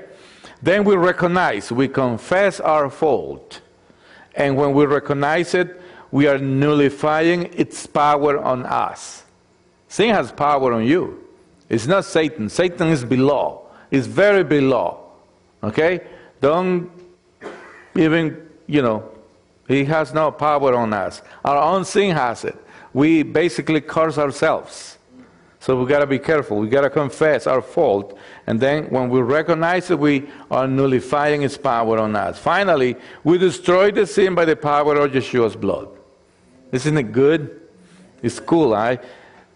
Then 0.61 0.83
we 0.83 0.97
recognize, 0.97 1.71
we 1.71 1.87
confess 1.87 2.59
our 2.59 2.91
fault. 2.91 3.61
And 4.35 4.57
when 4.57 4.73
we 4.73 4.87
recognize 4.87 5.55
it, 5.55 5.81
we 6.15 6.29
are 6.29 6.39
nullifying 6.39 7.53
its 7.55 7.89
power 7.89 8.39
on 8.39 8.65
us. 8.67 9.25
Sin 9.89 10.15
has 10.15 10.31
power 10.31 10.73
on 10.73 10.87
you. 10.87 11.27
It's 11.69 11.89
not 11.89 12.05
Satan. 12.05 12.49
Satan 12.49 12.87
is 12.87 13.05
below. 13.05 13.67
It's 13.91 14.07
very 14.07 14.45
below. 14.45 15.11
Okay? 15.65 16.03
Don't 16.41 16.89
even, 17.97 18.49
you 18.69 18.81
know, 18.81 19.11
he 19.67 19.85
has 19.87 20.15
no 20.15 20.31
power 20.31 20.77
on 20.77 20.93
us. 20.93 21.21
Our 21.45 21.57
own 21.57 21.85
sin 21.85 22.15
has 22.15 22.45
it. 22.45 22.55
We 22.93 23.25
basically 23.25 23.81
curse 23.81 24.17
ourselves. 24.17 24.99
So 25.59 25.75
we 25.75 25.85
got 25.89 25.99
to 25.99 26.07
be 26.07 26.21
careful. 26.21 26.59
We 26.59 26.69
got 26.69 26.83
to 26.83 26.91
confess 26.91 27.49
our 27.49 27.61
fault. 27.61 28.17
And 28.47 28.61
then 28.61 28.85
when 28.85 29.09
we 29.09 29.21
recognize 29.21 29.91
it, 29.91 29.99
we 29.99 30.29
are 30.49 30.69
nullifying 30.69 31.43
its 31.43 31.59
power 31.59 31.99
on 31.99 32.15
us. 32.15 32.39
Finally, 32.39 32.95
we 33.25 33.37
destroy 33.37 33.91
the 33.91 34.07
sin 34.07 34.37
by 34.37 34.45
the 34.45 34.55
power 34.55 34.95
of 34.95 35.11
Yeshua's 35.11 35.57
blood. 35.57 35.89
Isn't 36.75 36.99
it 36.99 37.13
good? 37.13 37.61
It's 38.21 38.41
cool, 38.41 38.73
right? 38.73 39.01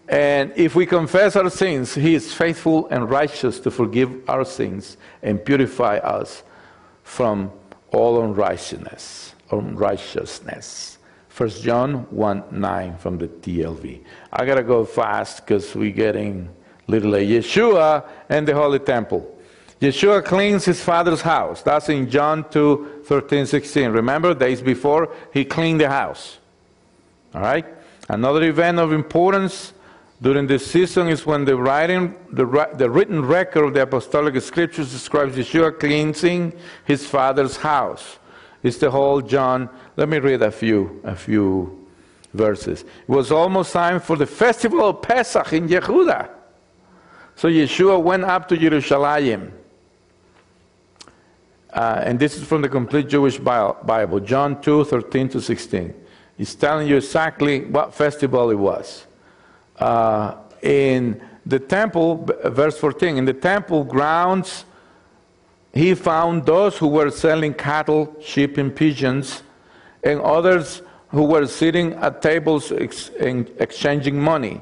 And 0.07 0.53
if 0.55 0.73
we 0.73 0.85
confess 0.85 1.35
our 1.35 1.49
sins, 1.49 1.93
He 1.93 2.15
is 2.15 2.33
faithful 2.33 2.87
and 2.87 3.09
righteous 3.09 3.59
to 3.59 3.71
forgive 3.71 4.09
our 4.29 4.45
sins 4.45 4.95
and 5.21 5.43
purify 5.43 5.97
us 5.97 6.43
from 7.03 7.51
all 7.91 8.23
unrighteousness. 8.23 9.35
Unrighteousness. 9.51 10.97
1 11.35 11.49
John 11.61 12.07
1 12.09 12.43
9 12.51 12.97
from 12.97 13.17
the 13.17 13.27
TLV. 13.27 14.01
I 14.31 14.45
gotta 14.45 14.63
go 14.63 14.85
fast 14.85 15.45
because 15.45 15.75
we're 15.75 15.91
getting 15.91 16.47
little 16.87 17.11
late. 17.11 17.29
Yeshua 17.29 18.05
and 18.29 18.47
the 18.47 18.55
Holy 18.55 18.79
Temple. 18.79 19.37
Yeshua 19.81 20.23
cleans 20.23 20.63
his 20.63 20.81
father's 20.81 21.21
house. 21.21 21.63
That's 21.63 21.89
in 21.89 22.09
John 22.09 22.49
2 22.49 23.03
13 23.03 23.45
16. 23.45 23.91
Remember, 23.91 24.33
days 24.33 24.61
before, 24.61 25.13
he 25.33 25.43
cleaned 25.43 25.81
the 25.81 25.89
house. 25.89 26.38
All 27.33 27.41
right? 27.41 27.65
Another 28.07 28.43
event 28.43 28.79
of 28.79 28.91
importance 28.91 29.73
during 30.21 30.47
this 30.47 30.69
season 30.69 31.07
is 31.07 31.25
when 31.25 31.45
the, 31.45 31.55
writing, 31.55 32.15
the, 32.31 32.45
the 32.75 32.89
written 32.89 33.25
record 33.25 33.65
of 33.65 33.73
the 33.73 33.83
apostolic 33.83 34.41
scriptures 34.41 34.91
describes 34.91 35.35
Yeshua 35.35 35.79
cleansing 35.79 36.53
his 36.85 37.05
father's 37.05 37.57
house. 37.57 38.17
It's 38.61 38.77
the 38.77 38.91
whole 38.91 39.21
John. 39.21 39.69
Let 39.95 40.09
me 40.09 40.19
read 40.19 40.41
a 40.41 40.51
few, 40.51 40.99
a 41.05 41.15
few 41.15 41.87
verses. 42.33 42.81
It 42.81 43.09
was 43.09 43.31
almost 43.31 43.71
time 43.71 43.99
for 43.99 44.17
the 44.17 44.25
festival 44.25 44.89
of 44.89 45.01
Pesach 45.01 45.53
in 45.53 45.69
Yehuda. 45.69 46.29
So 47.35 47.47
Yeshua 47.47 48.01
went 48.01 48.25
up 48.25 48.49
to 48.49 48.57
Jerusalem. 48.57 49.53
Uh, 51.71 52.01
and 52.03 52.19
this 52.19 52.35
is 52.35 52.43
from 52.43 52.61
the 52.61 52.67
complete 52.67 53.07
Jewish 53.07 53.37
Bible, 53.37 54.19
John 54.19 54.59
2 54.59 54.85
13 54.85 55.29
to 55.29 55.41
16. 55.41 55.93
He's 56.39 56.55
telling 56.55 56.87
you 56.87 56.95
exactly 56.95 57.65
what 57.65 57.93
festival 57.93 58.49
it 58.49 58.55
was. 58.55 59.05
Uh, 59.77 60.35
in 60.61 61.21
the 61.45 61.59
temple, 61.59 62.25
verse 62.45 62.77
14, 62.77 63.17
in 63.17 63.25
the 63.25 63.33
temple 63.33 63.83
grounds, 63.83 64.63
he 65.73 65.93
found 65.95 66.45
those 66.45 66.77
who 66.77 66.87
were 66.87 67.11
selling 67.11 67.53
cattle, 67.53 68.15
sheep, 68.21 68.57
and 68.57 68.73
pigeons, 68.73 69.43
and 70.01 70.21
others 70.21 70.81
who 71.09 71.25
were 71.25 71.45
sitting 71.45 71.91
at 71.95 72.21
tables 72.21 72.71
ex- 72.71 73.11
exchanging 73.19 74.17
money. 74.17 74.61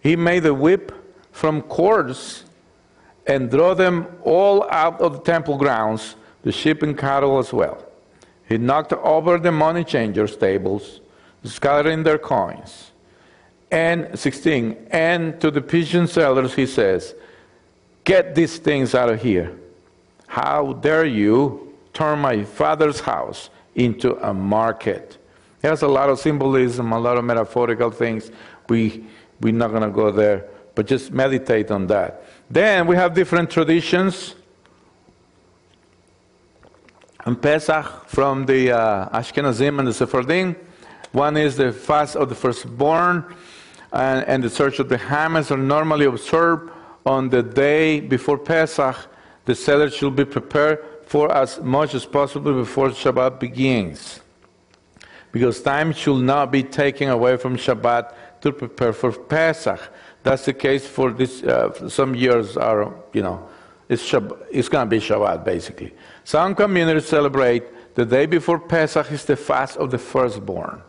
He 0.00 0.16
made 0.16 0.44
a 0.44 0.52
whip 0.52 0.90
from 1.30 1.62
cords 1.62 2.46
and 3.28 3.48
drew 3.48 3.76
them 3.76 4.08
all 4.24 4.68
out 4.70 5.00
of 5.00 5.12
the 5.12 5.20
temple 5.20 5.56
grounds, 5.56 6.16
the 6.42 6.50
sheep 6.50 6.82
and 6.82 6.98
cattle 6.98 7.38
as 7.38 7.52
well. 7.52 7.85
He 8.48 8.58
knocked 8.58 8.92
over 8.92 9.38
the 9.38 9.52
money 9.52 9.84
changers' 9.84 10.36
tables, 10.36 11.00
scattering 11.44 12.02
their 12.02 12.18
coins. 12.18 12.92
And 13.70 14.16
16, 14.18 14.88
and 14.90 15.40
to 15.40 15.50
the 15.50 15.60
pigeon 15.60 16.06
sellers 16.06 16.54
he 16.54 16.66
says, 16.66 17.14
Get 18.04 18.36
these 18.36 18.58
things 18.58 18.94
out 18.94 19.08
of 19.08 19.20
here. 19.20 19.58
How 20.28 20.74
dare 20.74 21.04
you 21.04 21.74
turn 21.92 22.20
my 22.20 22.44
father's 22.44 23.00
house 23.00 23.50
into 23.74 24.16
a 24.24 24.32
market? 24.32 25.18
Has 25.62 25.82
a 25.82 25.88
lot 25.88 26.08
of 26.08 26.20
symbolism, 26.20 26.92
a 26.92 27.00
lot 27.00 27.16
of 27.16 27.24
metaphorical 27.24 27.90
things. 27.90 28.30
We, 28.68 29.04
we're 29.40 29.52
not 29.52 29.70
going 29.70 29.82
to 29.82 29.90
go 29.90 30.12
there, 30.12 30.46
but 30.76 30.86
just 30.86 31.10
meditate 31.10 31.72
on 31.72 31.88
that. 31.88 32.22
Then 32.48 32.86
we 32.86 32.94
have 32.94 33.14
different 33.14 33.50
traditions. 33.50 34.36
And 37.26 37.42
Pesach 37.42 38.06
from 38.06 38.46
the 38.46 38.70
uh, 38.70 39.08
Ashkenazim 39.08 39.80
and 39.80 39.88
the 39.88 39.92
Sephardim. 39.92 40.54
One 41.10 41.36
is 41.36 41.56
the 41.56 41.72
fast 41.72 42.14
of 42.14 42.28
the 42.28 42.36
firstborn 42.36 43.34
and, 43.92 44.24
and 44.28 44.44
the 44.44 44.48
search 44.48 44.78
of 44.78 44.88
the 44.88 44.96
Hametz 44.96 45.50
are 45.50 45.56
normally 45.56 46.06
observed 46.06 46.70
on 47.04 47.28
the 47.28 47.42
day 47.42 47.98
before 47.98 48.38
Pesach. 48.38 48.96
The 49.44 49.56
Seder 49.56 49.90
should 49.90 50.14
be 50.14 50.24
prepared 50.24 50.84
for 51.06 51.32
as 51.32 51.60
much 51.60 51.94
as 51.94 52.04
possible 52.04 52.54
before 52.54 52.90
Shabbat 52.90 53.40
begins. 53.40 54.20
Because 55.32 55.60
time 55.60 55.92
should 55.92 56.22
not 56.22 56.52
be 56.52 56.62
taken 56.62 57.08
away 57.08 57.38
from 57.38 57.56
Shabbat 57.56 58.14
to 58.42 58.52
prepare 58.52 58.92
for 58.92 59.10
Pesach. 59.10 59.80
That's 60.22 60.44
the 60.44 60.54
case 60.54 60.86
for 60.86 61.10
this. 61.10 61.42
Uh, 61.42 61.88
some 61.88 62.14
years 62.14 62.56
are, 62.56 62.94
you 63.12 63.22
know, 63.22 63.48
it's, 63.88 64.12
it's 64.50 64.68
going 64.68 64.86
to 64.86 64.90
be 64.90 64.98
Shabbat 64.98 65.44
basically. 65.44 65.94
Some 66.24 66.54
communities 66.54 67.06
celebrate 67.06 67.94
the 67.94 68.04
day 68.04 68.26
before 68.26 68.58
Pesach 68.58 69.10
is 69.12 69.24
the 69.24 69.36
fast 69.36 69.76
of 69.76 69.90
the 69.90 69.98
firstborn. 69.98 70.82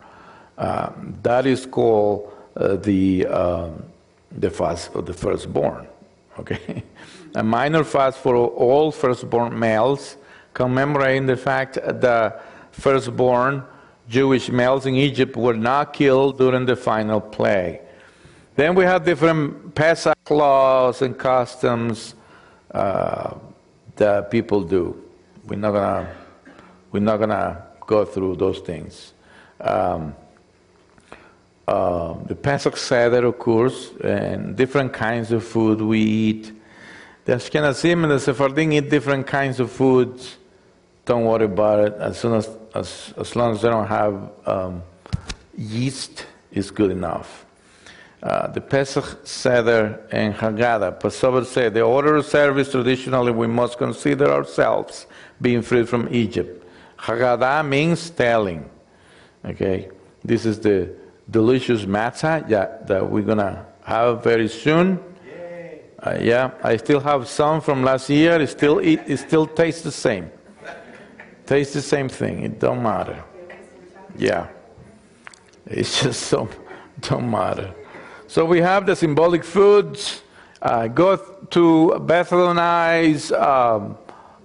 Um, 0.58 1.16
that 1.22 1.46
is 1.46 1.66
called 1.66 2.34
uh, 2.56 2.76
the, 2.78 3.28
um, 3.28 3.84
the 4.32 4.50
fast 4.50 4.96
of 4.96 5.06
the 5.06 5.14
firstborn. 5.14 5.88
Okay? 6.40 6.84
A 7.36 7.44
minor 7.44 7.84
fast 7.84 8.18
for 8.18 8.36
all 8.36 8.92
firstborn 8.92 9.58
males, 9.58 10.18
commemorating 10.54 11.28
the 11.28 11.38
fact 11.38 11.78
that 11.84 12.44
firstborn 12.72 13.64
Jewish 14.10 14.50
males 14.50 14.86
in 14.86 14.96
Egypt 14.96 15.36
were 15.36 15.54
not 15.54 15.94
killed 15.94 16.38
during 16.38 16.66
the 16.66 16.76
final 16.76 17.22
plague. 17.22 17.82
Then 18.56 18.74
we 18.74 18.86
have 18.86 19.06
different 19.06 19.76
Pesach 19.76 20.18
laws 20.30 21.04
and 21.04 21.16
customs 21.18 22.16
uh, 22.72 23.36
that 23.96 24.32
people 24.32 24.62
do. 24.62 25.02
We're 25.46 25.58
not 25.60 25.72
gonna 25.72 26.16
we're 26.92 27.00
not 27.00 27.18
gonna 27.18 27.64
go 27.86 28.06
through 28.06 28.36
those 28.36 28.60
things. 28.60 29.14
Um, 29.60 30.16
uh, 31.68 32.14
the 32.24 32.36
Pesach 32.36 32.78
Seder 32.78 33.28
occurs, 33.28 33.92
and 34.02 34.56
different 34.56 34.94
kinds 34.94 35.32
of 35.32 35.44
food 35.44 35.82
we 35.82 36.00
eat. 36.00 36.52
The 37.26 37.34
Ashkenazim 37.34 38.04
and 38.04 38.12
the 38.12 38.20
Sephardim 38.20 38.72
eat 38.72 38.90
different 38.90 39.28
kinds 39.28 39.60
of 39.60 39.70
foods. 39.70 40.38
Don't 41.04 41.26
worry 41.26 41.46
about 41.46 41.88
it. 41.88 41.94
As 42.00 42.20
soon 42.20 42.36
as, 42.36 42.50
as, 42.74 43.14
as 43.18 43.36
long 43.36 43.52
as 43.54 43.62
they 43.62 43.70
don't 43.70 43.88
have 43.88 44.32
um, 44.46 44.84
yeast, 45.58 46.26
is 46.52 46.72
good 46.72 46.92
enough. 46.92 47.46
Uh, 48.24 48.48
the 48.48 48.62
Pesach 48.62 49.20
Seder 49.24 50.00
and 50.12 50.34
Haggadah. 50.34 51.00
Passover 51.00 51.46
said, 51.46 51.76
the 51.76 51.82
order 51.82 52.16
of 52.16 52.26
service 52.26 52.72
traditionally 52.72 53.32
we 53.32 53.46
must 53.46 53.78
consider 53.78 54.32
ourselves 54.32 55.06
being 55.40 55.62
freed 55.62 55.88
from 55.88 56.08
Egypt. 56.12 56.66
Haggadah 56.98 57.68
means 57.68 58.10
telling. 58.10 58.68
Okay, 59.46 59.90
this 60.26 60.46
is 60.46 60.60
the 60.60 60.90
delicious 61.30 61.86
matzah 61.86 62.50
yeah, 62.50 62.78
that 62.88 63.08
we're 63.08 63.22
gonna 63.22 63.66
have 63.84 64.24
very 64.24 64.48
soon. 64.48 65.00
Uh, 66.00 66.18
yeah, 66.20 66.52
I 66.64 66.78
still 66.78 67.00
have 67.00 67.28
some 67.28 67.62
from 67.62 67.84
last 67.84 68.10
year. 68.10 68.42
It 68.42 68.50
still 68.50 68.80
it, 68.80 69.02
it 69.08 69.18
still 69.18 69.46
tastes 69.46 69.82
the 69.82 69.92
same. 69.92 70.32
Tastes 71.46 71.74
the 71.74 71.82
same 71.82 72.10
thing. 72.10 72.44
It 72.44 72.60
don't 72.60 72.82
matter. 72.82 73.24
Yeah. 74.18 74.48
It's 75.66 76.02
just 76.02 76.24
so, 76.24 76.50
don't 77.02 77.30
matter. 77.30 77.74
So 78.38 78.46
we 78.46 78.62
have 78.62 78.86
the 78.86 78.96
symbolic 78.96 79.44
foods. 79.44 80.22
Uh, 80.62 80.90
go 80.90 81.18
to 81.50 82.00
Bethel 82.02 82.52
and 82.52 83.32
um, 83.32 83.98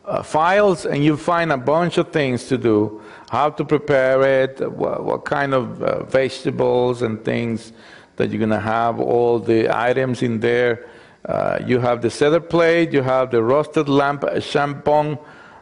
uh, 0.07 0.23
files 0.23 0.87
and 0.87 1.05
you 1.05 1.19
find 1.19 1.53
a 1.53 1.59
bunch 1.59 1.99
of 1.99 2.11
things 2.11 2.47
to 2.47 2.57
do. 2.57 3.03
How 3.29 3.51
to 3.51 3.67
prepare 3.67 4.45
it, 4.45 4.73
what, 4.73 5.05
what 5.05 5.27
kind 5.27 5.53
of 5.53 5.83
uh, 5.83 6.05
vegetables 6.05 7.03
and 7.03 7.23
things 7.23 7.75
that 8.17 8.31
you're 8.31 8.39
going 8.39 8.49
to 8.49 8.61
have, 8.61 8.99
all 8.99 9.39
the 9.39 9.69
items 9.69 10.23
in 10.23 10.41
there. 10.41 10.89
Uh, 11.27 11.59
you 11.67 11.79
have 11.79 12.01
the 12.01 12.09
Seder 12.09 12.41
plate, 12.41 12.95
you 12.95 13.03
have 13.03 13.31
the 13.31 13.43
roasted 13.43 13.91
lamb 13.91 14.21
champon, 14.21 15.19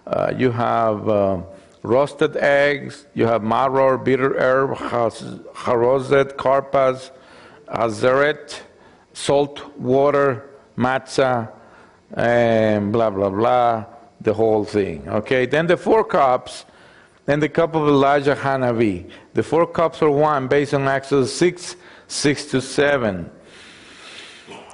uh, 0.06 0.32
you 0.36 0.52
have 0.52 1.08
uh, 1.08 1.42
roasted 1.82 2.36
eggs, 2.36 3.06
you 3.12 3.26
have 3.26 3.42
maror, 3.42 3.98
bitter 4.04 4.38
herb, 4.38 4.78
harozet, 4.78 6.36
karpas, 6.36 7.10
azeret, 7.70 8.62
salt 9.12 9.76
water, 9.78 10.50
matzah, 10.76 11.50
and 12.14 12.92
blah, 12.92 13.10
blah, 13.10 13.30
blah, 13.30 13.84
the 14.20 14.34
whole 14.34 14.64
thing. 14.64 15.08
Okay, 15.08 15.46
then 15.46 15.66
the 15.66 15.76
four 15.76 16.04
cups, 16.04 16.64
then 17.26 17.40
the 17.40 17.48
cup 17.48 17.74
of 17.74 17.86
Elijah 17.86 18.34
Hanavi. 18.34 19.10
The 19.34 19.42
four 19.42 19.66
cups 19.66 20.02
are 20.02 20.10
one 20.10 20.48
based 20.48 20.74
on 20.74 20.88
Exodus 20.88 21.34
6, 21.36 21.76
6 22.08 22.44
to 22.46 22.60
7. 22.60 23.30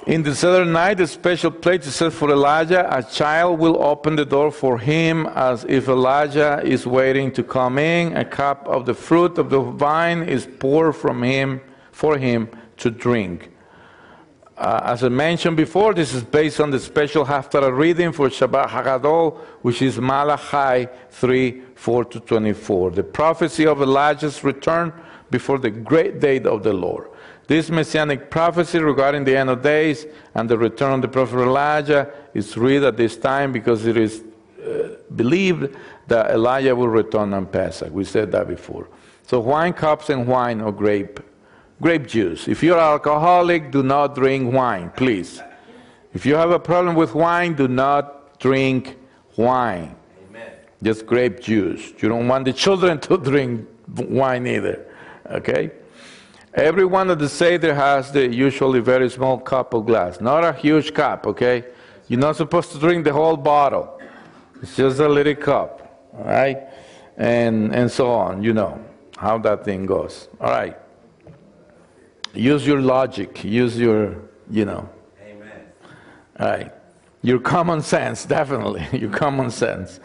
In 0.07 0.23
the 0.23 0.33
Seder 0.33 0.63
night, 0.63 1.01
a 1.01 1.07
special 1.07 1.51
place 1.51 1.85
is 1.85 1.95
set 1.95 2.13
for 2.13 2.31
Elijah. 2.31 2.87
A 2.95 3.03
child 3.03 3.59
will 3.59 3.83
open 3.83 4.15
the 4.15 4.23
door 4.23 4.51
for 4.51 4.79
him 4.79 5.25
as 5.35 5.65
if 5.65 5.89
Elijah 5.89 6.61
is 6.63 6.87
waiting 6.87 7.29
to 7.33 7.43
come 7.43 7.77
in. 7.77 8.15
A 8.15 8.23
cup 8.23 8.65
of 8.69 8.85
the 8.85 8.93
fruit 8.93 9.37
of 9.37 9.49
the 9.49 9.59
vine 9.59 10.23
is 10.23 10.47
poured 10.59 10.95
from 10.95 11.23
him 11.23 11.59
for 11.91 12.17
him 12.17 12.49
to 12.77 12.91
drink. 12.91 13.51
Uh, 14.57 14.81
as 14.85 15.03
I 15.03 15.09
mentioned 15.09 15.55
before, 15.55 15.93
this 15.93 16.15
is 16.15 16.23
based 16.23 16.59
on 16.59 16.71
the 16.71 16.79
special 16.79 17.25
Haftarah 17.25 17.75
reading 17.75 18.11
for 18.11 18.27
Shabbat 18.27 18.69
Hagadol, 18.69 19.37
which 19.61 19.83
is 19.83 19.99
Malachi 19.99 20.89
3 21.11 21.61
4 21.75 22.05
to 22.05 22.19
24. 22.19 22.91
The 22.91 23.03
prophecy 23.03 23.67
of 23.67 23.81
Elijah's 23.83 24.43
return 24.43 24.91
before 25.29 25.59
the 25.59 25.69
great 25.69 26.19
day 26.19 26.39
of 26.41 26.63
the 26.63 26.73
Lord. 26.73 27.09
This 27.45 27.69
messianic 27.69 28.29
prophecy 28.29 28.79
regarding 28.79 29.23
the 29.23 29.37
end 29.37 29.49
of 29.49 29.61
days 29.61 30.05
and 30.35 30.49
the 30.49 30.57
return 30.57 30.93
of 30.93 31.01
the 31.01 31.07
prophet 31.07 31.37
Elijah 31.37 32.11
is 32.33 32.57
read 32.57 32.83
at 32.83 32.97
this 32.97 33.15
time 33.15 33.51
because 33.51 33.85
it 33.85 33.95
is 33.95 34.23
uh, 34.65 34.95
believed 35.15 35.75
that 36.07 36.31
Elijah 36.31 36.75
will 36.75 36.89
return 36.89 37.33
on 37.33 37.45
Pesach. 37.45 37.91
We 37.91 38.03
said 38.03 38.31
that 38.33 38.47
before. 38.47 38.89
So 39.23 39.39
wine 39.39 39.73
cups 39.73 40.09
and 40.09 40.27
wine 40.27 40.61
or 40.61 40.73
grape, 40.73 41.19
grape 41.81 42.07
juice. 42.07 42.47
If 42.47 42.63
you're 42.63 42.79
alcoholic, 42.79 43.71
do 43.71 43.83
not 43.83 44.15
drink 44.15 44.53
wine, 44.53 44.91
please. 44.95 45.41
If 46.13 46.25
you 46.25 46.35
have 46.35 46.51
a 46.51 46.59
problem 46.59 46.95
with 46.95 47.13
wine, 47.13 47.53
do 47.53 47.67
not 47.67 48.39
drink 48.39 48.97
wine. 49.35 49.95
Amen. 50.29 50.51
Just 50.81 51.05
grape 51.05 51.39
juice. 51.39 51.93
You 51.99 52.09
don't 52.09 52.27
want 52.27 52.45
the 52.45 52.53
children 52.53 52.99
to 53.07 53.17
drink 53.17 53.67
wine 53.95 54.47
either. 54.47 54.85
Okay? 55.29 55.71
Every 56.53 56.85
one 56.85 57.11
of 57.11 57.19
the 57.19 57.29
Seder 57.29 57.75
has 57.75 58.11
the 58.11 58.27
usually 58.33 58.79
very 58.79 59.09
small 59.09 59.37
cup 59.37 59.75
of 59.75 59.85
glass, 59.85 60.19
not 60.19 60.43
a 60.43 60.53
huge 60.53 60.91
cup, 60.93 61.27
okay? 61.27 61.65
You're 62.07 62.19
not 62.19 62.35
supposed 62.35 62.71
to 62.71 62.79
drink 62.79 63.03
the 63.03 63.13
whole 63.13 63.37
bottle. 63.37 63.99
It's 64.61 64.75
just 64.75 64.99
a 64.99 65.07
little 65.07 65.35
cup, 65.35 66.09
all 66.17 66.23
right? 66.23 66.57
And, 67.15 67.75
and 67.75 67.91
so 67.91 68.09
on, 68.11 68.41
you 68.41 68.53
know 68.53 68.83
how 69.17 69.37
that 69.39 69.65
thing 69.65 69.85
goes. 69.85 70.29
All 70.39 70.49
right. 70.49 70.75
Use 72.37 72.67
your 72.67 72.81
logic, 72.81 73.43
use 73.43 73.79
your, 73.79 74.15
you 74.51 74.63
know. 74.63 74.87
Amen. 75.23 75.65
All 76.39 76.47
right. 76.47 76.71
Your 77.23 77.39
common 77.39 77.81
sense, 77.81 78.25
definitely, 78.25 78.85
your 78.99 79.09
common 79.09 79.49
sense. 79.49 79.99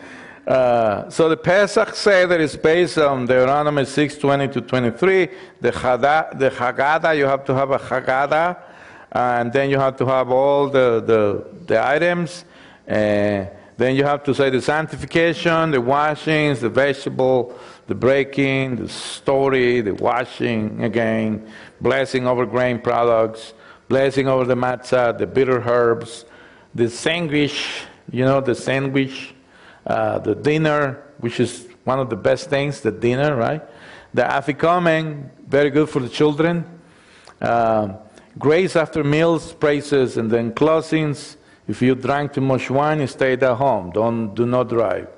Uh, 0.46 1.08
so 1.10 1.28
the 1.28 1.36
Pesach 1.36 1.94
Seder 1.94 2.38
is 2.38 2.56
based 2.56 2.96
on 2.98 3.26
Deuteronomy 3.26 3.84
6, 3.84 4.16
20 4.16 4.48
to 4.48 4.60
23. 4.62 5.28
The, 5.60 5.70
Chada, 5.72 6.36
the 6.38 6.50
Haggadah, 6.50 7.16
you 7.16 7.26
have 7.26 7.44
to 7.44 7.54
have 7.54 7.70
a 7.70 7.78
Haggadah, 7.78 8.58
and 9.12 9.52
then 9.52 9.68
you 9.68 9.78
have 9.78 9.96
to 9.98 10.06
have 10.06 10.30
all 10.30 10.68
the, 10.68 11.02
the, 11.06 11.46
the 11.66 11.86
items. 11.86 12.44
Uh, 12.88 13.44
then 13.76 13.94
you 13.94 14.04
have 14.04 14.24
to 14.24 14.34
say 14.34 14.50
the 14.50 14.60
sanctification, 14.60 15.70
the 15.70 15.80
washings, 15.80 16.60
the 16.60 16.68
vegetable, 16.68 17.58
the 17.86 17.94
breaking, 17.94 18.76
the 18.76 18.88
story, 18.88 19.80
the 19.80 19.94
washing 19.94 20.82
again, 20.82 21.46
blessing 21.82 22.26
over 22.26 22.46
grain 22.46 22.78
products, 22.78 23.52
blessing 23.88 24.28
over 24.28 24.44
the 24.44 24.54
matzah, 24.54 25.16
the 25.18 25.26
bitter 25.26 25.60
herbs, 25.60 26.24
the 26.74 26.88
sandwich, 26.88 27.82
you 28.10 28.24
know, 28.24 28.40
the 28.40 28.54
sandwich 28.54 29.34
uh, 29.86 30.18
the 30.20 30.34
dinner, 30.34 31.02
which 31.18 31.40
is 31.40 31.66
one 31.84 31.98
of 31.98 32.08
the 32.08 32.16
best 32.16 32.48
things, 32.48 32.80
the 32.80 32.92
dinner, 32.92 33.34
right? 33.34 33.62
The 34.14 34.22
afikomen, 34.22 35.28
very 35.48 35.70
good 35.70 35.88
for 35.88 36.00
the 36.00 36.08
children. 36.08 36.64
Uh, 37.40 37.94
grace 38.38 38.76
after 38.76 39.02
meals, 39.02 39.52
praises, 39.52 40.16
and 40.16 40.30
then 40.30 40.52
closings. 40.52 41.36
If 41.66 41.82
you 41.82 41.94
drank 41.94 42.34
too 42.34 42.40
much 42.40 42.70
wine, 42.70 43.06
stayed 43.08 43.42
at 43.42 43.56
home. 43.56 43.90
Don't 43.90 44.34
do 44.34 44.46
not 44.46 44.68
drive. 44.68 45.08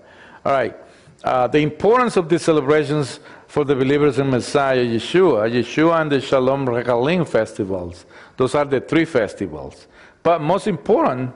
All 0.44 0.52
right. 0.52 0.76
Uh, 1.22 1.46
the 1.46 1.58
importance 1.58 2.16
of 2.16 2.28
these 2.28 2.42
celebrations 2.42 3.20
for 3.54 3.64
the 3.64 3.76
believers 3.76 4.18
in 4.18 4.28
Messiah 4.28 4.84
Yeshua, 4.84 5.48
Yeshua 5.48 6.00
and 6.00 6.10
the 6.10 6.16
Shalosh 6.16 6.66
Regalim 6.66 7.24
festivals. 7.24 8.04
Those 8.36 8.56
are 8.56 8.64
the 8.64 8.80
three 8.80 9.04
festivals. 9.04 9.86
But 10.24 10.40
most 10.40 10.66
important, 10.66 11.32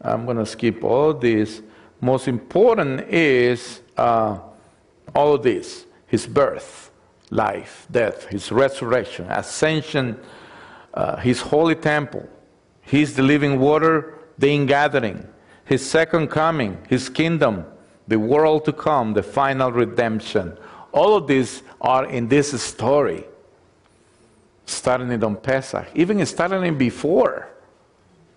I'm 0.00 0.24
going 0.24 0.38
to 0.38 0.46
skip 0.46 0.82
all 0.82 1.12
this. 1.12 1.60
most 2.00 2.26
important 2.26 3.02
is 3.10 3.82
uh, 3.98 4.38
all 5.14 5.36
this 5.36 5.84
his 6.06 6.26
birth, 6.26 6.90
life, 7.28 7.86
death, 7.90 8.24
his 8.28 8.50
resurrection, 8.50 9.26
ascension, 9.26 10.18
uh, 10.94 11.16
his 11.16 11.42
holy 11.42 11.74
temple, 11.74 12.26
his 12.80 13.14
the 13.14 13.22
living 13.22 13.60
water, 13.60 14.14
the 14.38 14.48
ingathering, 14.48 15.28
his 15.66 15.84
second 15.84 16.28
coming, 16.28 16.78
his 16.88 17.10
kingdom, 17.10 17.66
the 18.08 18.18
world 18.18 18.64
to 18.64 18.72
come, 18.72 19.12
the 19.12 19.22
final 19.22 19.70
redemption. 19.70 20.56
All 20.92 21.16
of 21.16 21.26
these 21.26 21.62
are 21.80 22.06
in 22.06 22.28
this 22.28 22.60
story, 22.62 23.24
starting 24.66 25.10
it 25.10 25.24
on 25.24 25.36
Pesach, 25.36 25.86
even 25.94 26.24
starting 26.26 26.76
before 26.76 27.52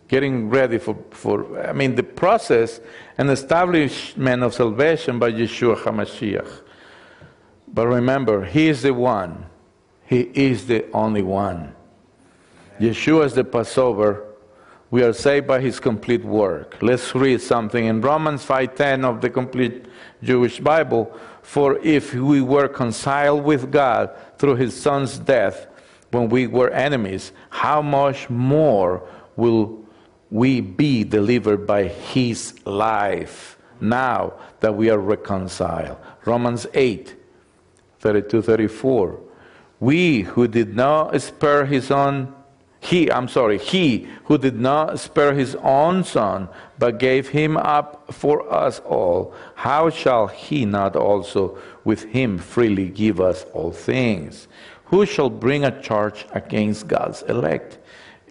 getting 0.08 0.50
ready 0.50 0.78
for, 0.78 0.96
for, 1.12 1.68
I 1.68 1.74
mean, 1.74 1.96
the 1.96 2.04
process 2.04 2.80
and 3.18 3.30
establishment 3.30 4.44
of 4.44 4.54
salvation 4.54 5.20
by 5.20 5.32
Yeshua 5.32 5.78
HaMashiach. 5.78 6.62
But 7.68 7.88
remember, 7.88 8.46
He 8.46 8.68
is 8.68 8.84
the 8.84 8.94
one. 8.94 9.48
He 10.06 10.22
is 10.34 10.68
the 10.68 10.90
only 10.92 11.24
one. 11.24 11.76
Yeshua 12.80 13.26
is 13.26 13.34
the 13.34 13.44
Passover. 13.44 14.24
We 14.92 15.02
are 15.04 15.14
saved 15.14 15.48
by 15.48 15.60
His 15.60 15.80
complete 15.80 16.24
work. 16.24 16.78
Let's 16.82 17.16
read 17.16 17.42
something 17.42 17.86
in 17.86 18.02
Romans 18.02 18.46
5.10 18.46 19.04
of 19.04 19.22
the 19.22 19.30
complete 19.30 19.88
Jewish 20.22 20.60
Bible. 20.60 21.12
For 21.46 21.78
if 21.80 22.14
we 22.14 22.42
were 22.42 22.64
reconciled 22.64 23.46
with 23.46 23.72
God 23.72 24.12
through 24.38 24.56
His 24.56 24.80
Son's 24.80 25.18
death 25.18 25.68
when 26.12 26.28
we 26.28 26.48
were 26.48 26.70
enemies, 26.72 27.32
how 27.50 27.82
much 27.82 28.30
more 28.30 29.08
will 29.38 29.86
we 30.36 30.60
be 30.60 31.06
delivered 31.06 31.66
by 31.66 31.86
his 31.88 32.54
life 32.66 33.58
now 33.80 34.34
that 34.60 34.76
we 34.76 34.90
are 34.90 34.98
reconciled. 34.98 35.96
Romans 36.26 36.68
8, 36.74 37.16
32, 38.02 38.42
34. 38.42 39.18
We 39.80 40.24
who 40.24 40.50
did 40.50 40.76
not 40.76 41.22
spare 41.22 41.66
his 41.66 41.90
own, 41.90 42.35
he, 42.86 43.12
I'm 43.12 43.28
sorry, 43.28 43.58
he 43.58 44.08
who 44.26 44.38
did 44.38 44.60
not 44.60 45.00
spare 45.00 45.34
his 45.34 45.56
own 45.56 46.04
son, 46.04 46.50
but 46.78 47.00
gave 47.00 47.30
him 47.30 47.58
up 47.58 48.14
for 48.14 48.52
us 48.54 48.80
all, 48.82 49.34
how 49.56 49.90
shall 49.90 50.28
he 50.28 50.66
not 50.66 50.96
also 50.96 51.58
with 51.84 52.04
him 52.04 52.38
freely 52.38 52.90
give 52.90 53.20
us 53.20 53.44
all 53.54 53.72
things? 53.72 54.48
Who 54.86 55.06
shall 55.06 55.32
bring 55.32 55.66
a 55.66 55.82
charge 55.82 56.26
against 56.32 56.88
God's 56.88 57.24
elect? 57.24 57.80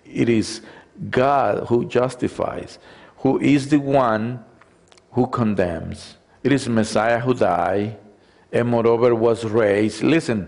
It 0.05 0.29
is 0.29 0.61
God 1.11 1.67
who 1.67 1.87
justifies, 1.87 2.79
who 3.19 3.41
is 3.41 3.71
the 3.71 3.81
one 3.81 4.45
who 5.13 5.27
condemns. 5.27 6.17
It 6.45 6.53
is 6.53 6.69
Messiah 6.69 7.19
who 7.19 7.35
died 7.35 7.99
and 8.53 8.69
moreover 8.69 9.15
was 9.17 9.45
raised. 9.45 10.05
Listen, 10.05 10.47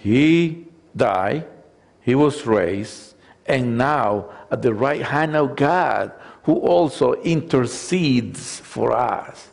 he 0.00 0.66
died, 0.96 1.46
he 2.00 2.16
was 2.16 2.44
raised, 2.44 3.11
and 3.46 3.76
now 3.76 4.30
at 4.50 4.62
the 4.62 4.74
right 4.74 5.02
hand 5.02 5.36
of 5.36 5.56
God, 5.56 6.12
who 6.44 6.54
also 6.54 7.14
intercedes 7.22 8.60
for 8.60 8.92
us. 8.92 9.48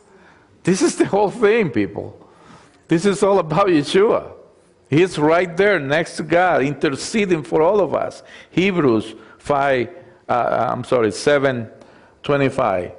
This 0.62 0.82
is 0.82 0.96
the 0.96 1.06
whole 1.06 1.30
thing, 1.30 1.70
people. 1.70 2.16
This 2.88 3.06
is 3.06 3.22
all 3.22 3.38
about 3.38 3.68
Yeshua. 3.68 4.32
He's 4.88 5.18
right 5.18 5.56
there 5.56 5.78
next 5.78 6.16
to 6.16 6.24
God, 6.24 6.62
interceding 6.62 7.44
for 7.44 7.62
all 7.62 7.80
of 7.80 7.94
us. 7.94 8.22
Hebrews 8.50 9.14
5, 9.38 9.88
uh, 10.28 10.32
uh 10.32 10.68
I'm 10.72 10.84
sorry, 10.84 11.12
7 11.12 11.70
25. 12.22 12.92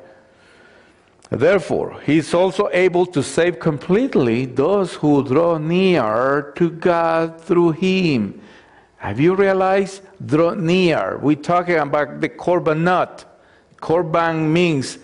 Therefore, 1.30 2.02
he 2.02 2.18
is 2.18 2.34
also 2.34 2.70
able 2.74 3.06
to 3.06 3.24
save 3.24 3.60
completely 3.60 4.46
those 4.46 4.96
who 4.96 5.24
draw 5.24 5.58
near 5.58 6.52
to 6.58 6.70
God 6.70 7.40
through 7.40 7.72
him. 7.72 8.42
Have 9.02 9.20
you 9.20 9.34
realized? 9.34 10.04
Draw 10.24 10.54
near. 10.54 11.18
We're 11.18 11.36
talking 11.36 11.78
about 11.78 12.22
the 12.22 12.30
korbanot. 12.30 13.26
Korban 13.78 14.48
means, 14.52 15.00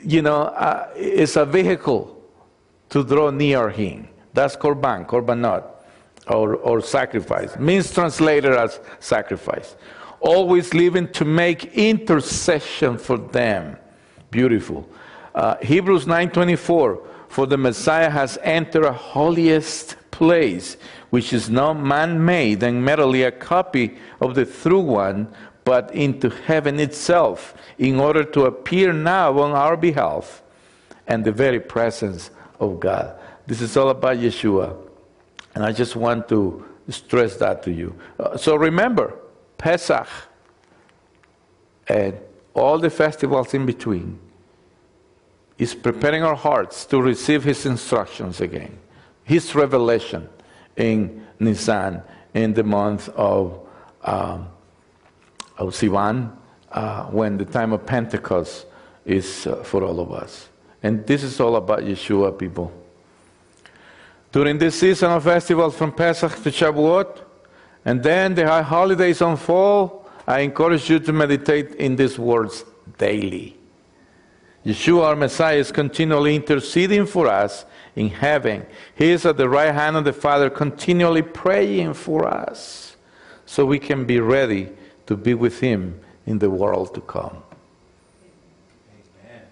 you 0.00 0.22
know, 0.22 0.44
uh, 0.44 0.88
it's 0.96 1.36
a 1.36 1.44
vehicle 1.44 2.22
to 2.88 3.04
draw 3.04 3.28
near 3.28 3.68
him. 3.68 4.08
That's 4.32 4.56
korban, 4.56 5.06
korbanot, 5.06 5.62
or, 6.26 6.56
or 6.56 6.80
sacrifice. 6.80 7.54
Means 7.58 7.92
translated 7.92 8.54
as 8.54 8.80
sacrifice. 8.98 9.76
Always 10.20 10.72
living 10.72 11.12
to 11.12 11.26
make 11.26 11.66
intercession 11.74 12.96
for 12.96 13.18
them. 13.18 13.76
Beautiful. 14.30 14.88
Uh, 15.34 15.56
Hebrews 15.58 16.06
9:24. 16.06 16.98
For 17.28 17.46
the 17.46 17.58
Messiah 17.58 18.08
has 18.08 18.38
entered 18.42 18.84
a 18.84 18.92
holiest 18.92 19.96
place, 20.12 20.76
which 21.14 21.32
is 21.32 21.48
not 21.48 21.74
man-made 21.74 22.60
and 22.64 22.84
merely 22.84 23.22
a 23.22 23.30
copy 23.30 23.96
of 24.20 24.34
the 24.34 24.44
true 24.44 24.80
one, 24.80 25.28
but 25.62 25.94
into 25.94 26.28
heaven 26.28 26.80
itself, 26.80 27.54
in 27.78 28.00
order 28.00 28.24
to 28.24 28.46
appear 28.46 28.92
now 28.92 29.38
on 29.38 29.52
our 29.52 29.76
behalf 29.76 30.42
and 31.06 31.24
the 31.24 31.30
very 31.30 31.60
presence 31.60 32.32
of 32.58 32.80
God. 32.80 33.16
This 33.46 33.60
is 33.60 33.76
all 33.76 33.90
about 33.90 34.16
Yeshua. 34.16 34.76
And 35.54 35.64
I 35.64 35.70
just 35.70 35.94
want 35.94 36.28
to 36.30 36.64
stress 36.88 37.36
that 37.36 37.62
to 37.62 37.70
you. 37.70 37.94
Uh, 38.18 38.36
so 38.36 38.56
remember, 38.56 39.16
Pesach 39.56 40.08
and 41.86 42.18
all 42.54 42.80
the 42.80 42.90
festivals 42.90 43.54
in 43.54 43.66
between 43.66 44.18
is 45.58 45.76
preparing 45.76 46.24
our 46.24 46.34
hearts 46.34 46.84
to 46.86 47.00
receive 47.00 47.44
His 47.44 47.64
instructions 47.66 48.40
again, 48.40 48.76
His 49.22 49.54
revelation 49.54 50.28
in 50.76 51.26
Nisan 51.38 52.02
in 52.32 52.54
the 52.54 52.64
month 52.64 53.08
of, 53.10 53.60
um, 54.02 54.48
of 55.56 55.74
Sivan, 55.74 56.32
uh, 56.72 57.04
when 57.06 57.38
the 57.38 57.44
time 57.44 57.72
of 57.72 57.86
Pentecost 57.86 58.66
is 59.04 59.46
uh, 59.46 59.62
for 59.62 59.84
all 59.84 60.00
of 60.00 60.12
us. 60.12 60.48
And 60.82 61.06
this 61.06 61.22
is 61.22 61.38
all 61.40 61.56
about 61.56 61.80
Yeshua, 61.80 62.36
people. 62.36 62.72
During 64.32 64.58
this 64.58 64.80
season 64.80 65.12
of 65.12 65.22
festivals 65.22 65.76
from 65.76 65.92
Pesach 65.92 66.42
to 66.42 66.50
Shavuot, 66.50 67.20
and 67.84 68.02
then 68.02 68.34
the 68.34 68.46
high 68.46 68.62
holidays 68.62 69.20
unfold, 69.20 70.06
I 70.26 70.40
encourage 70.40 70.90
you 70.90 70.98
to 70.98 71.12
meditate 71.12 71.74
in 71.76 71.96
these 71.96 72.18
words 72.18 72.64
daily. 72.98 73.56
Yeshua, 74.64 75.04
our 75.04 75.16
Messiah, 75.16 75.58
is 75.58 75.70
continually 75.70 76.34
interceding 76.34 77.06
for 77.06 77.28
us 77.28 77.66
in 77.96 78.08
heaven. 78.08 78.66
He 78.94 79.10
is 79.10 79.24
at 79.24 79.36
the 79.36 79.48
right 79.48 79.72
hand 79.72 79.96
of 79.96 80.04
the 80.04 80.12
Father, 80.12 80.50
continually 80.50 81.22
praying 81.22 81.94
for 81.94 82.26
us 82.26 82.96
so 83.46 83.64
we 83.64 83.78
can 83.78 84.04
be 84.04 84.20
ready 84.20 84.70
to 85.06 85.16
be 85.16 85.34
with 85.34 85.60
Him 85.60 86.00
in 86.26 86.38
the 86.38 86.50
world 86.50 86.94
to 86.94 87.00
come. 87.00 87.42
Amen. 89.24 89.42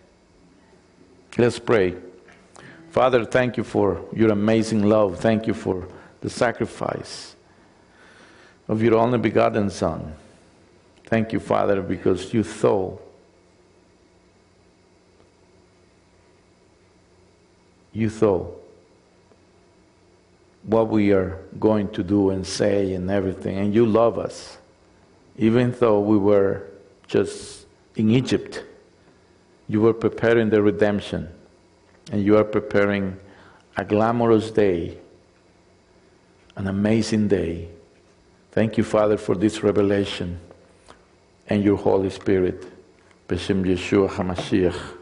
Let's 1.38 1.59
pray. 1.59 1.97
Father, 2.90 3.24
thank 3.24 3.57
you 3.57 3.64
for 3.64 4.05
your 4.14 4.32
amazing 4.32 4.82
love. 4.82 5.18
Thank 5.18 5.47
you 5.47 5.55
for 5.55 5.88
the 6.20 6.30
sacrifice 6.30 7.36
of 8.68 8.82
your 8.82 8.95
only 8.97 9.18
begotten 9.18 9.70
Son. 9.70 10.14
Thank 11.05 11.32
you, 11.32 11.40
Father, 11.40 11.82
because 11.82 12.32
you 12.32 12.43
thought 12.43 13.01
you 17.93 18.09
thought 18.09 18.59
what 20.64 20.88
we 20.88 21.12
are 21.12 21.38
going 21.59 21.88
to 21.90 22.03
do 22.03 22.30
and 22.30 22.47
say 22.47 22.95
and 22.95 23.11
everything, 23.11 23.59
and 23.59 23.74
you 23.74 23.84
love 23.84 24.18
us, 24.18 24.59
even 25.36 25.72
though 25.72 26.01
we 26.01 26.16
were 26.16 26.68
just 27.07 27.66
in 27.97 28.11
Egypt. 28.11 28.64
You 29.68 29.80
were 29.80 29.95
preparing 29.95 30.51
the 30.51 30.62
redemption 30.62 31.28
and 32.11 32.24
you 32.24 32.36
are 32.36 32.45
preparing 32.45 33.16
a 33.76 33.84
glamorous 33.84 34.51
day, 34.51 34.99
an 36.57 36.66
amazing 36.66 37.28
day. 37.28 37.68
Thank 38.51 38.76
you, 38.76 38.84
Father, 38.84 39.16
for 39.16 39.34
this 39.34 39.62
revelation 39.62 40.38
and 41.49 41.62
your 41.62 41.76
Holy 41.76 42.11
Spirit. 42.11 42.66
B'Shem 43.28 43.64
Yeshua 43.64 44.11
HaMashiach. 44.11 44.97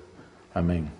Amen. 0.54 0.99